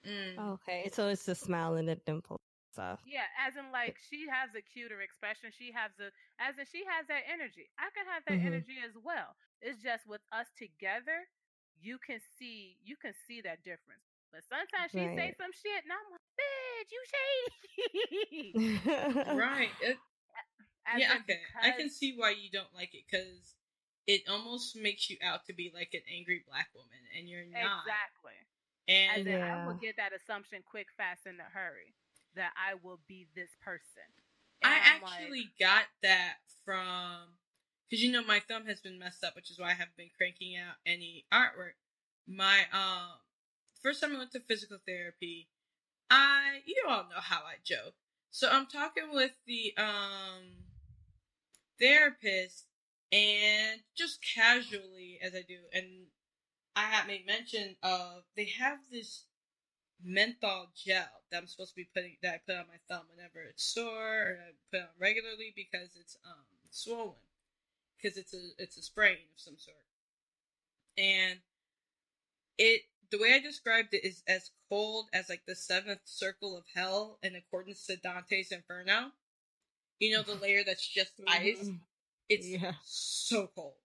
[0.05, 0.53] Mm.
[0.53, 2.39] Okay, so it's the smile and the dimple
[2.71, 2.99] stuff.
[3.05, 5.49] Yeah, as in like she has a cuter expression.
[5.51, 7.69] She has a as in she has that energy.
[7.79, 8.47] I can have that Mhm.
[8.47, 9.35] energy as well.
[9.61, 11.27] It's just with us together,
[11.81, 14.03] you can see you can see that difference.
[14.31, 18.53] But sometimes she say some shit and I'm like, bitch, you shady.
[19.25, 19.71] Right.
[19.81, 19.97] It,
[20.97, 21.41] yeah, in okay.
[21.61, 23.55] I can see why you don't like it because
[24.07, 27.81] it almost makes you out to be like an angry black woman, and you're not.
[27.81, 28.37] Exactly.
[28.87, 31.93] As And in I will get that assumption quick, fast, in a hurry
[32.35, 34.05] that I will be this person.
[34.63, 37.37] I And I'm like, actually got that from
[37.89, 40.09] because you know my thumb has been messed up, which is why I haven't been
[40.17, 41.77] cranking out any artwork.
[42.27, 43.19] My um
[43.81, 45.49] first time I went to physical therapy,
[46.09, 47.95] I you all know how I joke.
[48.31, 50.65] So I'm talking with the um
[51.79, 52.65] therapist
[53.11, 56.07] and just casually as I do, and
[56.75, 59.25] I had made mention of they have this
[60.03, 63.41] menthol gel that I'm supposed to be putting that I put on my thumb whenever
[63.41, 67.15] it's sore or I put on regularly because it's um swollen
[67.97, 69.77] because it's a it's a sprain of some sort.
[70.97, 71.39] And
[72.57, 72.81] it
[73.11, 77.19] the way I described it is as cold as like the seventh circle of hell
[77.23, 79.11] in accordance to Dante's Inferno.
[79.99, 81.59] You know the layer that's just ice.
[81.59, 81.79] Mhm.
[82.27, 82.73] It's Yeah.
[82.83, 83.75] so cold.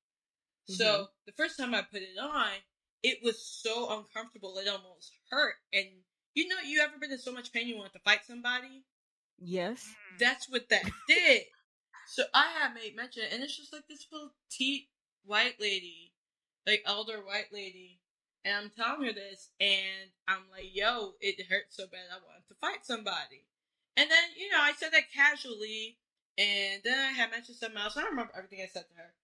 [0.66, 2.52] So the first time I put it on,
[3.02, 5.54] it was so uncomfortable it almost hurt.
[5.72, 5.86] And
[6.34, 8.84] you know, you ever been in so much pain you want to fight somebody?
[9.38, 9.96] Yes.
[10.14, 11.42] mm, That's what that did.
[12.06, 14.88] So I had made mention, and it's just like this little petite
[15.24, 16.12] white lady,
[16.66, 18.00] like elder white lady,
[18.44, 22.48] and I'm telling her this, and I'm like, "Yo, it hurts so bad, I wanted
[22.48, 23.46] to fight somebody."
[23.96, 25.98] And then you know, I said that casually,
[26.38, 27.96] and then I had mentioned something else.
[27.96, 29.14] I don't remember everything I said to her,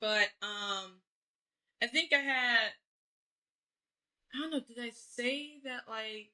[0.00, 1.00] but um,
[1.82, 2.72] I think I had.
[4.34, 4.60] I don't know.
[4.60, 6.30] Did I say that like?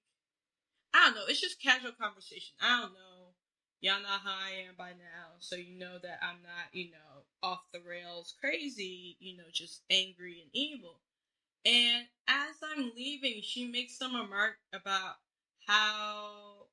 [0.95, 1.25] I don't know.
[1.29, 2.55] It's just casual conversation.
[2.61, 3.35] I don't know.
[3.81, 7.25] Y'all know how I am by now, so you know that I'm not, you know,
[7.43, 11.01] off the rails crazy, you know, just angry and evil.
[11.65, 15.17] And as I'm leaving, she makes some remark about
[15.67, 16.67] how.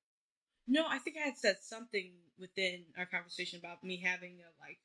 [0.68, 4.80] No, I think I had said something within our conversation about me having a like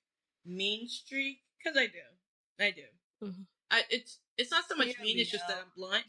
[0.44, 2.04] mean streak because I do,
[2.60, 2.84] I do.
[3.26, 3.46] Mhm.
[3.72, 5.56] I it's it's not so much Yeah, mean; it's just that.
[5.56, 6.04] I'm blunt,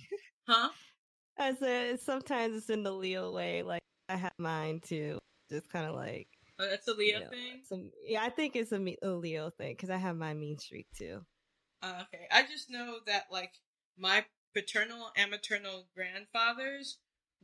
[0.48, 0.69] huh?
[1.40, 3.64] I said sometimes it's in the Leo way.
[3.64, 5.18] Like I have mine too.
[5.49, 6.27] Just kind of like.
[6.60, 7.61] Oh, that's a Leo you know, thing.
[7.68, 10.85] Some, yeah, I think it's a, a Leo thing because I have my mean streak
[10.95, 11.26] too.
[11.81, 13.53] Uh, okay, I just know that like
[13.98, 16.99] my paternal and maternal grandfathers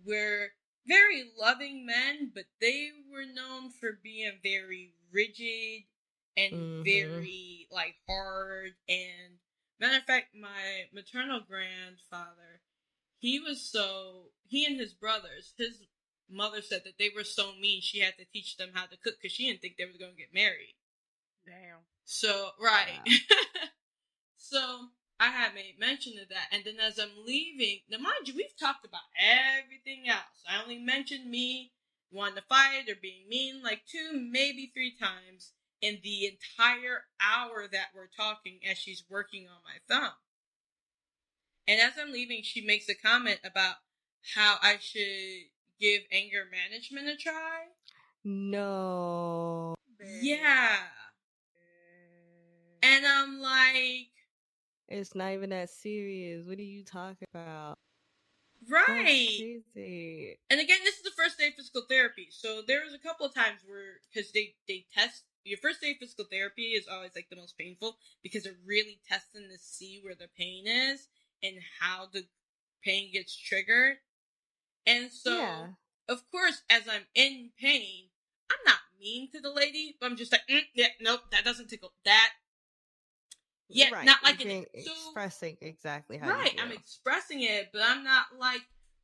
[0.06, 0.50] were
[0.88, 5.84] very loving men, but they were known for being very rigid
[6.38, 6.84] and mm-hmm.
[6.84, 8.72] very like hard.
[8.88, 9.40] And
[9.80, 12.62] matter of fact, my maternal grandfather,
[13.18, 15.84] he was so he and his brothers, his
[16.30, 19.16] mother said that they were so mean she had to teach them how to cook
[19.22, 20.76] because she didn't think they were going to get married.
[21.46, 21.80] Damn.
[22.06, 23.00] So right.
[24.38, 24.90] so
[25.20, 26.48] I had made mention of that.
[26.52, 30.44] And then as I'm leaving, now mind you, we've talked about everything else.
[30.48, 31.72] I only mentioned me
[32.12, 37.68] wanting to fight or being mean like two, maybe three times in the entire hour
[37.72, 40.14] that we're talking as she's working on my thumb.
[41.68, 43.76] And as I'm leaving, she makes a comment about
[44.36, 45.50] how I should
[45.80, 47.68] give anger management a try.
[48.24, 49.76] No.
[50.22, 50.76] Yeah.
[52.82, 54.10] And I'm like,
[54.88, 56.46] it's not even that serious.
[56.46, 57.78] What are you talking about?
[58.68, 59.62] Right.
[59.76, 62.28] And again, this is the first day of physical therapy.
[62.32, 65.92] So there was a couple of times where because they they test your first day
[65.92, 70.00] of physical therapy is always like the most painful because they're really testing to see
[70.04, 71.08] where the pain is
[71.44, 72.26] and how the
[72.84, 73.98] pain gets triggered.
[74.86, 75.68] And so, yeah.
[76.08, 78.10] of course, as I'm in pain,
[78.52, 81.70] I'm not mean to the lady, but I'm just like, mm, yeah, nope, that doesn't
[81.70, 81.94] tickle.
[82.06, 82.32] That
[83.70, 84.06] yeah, right.
[84.06, 86.30] not like an, so, expressing exactly how.
[86.30, 88.62] Right, I'm expressing it, but I'm not like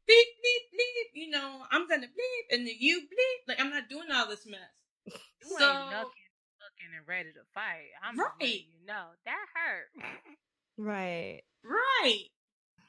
[0.07, 1.09] beep bleep bleep.
[1.13, 3.47] You know, I'm gonna bleep and then you bleep.
[3.47, 4.59] Like I'm not doing all this mess.
[5.59, 6.09] So,
[6.81, 7.91] ain't looking, looking and ready to fight.
[8.03, 8.65] I'm right.
[8.65, 10.05] You know that hurt.
[10.77, 11.41] right.
[11.63, 12.25] Right.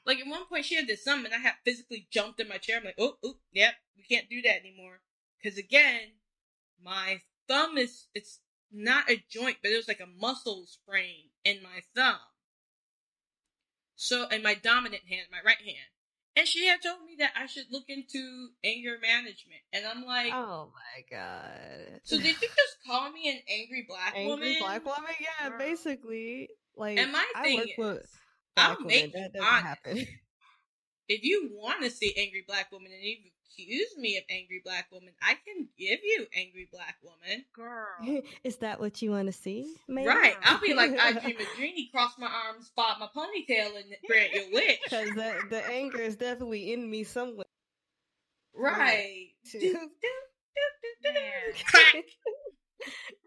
[0.05, 2.57] Like at one point, she had this something, and I had physically jumped in my
[2.57, 2.77] chair.
[2.77, 5.01] I'm like, oh, oh, yep, we can't do that anymore.
[5.41, 6.01] Because again,
[6.83, 8.39] my thumb is it's
[8.71, 12.19] not a joint, but it was like a muscle sprain in my thumb.
[13.95, 15.89] So, in my dominant hand, my right hand.
[16.37, 19.61] And she had told me that I should look into anger management.
[19.73, 21.99] And I'm like, oh my God.
[22.03, 24.47] So, did you just call me an angry black angry woman?
[24.47, 25.11] Angry black woman?
[25.19, 25.57] Yeah, Girl.
[25.57, 26.49] basically.
[26.75, 28.19] Like, and my thing I work is, with
[28.55, 29.11] black women.
[29.15, 29.65] That doesn't honest.
[29.65, 30.07] happen.
[31.09, 33.15] If you want to see angry black women and you
[33.47, 37.45] accuse me of angry black woman, I can give you angry black woman.
[37.53, 38.21] Girl.
[38.43, 39.75] Is that what you want to see?
[39.87, 40.07] Maybe?
[40.07, 40.35] Right.
[40.43, 44.33] I'll be like, I Dream of Jeannie, cross my arms, bob my ponytail, and grant
[44.33, 44.77] your wish.
[44.87, 47.45] Because the, the anger is definitely in me somewhere.
[48.55, 49.29] Right.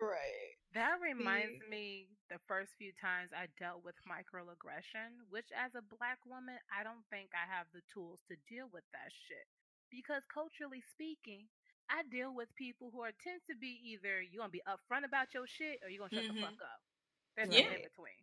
[0.01, 0.51] right.
[0.75, 6.19] That reminds me the first few times I dealt with microaggression, which as a black
[6.27, 9.47] woman, I don't think I have the tools to deal with that shit.
[9.91, 11.51] Because culturally speaking,
[11.91, 15.35] I deal with people who are tend to be either you're gonna be upfront about
[15.35, 16.39] your shit or you're gonna shut mm-hmm.
[16.39, 16.81] the fuck up.
[17.35, 17.67] There's yeah.
[17.67, 18.23] no in between.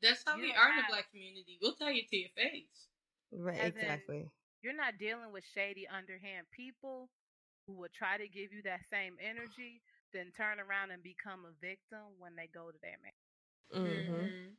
[0.00, 1.60] That's how you we are have, in the black community.
[1.60, 2.88] We'll tell you to your face.
[3.32, 4.28] Right, As exactly.
[4.64, 7.12] You're not dealing with shady, underhand people
[7.66, 9.80] who will try to give you that same energy,
[10.12, 13.20] then turn around and become a victim when they go to their man.
[13.72, 14.56] Mm-hmm.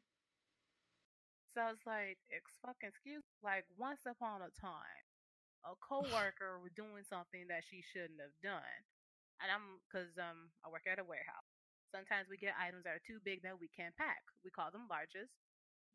[1.54, 3.26] So it's like, it's fucking excuse.
[3.42, 5.05] Like once upon a time,
[5.66, 8.80] a coworker was doing something that she shouldn't have done.
[9.42, 11.48] And I'm because um I work at a warehouse.
[11.94, 14.24] Sometimes we get items that are too big that we can't pack.
[14.44, 15.32] We call them larges.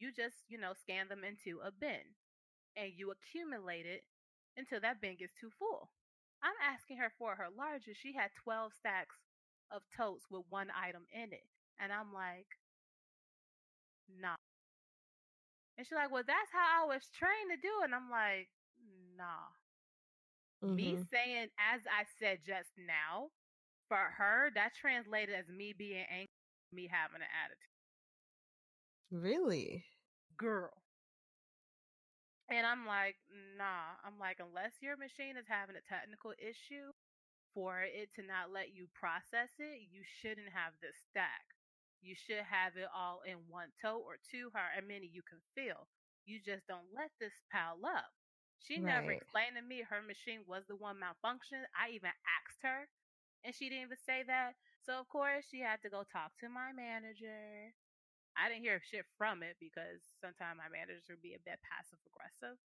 [0.01, 2.17] You just, you know, scan them into a bin
[2.77, 4.05] and you accumulate it
[4.57, 5.91] until that bin gets too full.
[6.43, 8.01] I'm asking her for her largest.
[8.01, 9.17] She had 12 stacks
[9.71, 11.47] of totes with one item in it.
[11.81, 12.49] And I'm like,
[14.21, 14.37] nah.
[15.77, 17.85] And she's like, well, that's how I was trained to do it.
[17.87, 18.49] And I'm like,
[19.17, 19.51] nah.
[20.65, 20.77] Mm-hmm.
[20.77, 23.33] Me saying, as I said just now,
[23.89, 26.29] for her, that translated as me being angry,
[26.73, 27.75] me having an attitude.
[29.11, 29.85] Really?
[30.37, 30.71] Girl.
[32.51, 33.17] And I'm like,
[33.57, 33.99] nah.
[34.05, 36.93] I'm like, unless your machine is having a technical issue
[37.55, 41.43] for it to not let you process it, you shouldn't have this stack.
[42.03, 45.89] You should have it all in one tote or two, however many you can fill.
[46.25, 48.13] You just don't let this pile up.
[48.61, 49.01] She right.
[49.01, 51.65] never explained to me her machine was the one malfunctioned.
[51.73, 52.89] I even asked her,
[53.45, 54.55] and she didn't even say that.
[54.85, 57.73] So of course she had to go talk to my manager.
[58.37, 62.01] I didn't hear shit from it because sometimes my managers would be a bit passive
[62.09, 62.57] aggressive.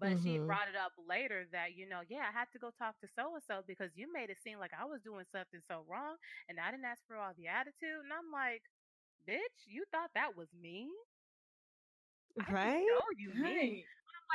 [0.00, 0.24] But mm-hmm.
[0.24, 3.08] she brought it up later that, you know, yeah, I had to go talk to
[3.12, 6.16] so and so because you made it seem like I was doing something so wrong
[6.48, 8.00] and I didn't ask for all the attitude.
[8.00, 8.64] And I'm like,
[9.28, 10.88] bitch, you thought that was me?
[12.48, 12.80] Right?
[12.82, 13.54] know you right.
[13.54, 13.84] mean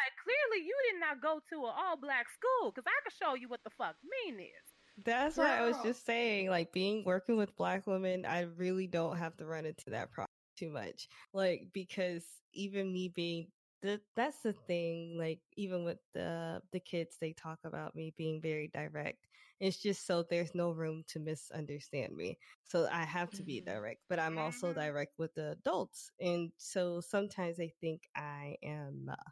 [0.04, 3.36] like, clearly you did not go to an all black school because I can show
[3.36, 4.68] you what the fuck mean is.
[4.98, 9.18] That's why I was just saying, like being working with black women, I really don't
[9.18, 10.28] have to run into that problem
[10.58, 11.08] too much.
[11.34, 13.52] Like because even me being
[13.82, 18.42] the that's the thing, like even with the the kids they talk about me being
[18.42, 19.28] very direct.
[19.62, 22.38] It's just so there's no room to misunderstand me.
[22.64, 23.66] So I have to be Mhm.
[23.66, 24.74] direct, but I'm also Mhm.
[24.74, 26.12] direct with the adults.
[26.20, 29.32] And so sometimes they think I am uh,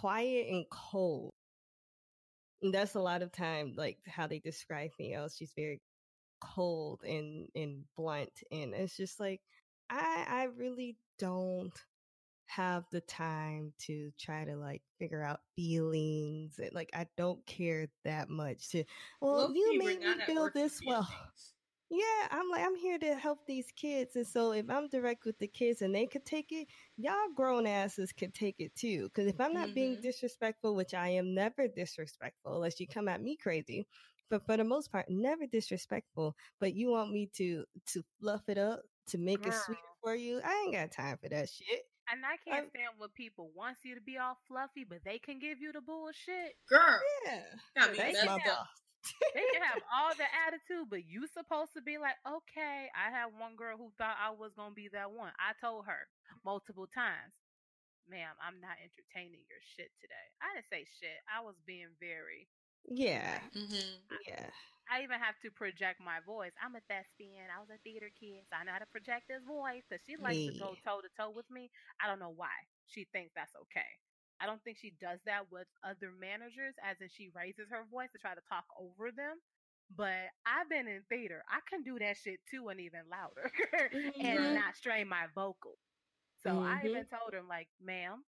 [0.00, 1.32] quiet and cold.
[2.62, 5.80] And that's a lot of time like how they describe me oh she's very
[6.40, 9.40] cold and and blunt and it's just like
[9.90, 11.72] i i really don't
[12.46, 17.88] have the time to try to like figure out feelings and like i don't care
[18.04, 18.84] that much to
[19.20, 21.08] well Low-key, you made me feel this well.
[21.90, 25.38] Yeah, I'm like I'm here to help these kids, and so if I'm direct with
[25.38, 29.04] the kids and they could take it, y'all grown asses can take it too.
[29.04, 30.00] Because if I'm not being Mhm.
[30.00, 33.86] disrespectful, which I am never disrespectful, unless you come at me crazy,
[34.30, 36.36] but for the most part, never disrespectful.
[36.58, 40.40] But you want me to to fluff it up to make it sweeter for you?
[40.42, 41.84] I ain't got time for that shit.
[42.08, 45.18] And I can't Um, stand when people wants you to be all fluffy, but they
[45.18, 46.56] can give you the bullshit.
[46.68, 48.58] Girl, Yeah, got me that's my messed up.
[48.58, 48.83] boss.
[49.34, 52.88] They can have all the attitude, but you supposed to be like, okay.
[52.94, 55.32] I had one girl who thought I was gonna be that one.
[55.38, 56.08] I told her
[56.44, 57.34] multiple times,
[58.08, 60.26] ma'am, I'm not entertaining your shit today.
[60.42, 61.18] I didn't say shit.
[61.28, 62.48] I was being very
[62.88, 63.98] Yeah, Mm-hmm.
[64.28, 64.50] yeah.
[64.90, 66.52] I even have to project my voice.
[66.60, 67.48] I'm a thespian.
[67.48, 69.82] I was a theater kid, so I know how to project this voice.
[69.88, 71.70] Cause she likes to go toe to toe with me.
[72.00, 72.52] I don't know why
[72.86, 73.88] she thinks that's okay.
[74.44, 78.12] I don't think she does that with other managers, as in she raises her voice
[78.12, 79.40] to try to talk over them.
[79.96, 81.44] But I've been in theater.
[81.48, 83.50] I can do that shit too, and even louder,
[84.20, 85.78] and not strain my vocal.
[86.42, 86.86] So I Mhm.
[86.86, 88.24] even told him, like, ma'am,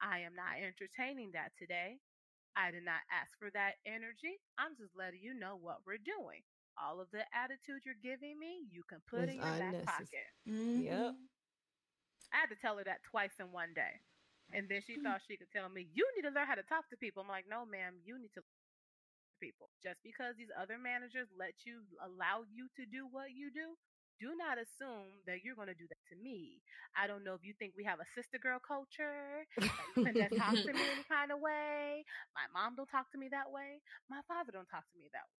[0.00, 1.98] I am not entertaining that today.
[2.56, 4.38] I did not ask for that energy.
[4.58, 6.42] I'm just letting you know what we're doing.
[6.78, 9.86] All of the attitude you're giving me, you can put It's in your back unnecessary.
[9.86, 10.26] pocket.
[10.74, 11.14] Yep.
[12.32, 14.00] I had to tell her that twice in one day.
[14.52, 16.88] And then she thought she could tell me, you need to learn how to talk
[16.90, 17.22] to people.
[17.22, 18.56] I'm like, no, ma'am, you need to talk
[19.34, 19.68] to people.
[19.82, 23.74] Just because these other managers let you allow you to do what you do,
[24.20, 26.60] do not assume that you're going to do that to me.
[26.96, 29.44] I don't know if you think we have a sister girl culture,
[29.80, 32.04] that you can talk to me any kind of way.
[32.36, 33.80] My mom don't talk to me that way.
[34.10, 35.40] My father don't talk to me that way.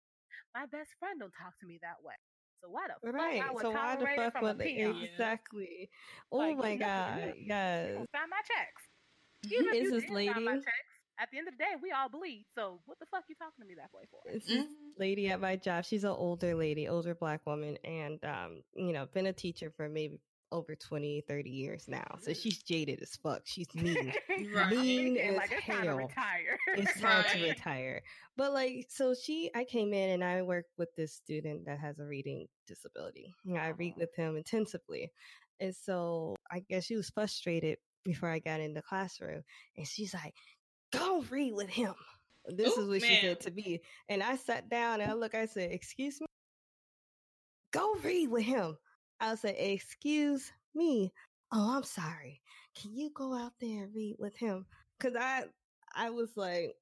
[0.54, 2.18] My best friend don't talk to me that way.
[2.62, 3.44] So why the Right.
[3.44, 5.08] fuck I would So why the tolerate it fuck from would they peon?
[5.16, 5.36] Yeah.
[5.38, 5.90] exactly?
[6.32, 8.06] Oh Like, my god, you- yes.
[8.12, 8.82] Sign my checks.
[9.44, 10.66] Even if Is this did my lady- checks,
[11.18, 12.46] at the end of the day, we all bleed.
[12.54, 14.20] So what the fuck you talking to me that way for?
[14.26, 14.98] It's this Mhm.
[14.98, 15.84] lady at my job.
[15.84, 19.88] She's an older lady, older black woman, and um, you know, been a teacher for
[19.88, 20.18] maybe
[20.52, 22.18] over 20, 30 years now.
[22.22, 23.42] So she's jaded as fuck.
[23.46, 24.12] She's mean.
[24.52, 24.70] Right.
[24.70, 26.58] Mean Thinking, as like it's time to retire.
[26.68, 28.02] It's time to retire.
[28.36, 31.98] But like, so she, I came in and I work with this student that has
[31.98, 33.32] a reading disability.
[33.54, 35.12] I read with him intensively.
[35.60, 39.42] And so I guess she was frustrated before I got in the classroom.
[39.76, 40.34] And she's like,
[40.92, 41.94] go read with him.
[42.46, 43.80] This Ooh, is what she said to me.
[44.08, 46.26] And I sat down and I look, I said, excuse me?
[47.72, 48.76] Go read with him.
[49.20, 51.12] I said, excuse me.
[51.52, 52.40] Oh, I'm sorry.
[52.80, 54.66] Can you go out there and read with him?
[54.98, 55.44] Cause I,
[55.94, 56.74] I was like,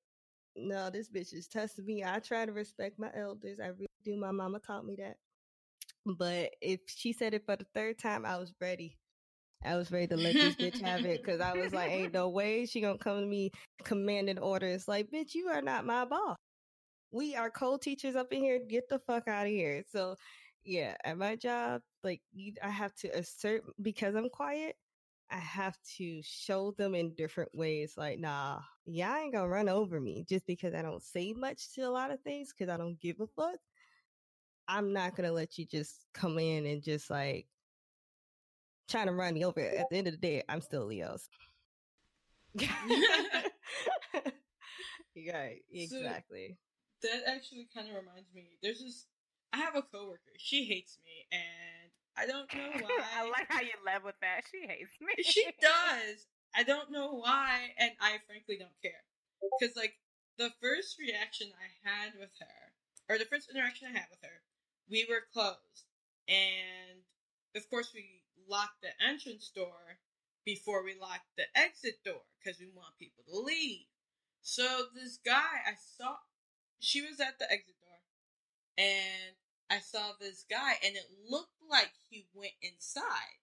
[0.57, 2.05] no, this bitch is testing me.
[2.05, 3.59] I try to respect my elders.
[3.61, 4.17] I really do.
[4.17, 5.17] My mama taught me that.
[6.05, 8.97] But if she said it for the third time, I was ready.
[9.65, 12.29] I was ready to let this bitch have it because I was like, ain't no
[12.29, 13.51] way she gonna come to me
[13.85, 14.87] commanding orders.
[14.87, 16.37] Like, bitch, you are not my boss.
[17.11, 18.61] We are co-teachers up in here.
[18.69, 19.83] Get the fuck out of here.
[19.91, 20.17] So,
[20.65, 24.77] yeah, at my job, like, you, I have to assert because I'm quiet.
[25.31, 27.95] I have to show them in different ways.
[27.97, 31.83] Like, nah, y'all ain't gonna run over me just because I don't say much to
[31.83, 33.59] a lot of things because I don't give a fuck.
[34.69, 37.47] I'm not gonna let you just come in and just like
[38.89, 39.61] trying to run me over.
[39.61, 41.29] At the end of the day, I'm still Leo's.
[45.33, 46.57] right, exactly.
[47.03, 48.59] that actually kind of reminds me.
[48.63, 49.07] There's this.
[49.53, 50.33] I have a coworker.
[50.39, 53.05] She hates me, and I don't know why.
[53.17, 54.43] I like how you led with that.
[54.51, 55.23] She hates me.
[55.23, 56.27] she does.
[56.57, 59.05] I don't know why, and I frankly don't care.
[59.61, 59.95] Because like
[60.39, 62.73] the first reaction I had with her,
[63.09, 64.43] or the first interaction I had with her,
[64.91, 65.85] we were closed,
[66.27, 67.05] and
[67.55, 70.01] of course we locked the entrance door
[70.45, 73.87] before we lock the exit door because we want people to leave.
[74.41, 76.17] So this guy I saw,
[76.81, 78.01] she was at the exit door,
[78.79, 79.37] and
[79.69, 83.39] I saw this guy, and it looked like he went inside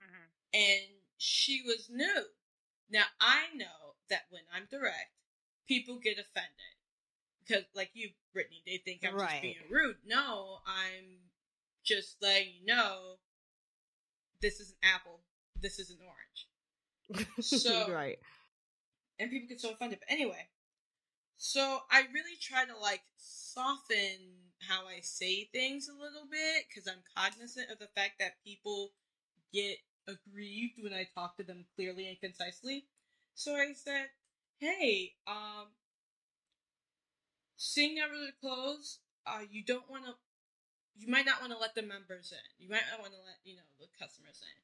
[0.00, 0.30] Mhm.
[0.54, 2.34] and she was new.
[2.88, 5.12] Now I know that when I'm direct,
[5.66, 6.76] people get offended
[7.40, 9.28] because, like you, Brittany, they think I'm Right.
[9.30, 10.04] just being rude.
[10.04, 11.30] No, I'm
[11.82, 13.20] just letting you know
[14.40, 15.20] this is an apple,
[15.60, 18.18] this is an orange, So- right.
[19.18, 19.98] and people get so offended.
[20.00, 20.48] But anyway,
[21.36, 24.18] so I really try to like soften
[24.68, 28.92] how I say things a little bit because I'm cognizant of the fact that people
[29.52, 29.78] get
[30.08, 32.86] aggrieved when I talk to them clearly and concisely.
[33.34, 34.08] So I said,
[34.58, 35.66] "Hey, um,
[37.56, 40.14] seeing the clothes, uh, you don't want to,
[40.98, 42.48] you might not want to let the members in.
[42.58, 44.58] You might not want to let you know the customers in."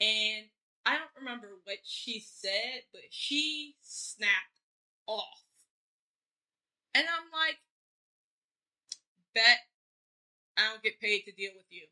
[0.00, 0.46] And
[0.86, 4.60] I don't remember what she said, but she snapped
[5.06, 5.44] off.
[6.94, 7.58] And I'm like,
[9.34, 9.58] bet
[10.56, 11.86] I don't get paid to deal with you.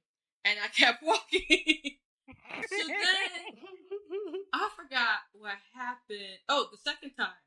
[0.45, 1.99] And I kept walking.
[2.27, 3.55] so then
[4.53, 6.41] I forgot what happened.
[6.49, 7.43] Oh, the second time.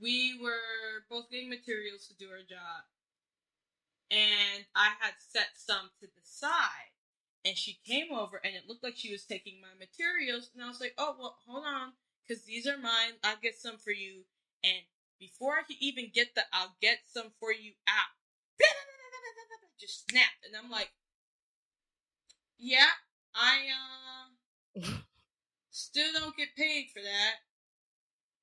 [0.00, 2.86] We were both getting materials to do our job.
[4.10, 6.92] And I had set some to the side.
[7.44, 10.50] And she came over and it looked like she was taking my materials.
[10.54, 11.92] And I was like, oh, well, hold on.
[12.26, 13.14] Because these are mine.
[13.24, 14.24] I'll get some for you.
[14.64, 14.82] And
[15.20, 18.14] before I could even get the I'll get some for you out,
[19.80, 20.44] just snapped.
[20.46, 20.90] And I'm like,
[22.58, 22.90] yeah,
[23.34, 24.30] I uh
[25.70, 27.36] still don't get paid for that.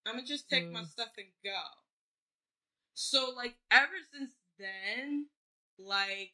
[0.05, 0.89] I'm gonna just take my Mm.
[0.89, 1.61] stuff and go.
[2.93, 5.27] So like ever since then,
[5.79, 6.33] like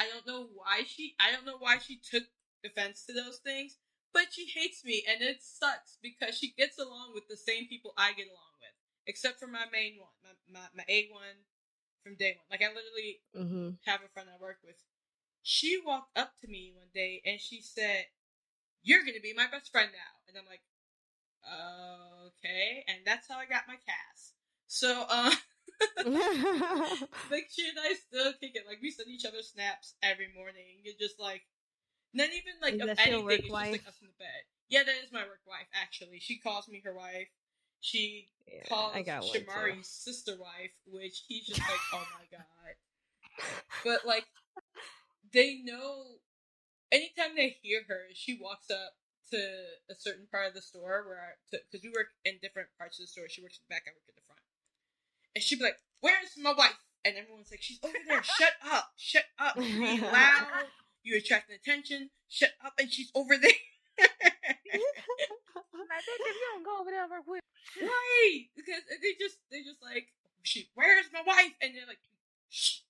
[0.00, 2.24] I don't know why she I don't know why she took
[2.64, 3.78] offense to those things,
[4.12, 7.92] but she hates me and it sucks because she gets along with the same people
[7.96, 8.74] I get along with,
[9.06, 11.46] except for my main one, my my, my A one
[12.04, 12.46] from day one.
[12.50, 14.76] Like I literally hmm have a friend I work with.
[15.42, 18.06] She walked up to me one day and she said,
[18.82, 20.62] "You're gonna be my best friend now," and I'm like,
[21.46, 24.34] "Okay," and that's how I got my cast.
[24.66, 25.34] So, uh,
[27.30, 28.64] like she and I still kick it.
[28.66, 30.82] Like we send each other snaps every morning.
[30.84, 31.42] You're just like,
[32.14, 33.24] not even like Is of anything.
[33.24, 34.42] work It's just like us in the bed.
[34.68, 35.68] Yeah, that is my work wife.
[35.74, 37.28] Actually, she calls me her wife.
[37.80, 39.44] She Yeah, calls I got one too.
[39.44, 42.74] Shamari's sister wife, which he's just like, oh my god.
[43.84, 44.26] But like,
[45.32, 46.20] they know.
[46.92, 48.92] Anytime they hear her, she walks up
[49.30, 49.38] to
[49.88, 53.08] a certain part of the store where, because we work in different parts of the
[53.08, 53.28] store.
[53.28, 54.21] She works in the back, I work in the
[55.34, 58.22] and she'd be like, "Where's my wife?" And everyone's like, "She's over there.
[58.22, 58.90] Shut up!
[58.96, 59.56] Shut up!
[59.56, 60.66] You're loud.
[61.02, 62.10] You're attracting attention.
[62.28, 63.52] Shut up!" And she's over there.
[65.92, 67.42] Like, bitch, if you don't go over there and work with
[67.80, 70.08] Right, because they just they just like,
[70.42, 71.52] she, where's my wife?
[71.60, 72.00] And they're like,
[72.48, 72.80] shh,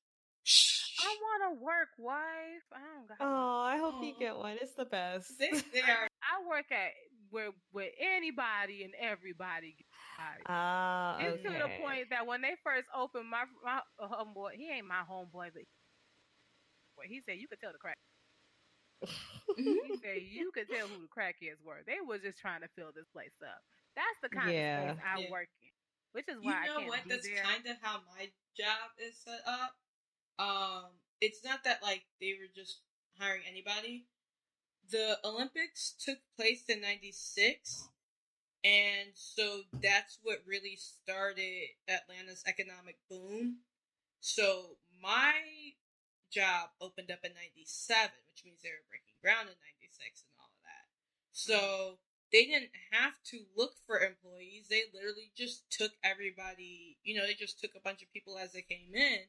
[0.44, 0.98] shh.
[1.02, 2.66] I want to work, wife.
[2.72, 3.18] I don't got.
[3.20, 4.56] Oh, I hope you get one.
[4.60, 5.38] It's the best.
[5.38, 6.06] They, they are.
[6.22, 6.92] I work at
[7.30, 9.76] where where anybody and everybody.
[10.12, 10.48] Gets hired.
[10.48, 14.86] Ah, It's to the point that when they first opened my my homeboy, he ain't
[14.88, 15.64] my homeboy, but
[16.96, 17.98] but he said you could tell the crack.
[19.56, 21.82] He said you could tell who the crackheads were.
[21.86, 23.62] They was just trying to fill this place up.
[23.96, 24.92] That's the kind Yeah.
[24.92, 25.30] of space I Yeah.
[25.30, 25.70] work in,
[26.12, 27.04] which is You why I can't what?
[27.04, 27.44] be That's there.
[27.44, 29.76] kind of how my job is set up.
[30.38, 30.84] Um,
[31.20, 32.80] it's not that like they were just
[33.18, 34.06] hiring anybody.
[34.90, 37.88] The Olympics took place in '96,
[38.64, 43.58] and so that's what really started Atlanta's economic boom.
[44.20, 45.34] So my
[46.30, 50.50] job opened up in '97, which means they were breaking ground in '96 and all
[50.54, 50.86] of that.
[51.32, 51.98] So
[52.32, 54.68] they didn't have to look for employees.
[54.70, 58.52] They literally just took everybody, you know, they just took a bunch of people as
[58.52, 59.28] they came in.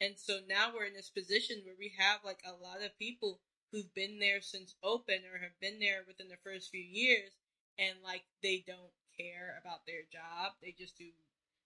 [0.00, 3.40] And so now we're in this position where we have like a lot of people
[3.72, 7.32] who've been there since open or have been there within the first few years
[7.78, 10.54] and like they don't care about their job.
[10.62, 11.10] They just do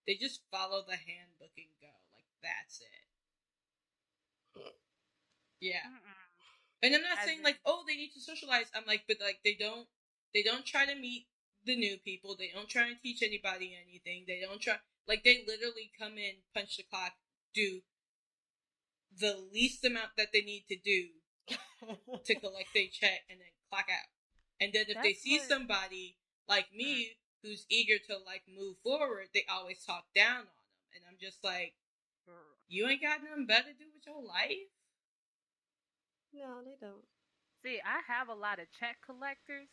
[0.07, 1.93] they just follow the handbook and go.
[2.15, 3.05] Like that's it.
[5.61, 5.81] Yeah.
[6.83, 8.71] And I'm not As saying like, oh, they need to socialize.
[8.75, 9.87] I'm like, but like they don't
[10.35, 11.27] they don't try to meet
[11.65, 12.37] the new people.
[12.37, 14.25] They don't try and teach anybody anything.
[14.27, 14.77] They don't try
[15.07, 17.15] like they literally come in, punch the clock,
[17.55, 17.83] do
[19.19, 21.09] the least amount that they need to do
[22.25, 24.09] to collect their check and then clock out.
[24.61, 26.17] And then if they see what- somebody
[26.49, 30.93] like me who's eager to like move forward, they always talk down on them.
[30.95, 31.75] And I'm just like,
[32.27, 32.59] Girl.
[32.67, 34.71] you ain't got nothing better to do with your life?
[36.33, 37.05] no, they don't.
[37.63, 39.69] See, I have a lot of check collectors,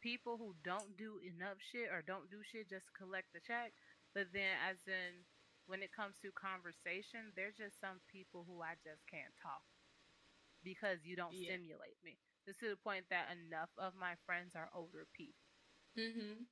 [0.00, 3.72] people who don't do enough shit or don't do shit just to collect the check.
[4.14, 5.24] But then, as in,
[5.66, 9.62] when it comes to conversation, there's just some people who I just can't talk
[10.64, 11.54] because you don't Yeah.
[11.54, 12.18] stimulate me.
[12.50, 15.38] It's to the point that enough of my friends are older people.
[15.94, 16.42] Mm-hmm.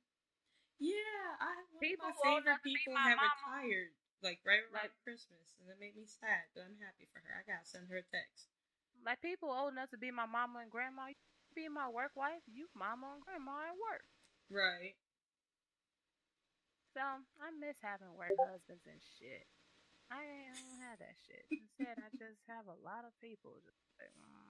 [0.79, 1.51] Yeah, I
[1.83, 3.35] People my favorite people my have mama.
[3.35, 3.91] retired,
[4.23, 7.35] like right around Like- Christmas, and it made me sad, but I'm happy for her.
[7.35, 8.47] I gotta send her a text.
[9.03, 11.11] Like people old enough to be my mama and grandma,
[11.51, 14.07] be my work wife, you mama and grandma at work.
[14.47, 14.95] Right.
[16.95, 19.47] So I miss having work husbands and shit.
[20.11, 21.43] I, I don't have that shit.
[21.51, 23.59] Instead, I just have a lot of people.
[23.61, 24.48] Just like, mm.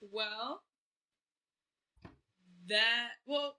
[0.00, 0.62] Well,
[2.68, 3.56] that well,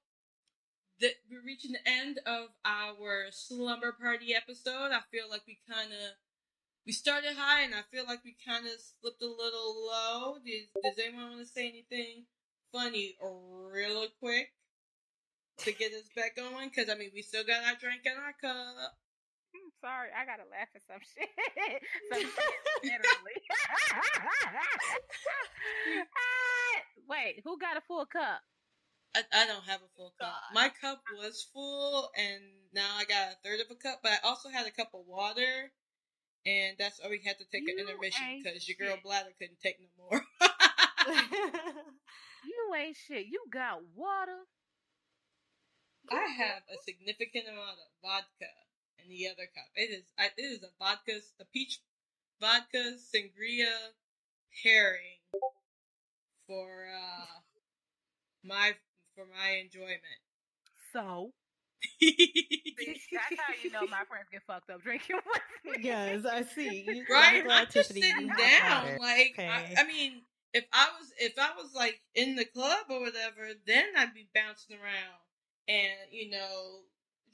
[1.30, 4.92] we're reaching the end of our slumber party episode.
[4.92, 6.18] I feel like we kind of
[6.86, 10.38] we started high, and I feel like we kind of slipped a little low.
[10.46, 12.26] Does, does anyone want to say anything
[12.72, 14.54] funny real quick
[15.58, 16.70] to get us back going?
[16.70, 18.98] Because I mean, we still got our drink in our cup.
[19.82, 21.26] Sorry, I gotta laugh at some shit.
[22.14, 22.30] some shit,
[22.86, 23.42] literally.
[27.10, 28.42] Wait, who got a full cup?
[29.16, 30.36] I, I don't have a full cup.
[30.54, 32.44] My cup was full, and
[32.74, 34.02] now I got a third of a cup.
[34.04, 35.74] But I also had a cup of water,
[36.46, 39.80] and that's why we had to take an intermission because your girl bladder couldn't take
[39.82, 40.24] no more.
[42.46, 43.26] You ain't shit.
[43.28, 44.46] You got water.
[46.10, 48.50] I have a significant amount of vodka
[49.04, 49.66] in the other cup.
[49.76, 51.80] It is it is a vodka, a peach
[52.40, 53.74] vodka sangria
[54.64, 55.20] pairing
[56.48, 57.40] for uh
[58.44, 58.74] my
[59.16, 60.02] for my enjoyment.
[60.94, 61.32] So
[62.02, 65.16] that's how you know my friends get fucked up drinking
[65.66, 65.84] with me.
[65.84, 66.82] yes, I see.
[66.82, 67.38] You- right?
[67.38, 69.00] I'm glad I'm just you sitting have down.
[69.00, 69.48] Like, Okay.
[69.48, 70.22] I, I mean,
[70.54, 74.28] if I was if I was like in the club or whatever, then I'd be
[74.34, 75.20] bouncing around
[75.68, 76.82] and you know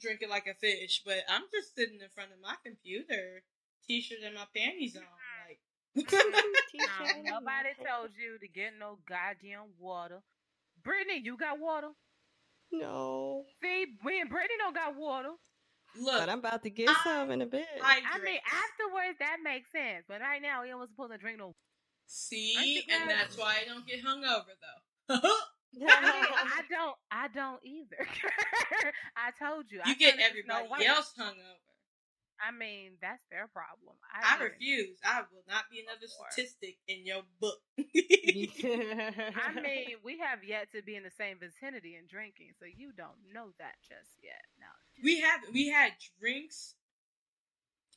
[0.00, 1.02] drinking like a fish.
[1.04, 3.42] But I'm just sitting in front of my computer,
[3.86, 5.60] t-shirt and my panties on, like.
[6.74, 10.20] No, nobody told you to get no goddamn water.
[10.84, 11.88] Brittany, you got water?
[12.70, 15.30] No, See, me and Brittany don't got water.
[15.98, 17.66] Look, but I'm about to get I- some in a bit.
[17.82, 21.38] I, I mean, afterwards that makes sense, but right now we wasn't supposed to drink
[21.38, 21.54] no.
[22.06, 24.52] see, and that's why I don't get hungover
[25.08, 25.30] though.
[25.82, 26.96] I, I don't.
[27.10, 28.06] I don't either.
[29.16, 29.80] I told you.
[29.84, 30.88] I you get turned into Snow everybody White.
[30.88, 31.60] else hungover.
[32.38, 33.96] I mean, that's their problem.
[34.14, 34.52] I didn't.
[34.54, 34.96] refuse.
[35.04, 36.30] I will not be another Before.
[36.30, 37.58] statistic in your book.
[37.76, 37.82] I
[39.60, 43.18] mean, we have yet to be in the same vicinity and drinking, so you don't
[43.34, 44.38] know that just yet.
[44.60, 44.70] No.
[45.02, 46.76] we have we had drinks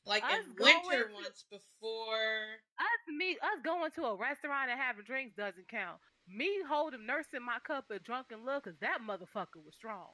[0.07, 2.57] like Us in winter to- once before.
[2.81, 6.01] Us me us going to a restaurant and having drinks doesn't count.
[6.33, 10.07] Me holding nursing my cup of drunken love because that motherfucker was strong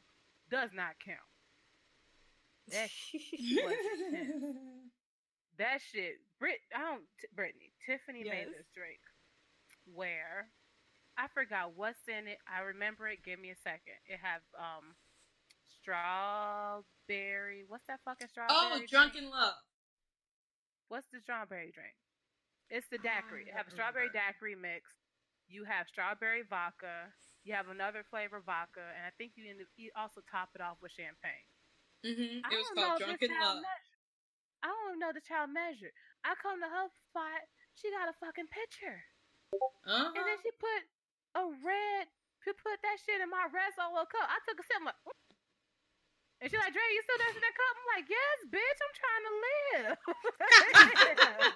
[0.50, 1.20] does not count.
[2.72, 3.76] That was.
[5.58, 9.02] That shit, Brit, I don't, T- Brittany, Tiffany made this drink
[9.90, 10.50] where
[11.18, 12.38] I forgot what's in it.
[12.46, 13.26] I remember it.
[13.26, 13.98] Give me a second.
[14.06, 14.94] It have um
[15.82, 17.66] strawberry.
[17.68, 18.54] What's that fucking strawberry?
[18.54, 18.90] oh, drink?
[18.90, 19.58] drunken love.
[20.90, 21.98] What's the strawberry drink?
[22.70, 23.50] It's the daiquiri.
[23.50, 24.94] It have a strawberry daiquiri mix.
[25.48, 27.16] You have strawberry vodka.
[27.48, 30.60] You have another flavor vodka, and I think you, end up, you also top it
[30.60, 31.48] off with champagne.
[32.04, 32.44] Mm-hmm.
[32.44, 33.64] I It was called drunken love.
[34.60, 35.96] I don't even know the child measure.
[36.28, 37.40] I come to her spot,
[37.78, 39.00] she got a fucking picture,
[39.88, 40.82] Uh and then she put
[41.40, 42.12] a red.
[42.44, 44.28] She put that shit in my red solo cup.
[44.28, 44.80] I took a sip.
[44.82, 45.16] I'm like, "Mm."
[46.42, 48.80] and she's like, "Dre, you still dancing that cup?" I'm like, "Yes, bitch.
[48.84, 49.98] I'm trying to live."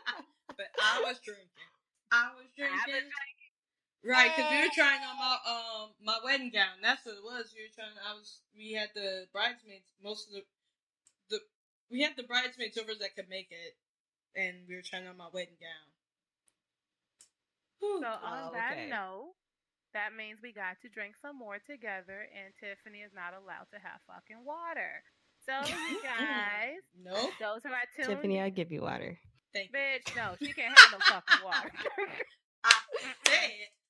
[0.57, 1.67] but I was drinking.
[2.11, 3.40] I was I was drinking.
[4.03, 6.81] Right, because we were trying on my um my wedding gown.
[6.81, 7.53] That's what it was.
[7.53, 7.93] We were trying.
[8.01, 8.41] I was.
[8.57, 9.93] We had the bridesmaids.
[10.03, 10.43] Most of the
[11.29, 11.39] the
[11.91, 13.77] we had the bridesmaids over that could make it,
[14.33, 15.87] and we were trying on my wedding gown.
[17.79, 17.99] Whew.
[18.01, 18.89] So on Oh, that okay.
[18.89, 19.33] note,
[19.93, 23.77] that means we got to drink some more together, and Tiffany is not allowed to
[23.81, 25.03] have fucking water.
[25.45, 27.33] So you guys, nope.
[27.39, 29.17] those who are tuned, Tiffany, I give you water.
[29.53, 29.77] Thank you.
[29.77, 31.69] bitch, no, she can't have no fucking water.
[32.63, 32.73] I
[33.25, 33.80] said I'm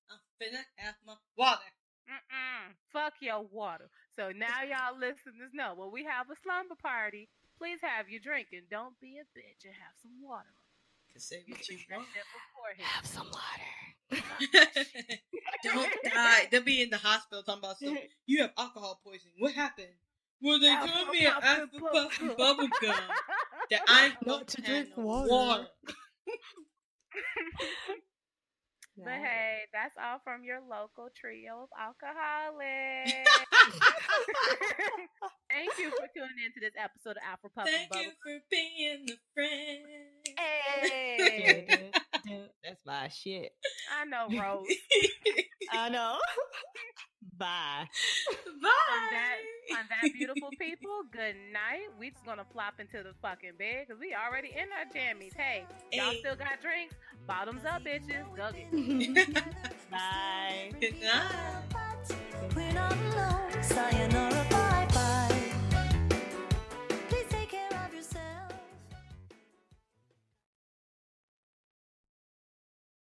[0.41, 1.61] finna have my water.
[2.09, 2.73] Mm-mm.
[2.91, 3.89] Fuck your water.
[4.15, 8.47] So now y'all listeners know when we have a slumber party, please have your drink
[8.53, 10.49] and don't be a bitch and have some water.
[11.11, 12.25] Can say You what you drink that
[12.57, 12.77] want.
[12.77, 12.85] shit.
[12.85, 13.69] Have some water.
[15.63, 16.47] Don't die.
[16.49, 17.97] They'll be in the hospital talking about some.
[18.25, 19.35] You have alcohol poisoning.
[19.39, 19.93] What happened?
[20.41, 22.95] Well, they told me I puff alpha and puff and bubble bubble gum
[23.69, 25.67] that I'm Not to drink have no water.
[28.97, 33.11] But hey, that's all from your local trio of alcoholics.
[35.49, 39.05] Thank you for tuning in to this episode of Afro Puff Thank you for being
[39.05, 40.11] the friend.
[40.37, 41.91] Hey,
[42.63, 43.53] That's my shit.
[43.99, 44.67] I know, Rose.
[45.71, 46.17] I know.
[47.37, 47.87] Bye.
[48.61, 48.69] Bye.
[48.93, 49.35] On that,
[49.71, 51.87] on that, beautiful people, good night.
[51.99, 55.35] We just gonna flop into the fucking bed because we already in our jammies.
[55.35, 56.19] Hey, y'all Hey.
[56.19, 56.95] still got drinks?
[57.27, 58.25] Bottoms up, bitches.
[58.35, 59.43] Go get it.
[59.91, 60.71] Bye.
[60.79, 62.55] Good night.
[62.55, 63.63] We're not alone.
[63.63, 64.45] Sayonara,